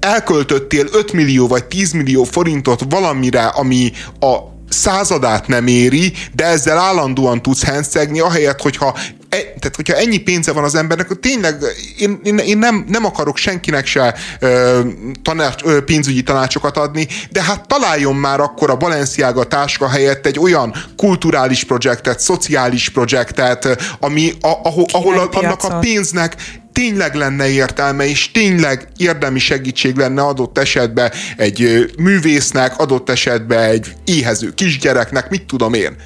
[0.00, 4.36] elköltöttél 5 millió vagy 10 millió forintot valamire, ami a
[4.68, 8.98] századát nem éri, de ezzel állandóan tudsz henszegni, ahelyett, hogyha
[9.28, 11.62] e, tehát, hogyha ennyi pénze van az embernek, akkor tényleg
[11.98, 14.80] én, én, én nem, nem akarok senkinek se ö,
[15.22, 20.38] tanács, ö, pénzügyi tanácsokat adni, de hát találjon már akkor a Balenciaga táska helyett egy
[20.38, 26.36] olyan kulturális projektet, szociális projektet, ami, a, ahol, ahol a, annak a pénznek
[26.72, 33.92] tényleg lenne értelme, és tényleg érdemi segítség lenne adott esetben egy művésznek, adott esetben egy
[34.04, 35.96] éhező kisgyereknek, mit tudom én.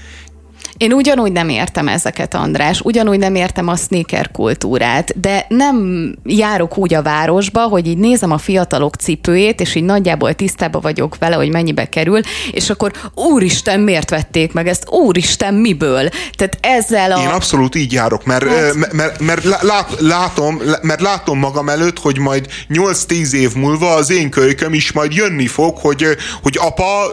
[0.82, 6.78] Én ugyanúgy nem értem ezeket, András, ugyanúgy nem értem a sneaker kultúrát, de nem járok
[6.78, 11.36] úgy a városba, hogy így nézem a fiatalok cipőjét, és így nagyjából tisztában vagyok vele,
[11.36, 12.20] hogy mennyibe kerül,
[12.52, 14.88] és akkor úristen, miért vették meg ezt?
[14.88, 16.08] Úristen, miből?
[16.36, 17.20] Tehát ezzel a...
[17.20, 18.74] Én abszolút így járok, mert, hát...
[18.74, 24.10] mert, mert, mert lát, látom, mert látom magam előtt, hogy majd 8-10 év múlva az
[24.10, 26.06] én kölyköm is majd jönni fog, hogy,
[26.42, 27.10] hogy apa,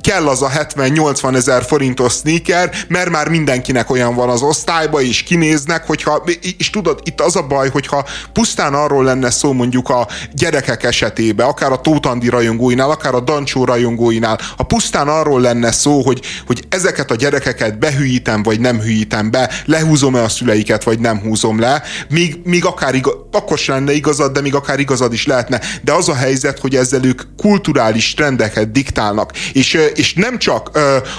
[0.00, 5.22] kell az a 70-80 ezer forintos sneaker, mert már mindenkinek olyan van az osztályba, és
[5.22, 6.24] kinéznek, hogyha,
[6.58, 11.46] és tudod, itt az a baj, hogyha pusztán arról lenne szó mondjuk a gyerekek esetében,
[11.46, 16.64] akár a Tótandi rajongóinál, akár a Dancsó rajongóinál, ha pusztán arról lenne szó, hogy, hogy
[16.68, 21.82] ezeket a gyerekeket behűítem, vagy nem hűítem be, lehúzom-e a szüleiket, vagy nem húzom le,
[22.08, 25.60] míg, míg akár igaz, akkor sem lenne igazad, de még akár igazad is lehetne.
[25.82, 29.32] De az a helyzet, hogy ezzel ők kulturális trendeket diktálnak.
[29.52, 30.70] És, és nem csak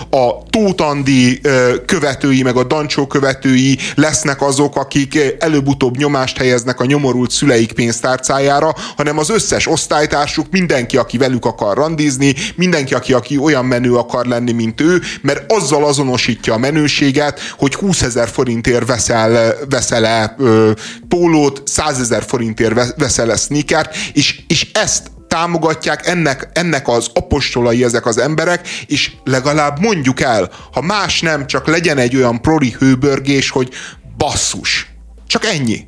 [0.09, 1.41] a Tótandi
[1.85, 8.75] követői, meg a Dancsó követői lesznek azok, akik előbb-utóbb nyomást helyeznek a nyomorult szüleik pénztárcájára,
[8.95, 14.25] hanem az összes osztálytársuk, mindenki, aki velük akar randizni, mindenki, aki, aki olyan menő akar
[14.25, 20.71] lenni, mint ő, mert azzal azonosítja a menőséget, hogy 20 ezer forintért veszel, veszel-e ö,
[21.07, 28.05] pólót, 100 ezer forintért veszel-e sneakert, és, és ezt támogatják ennek, ennek az apostolai ezek
[28.05, 33.49] az emberek, és legalább mondjuk el, ha más nem, csak legyen egy olyan prori hőbörgés,
[33.49, 33.69] hogy
[34.17, 34.93] basszus.
[35.27, 35.87] Csak ennyi.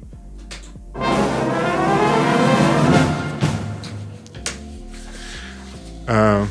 [6.08, 6.48] Uh,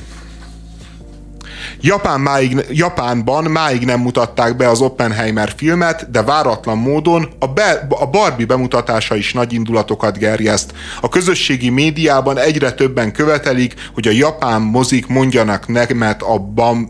[1.80, 7.86] Japán máig, Japánban máig nem mutatták be az Oppenheimer filmet, de váratlan módon a, be,
[7.88, 10.74] a Barbie bemutatása is nagy indulatokat gerjeszt.
[11.00, 16.88] A közösségi médiában egyre többen követelik, hogy a japán mozik mondjanak nemet a Bam,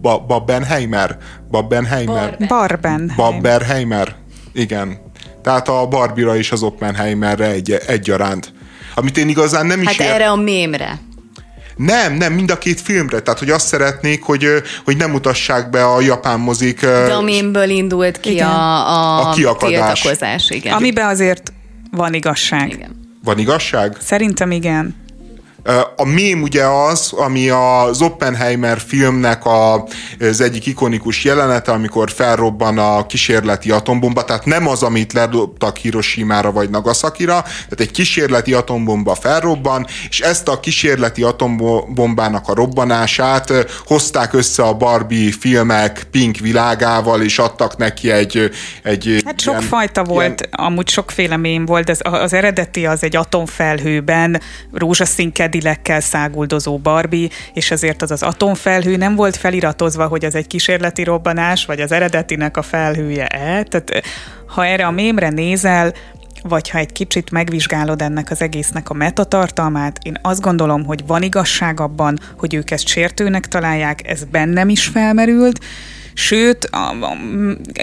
[0.00, 1.18] ba, Babbenheimer?
[1.50, 2.36] Babbenheimer?
[2.48, 3.12] Barben.
[3.16, 4.14] Babberheimer.
[4.52, 4.98] Igen.
[5.42, 8.52] Tehát a Barbie-ra és az Oppenheimerre egy, egyaránt.
[8.94, 10.06] Amit én igazán nem is Hát ér...
[10.06, 11.00] erre a mémre.
[11.76, 13.20] Nem, nem, mind a két filmre.
[13.20, 14.46] Tehát, hogy azt szeretnék, hogy,
[14.84, 16.80] hogy nem mutassák be a japán mozik.
[16.80, 18.46] De amimből indult ki igen.
[18.46, 20.00] a, a, a kiakadás.
[20.00, 20.50] tiltakozás.
[20.50, 20.72] Igen.
[20.72, 21.52] Amiben azért
[21.90, 22.72] van igazság.
[22.72, 23.02] Igen.
[23.24, 23.96] Van igazság?
[24.00, 25.03] Szerintem igen.
[25.96, 29.86] A mém ugye az, ami az Oppenheimer filmnek a,
[30.20, 36.52] az egyik ikonikus jelenete, amikor felrobban a kísérleti atombomba, tehát nem az, amit ledobtak Hiroshima-ra
[36.52, 43.52] vagy Nagasakira, tehát egy kísérleti atombomba felrobban, és ezt a kísérleti atombombának a robbanását
[43.86, 48.50] hozták össze a Barbie filmek Pink világával, és adtak neki egy...
[48.82, 50.66] egy hát sok ilyen, fajta volt, ilyen...
[50.66, 54.40] amúgy sokféle mém volt, az, az eredeti az egy atomfelhőben,
[54.72, 60.46] rózsaszín kedilekkel száguldozó Barbie, és ezért az az atomfelhő nem volt feliratozva, hogy az egy
[60.46, 63.62] kísérleti robbanás, vagy az eredetinek a felhője-e.
[63.62, 64.04] Tehát
[64.46, 65.92] ha erre a mémre nézel,
[66.42, 71.22] vagy ha egy kicsit megvizsgálod ennek az egésznek a metatartalmát, én azt gondolom, hogy van
[71.22, 75.64] igazság abban, hogy ők ezt sértőnek találják, ez bennem is felmerült,
[76.14, 76.70] sőt,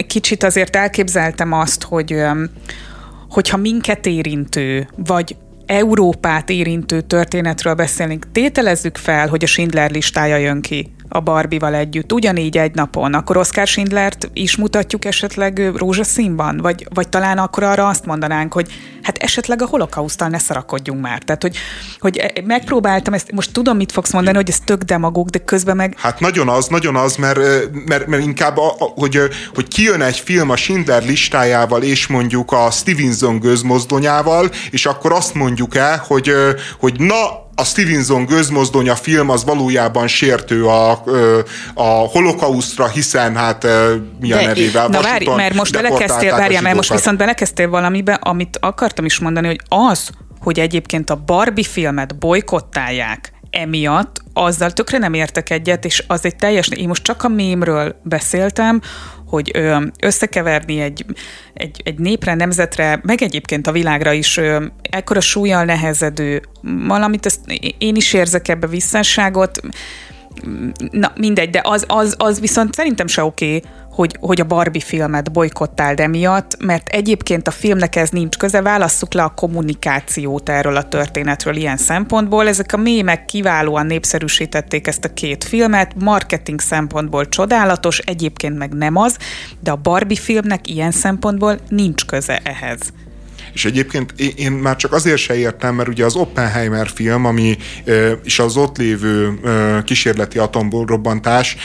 [0.07, 2.15] kicsit azért elképzeltem azt, hogy
[3.29, 5.35] hogyha minket érintő, vagy
[5.71, 12.13] Európát érintő történetről beszélünk, tételezzük fel, hogy a Schindler listája jön ki a Barbival együtt,
[12.13, 16.57] ugyanígy egy napon, akkor Oscar Schindlert is mutatjuk esetleg rózsaszínban?
[16.57, 18.71] Vagy, vagy talán akkor arra azt mondanánk, hogy
[19.01, 21.23] hát esetleg a holokausztal ne szarakodjunk már.
[21.23, 21.57] Tehát, hogy,
[21.99, 25.93] hogy megpróbáltam ezt, most tudom, mit fogsz mondani, hogy ez tök demagóg, de közben meg...
[25.97, 27.39] Hát nagyon az, nagyon az, mert,
[27.85, 29.19] mert, mert inkább, a, a, hogy,
[29.53, 35.33] hogy kijön egy film a Schindler listájával, és mondjuk a Stevenson gőzmozdonyával, és akkor azt
[35.33, 36.33] mondjuk el, hogy,
[36.79, 40.91] hogy na, a Stevenson gőzmozdonya film az valójában sértő a,
[41.73, 43.67] a holokausztra, hiszen hát
[44.19, 44.87] mi a De, nevével?
[44.87, 49.47] Na várj, mert most belekezdtél, várjál, mert most viszont belekezdtél valamibe, amit akartam is mondani,
[49.47, 50.09] hogy az,
[50.39, 56.35] hogy egyébként a Barbie filmet bolykottálják, emiatt, azzal tökre nem értek egyet, és az egy
[56.35, 58.81] teljes, én most csak a mémről beszéltem,
[59.31, 59.51] hogy
[59.99, 61.05] összekeverni egy,
[61.53, 64.39] egy, egy népre, nemzetre, meg egyébként a világra is
[64.81, 66.41] ekkora súlyjal nehezedő.
[66.87, 67.39] Valamit, ezt
[67.77, 69.59] én is érzek ebbe visszásságot,
[70.91, 73.71] na mindegy, de az, az, az viszont szerintem se oké, okay,
[74.01, 79.13] hogy, hogy a Barbie filmet bolykottáld emiatt, mert egyébként a filmnek ez nincs köze, válasszuk
[79.13, 82.47] le a kommunikációt erről a történetről ilyen szempontból.
[82.47, 88.95] Ezek a mémek kiválóan népszerűsítették ezt a két filmet, marketing szempontból csodálatos, egyébként meg nem
[88.95, 89.17] az,
[89.59, 92.79] de a Barbie filmnek ilyen szempontból nincs köze ehhez.
[93.53, 97.57] És egyébként én már csak azért se értem, mert ugye az Oppenheimer film, ami
[98.23, 99.39] és az ott lévő
[99.83, 101.57] kísérleti atomrobbantás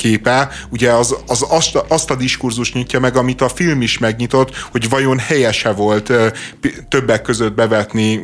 [0.00, 4.56] képe, ugye az, az azt, azt a diskurzus nyitja meg, amit a film is megnyitott,
[4.70, 6.12] hogy vajon helyese volt
[6.88, 8.16] többek között bevetni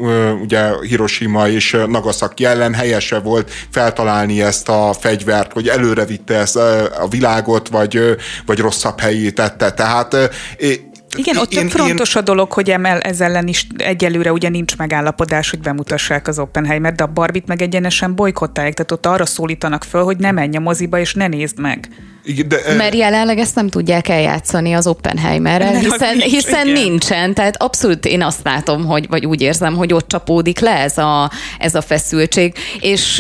[0.43, 6.57] ugye Hiroshima és Nagasaki ellen, helyese volt feltalálni ezt a fegyvert, hogy előre vitte ezt
[6.57, 8.17] a világot, vagy,
[8.47, 9.73] vagy rosszabb helyé tette.
[9.73, 10.17] Tehát
[11.17, 12.23] igen, ott én, fontos én...
[12.23, 16.95] a dolog, hogy emel ez ellen is egyelőre ugye nincs megállapodás, hogy bemutassák az Oppenheimer,
[16.95, 20.61] de a Barbit meg egyenesen bolykottálják, tehát ott arra szólítanak föl, hogy ne menj a
[20.61, 21.89] moziba és ne nézd meg.
[22.25, 27.35] Igen, de, Mert jelenleg ezt nem tudják eljátszani az Oppenheimerrel, hiszen, nincs, hiszen nincsen.
[27.35, 31.31] Tehát abszolút én azt látom, hogy, vagy úgy érzem, hogy ott csapódik le ez a,
[31.59, 32.55] ez a feszültség.
[32.81, 33.15] És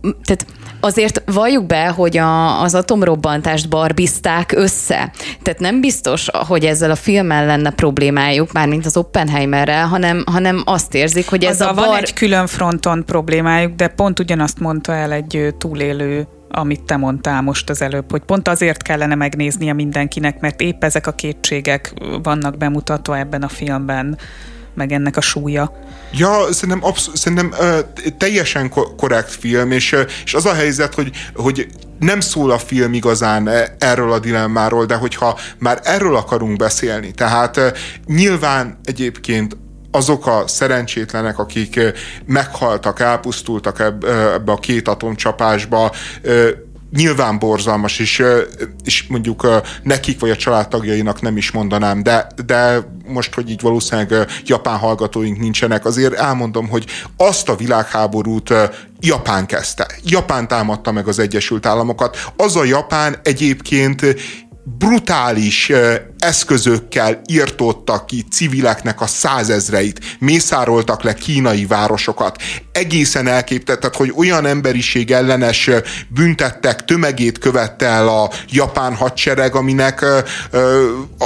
[0.00, 0.46] tehát
[0.80, 5.12] azért valljuk be, hogy a, az atomrobbantást barbizták össze.
[5.42, 10.94] Tehát nem biztos, hogy ezzel a filmmel lenne problémájuk, mármint az Oppenheimerrel, hanem, hanem azt
[10.94, 11.86] érzik, hogy ez Azzal a bar...
[11.86, 17.42] van egy külön fronton problémájuk, de pont ugyanazt mondta el egy túlélő amit te mondtál
[17.42, 22.56] most az előbb, hogy pont azért kellene megnéznie mindenkinek, mert épp ezek a kétségek vannak
[22.56, 24.18] bemutatva ebben a filmben,
[24.78, 25.72] meg ennek a súlya.
[26.12, 27.78] Ja, szerintem, absz- szerintem uh,
[28.18, 31.66] teljesen korrekt film, és, és az a helyzet, hogy, hogy
[31.98, 37.56] nem szól a film igazán erről a dilemmáról, de hogyha már erről akarunk beszélni, tehát
[37.56, 37.66] uh,
[38.06, 39.56] nyilván egyébként
[39.90, 41.80] azok a szerencsétlenek, akik
[42.26, 45.92] meghaltak, elpusztultak ebbe a két atomcsapásba,
[46.90, 48.22] nyilván borzalmas, és,
[48.84, 54.28] és mondjuk nekik vagy a családtagjainak nem is mondanám, de, de most, hogy így valószínűleg
[54.44, 56.86] japán hallgatóink nincsenek, azért elmondom, hogy
[57.16, 58.52] azt a világháborút
[59.00, 59.86] Japán kezdte.
[60.04, 62.32] Japán támadta meg az Egyesült Államokat.
[62.36, 64.02] Az a Japán egyébként
[64.78, 65.72] brutális
[66.18, 72.42] eszközökkel írtottak ki civileknek a százezreit, mészároltak le kínai városokat.
[72.72, 75.70] Egészen elképtett, tehát, hogy olyan emberiség ellenes
[76.08, 80.04] büntettek, tömegét követte el a japán hadsereg, aminek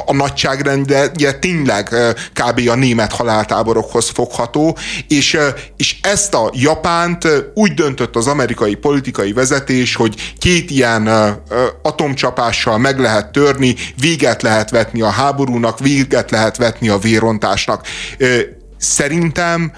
[0.06, 1.94] a nagyságrendje tényleg
[2.32, 2.68] kb.
[2.68, 4.76] a német haláltáborokhoz fogható,
[5.08, 5.38] és,
[5.76, 11.08] és ezt a Japánt úgy döntött az amerikai politikai vezetés, hogy két ilyen
[11.82, 17.86] atomcsapással meg lehet törni, véget lehet vetni a háborúnak, véget lehet vetni a vérontásnak.
[18.76, 19.72] Szerintem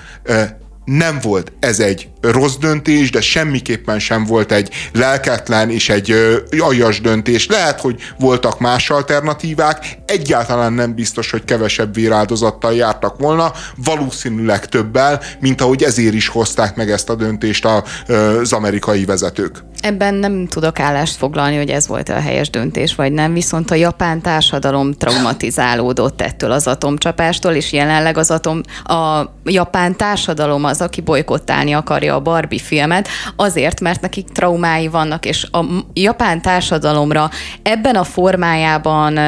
[0.84, 6.14] nem volt ez egy rossz döntés, de semmiképpen sem volt egy lelketlen és egy
[6.58, 7.46] aljas döntés.
[7.46, 15.20] Lehet, hogy voltak más alternatívák, egyáltalán nem biztos, hogy kevesebb véráldozattal jártak volna, valószínűleg többel,
[15.40, 19.64] mint ahogy ezért is hozták meg ezt a döntést az amerikai vezetők.
[19.80, 23.74] Ebben nem tudok állást foglalni, hogy ez volt a helyes döntés, vagy nem, viszont a
[23.74, 31.00] japán társadalom traumatizálódott ettől az atomcsapástól, és jelenleg az atom, a japán társadalom az, aki
[31.00, 37.30] bolykottálni akarja a Barbie filmet, azért, mert nekik traumái vannak, és a japán társadalomra
[37.62, 39.18] ebben a formájában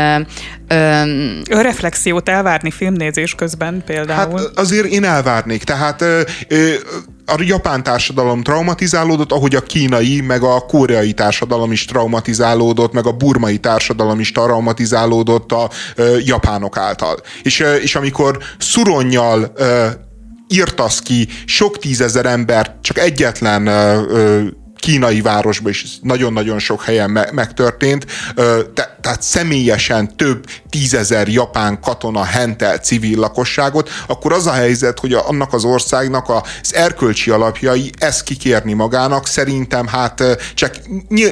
[0.69, 1.43] Öm...
[1.51, 4.39] Reflexiót elvárni filmnézés közben például?
[4.39, 5.65] Hát azért én elvárnék.
[5.65, 6.75] Tehát ö, ö,
[7.27, 13.13] a japán társadalom traumatizálódott, ahogy a kínai, meg a koreai társadalom is traumatizálódott, meg a
[13.13, 17.17] burmai társadalom is traumatizálódott a ö, japánok által.
[17.43, 19.87] És, ö, és amikor szuronnyal ö,
[20.48, 24.47] írtasz ki sok tízezer embert csak egyetlen ö, ö,
[24.87, 28.07] kínai városban is nagyon-nagyon sok helyen me- megtörtént,
[28.75, 35.13] te- tehát személyesen több tízezer japán katona hentel civil lakosságot, akkor az a helyzet, hogy
[35.13, 40.23] a, annak az országnak az erkölcsi alapjai ezt kikérni magának, szerintem hát
[40.55, 40.75] csak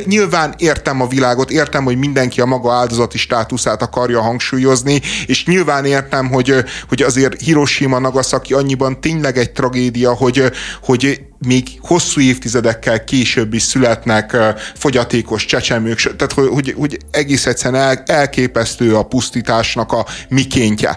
[0.06, 5.84] nyilván értem a világot, értem, hogy mindenki a maga áldozati státuszát akarja hangsúlyozni, és nyilván
[5.84, 6.54] értem, hogy,
[6.88, 10.42] hogy azért Hiroshima, Nagasaki annyiban tényleg egy tragédia, hogy,
[10.82, 14.36] hogy még hosszú évtizedekkel később is születnek
[14.74, 20.96] fogyatékos csecsemők, tehát hogy, hogy, hogy egész egyszerűen el, elképesztő a pusztításnak a mikéntje.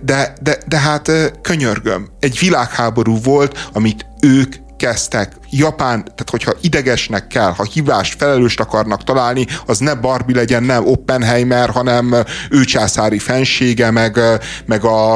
[0.00, 1.10] De, de, de hát
[1.42, 5.32] könyörgöm, egy világháború volt, amit ők kezdtek.
[5.50, 10.86] Japán, tehát hogyha idegesnek kell, ha hibást, felelőst akarnak találni, az ne Barbie legyen, nem
[10.86, 12.14] Oppenheimer, hanem
[12.50, 14.20] ő császári fensége, meg,
[14.66, 15.14] meg a,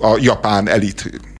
[0.00, 1.10] a japán elit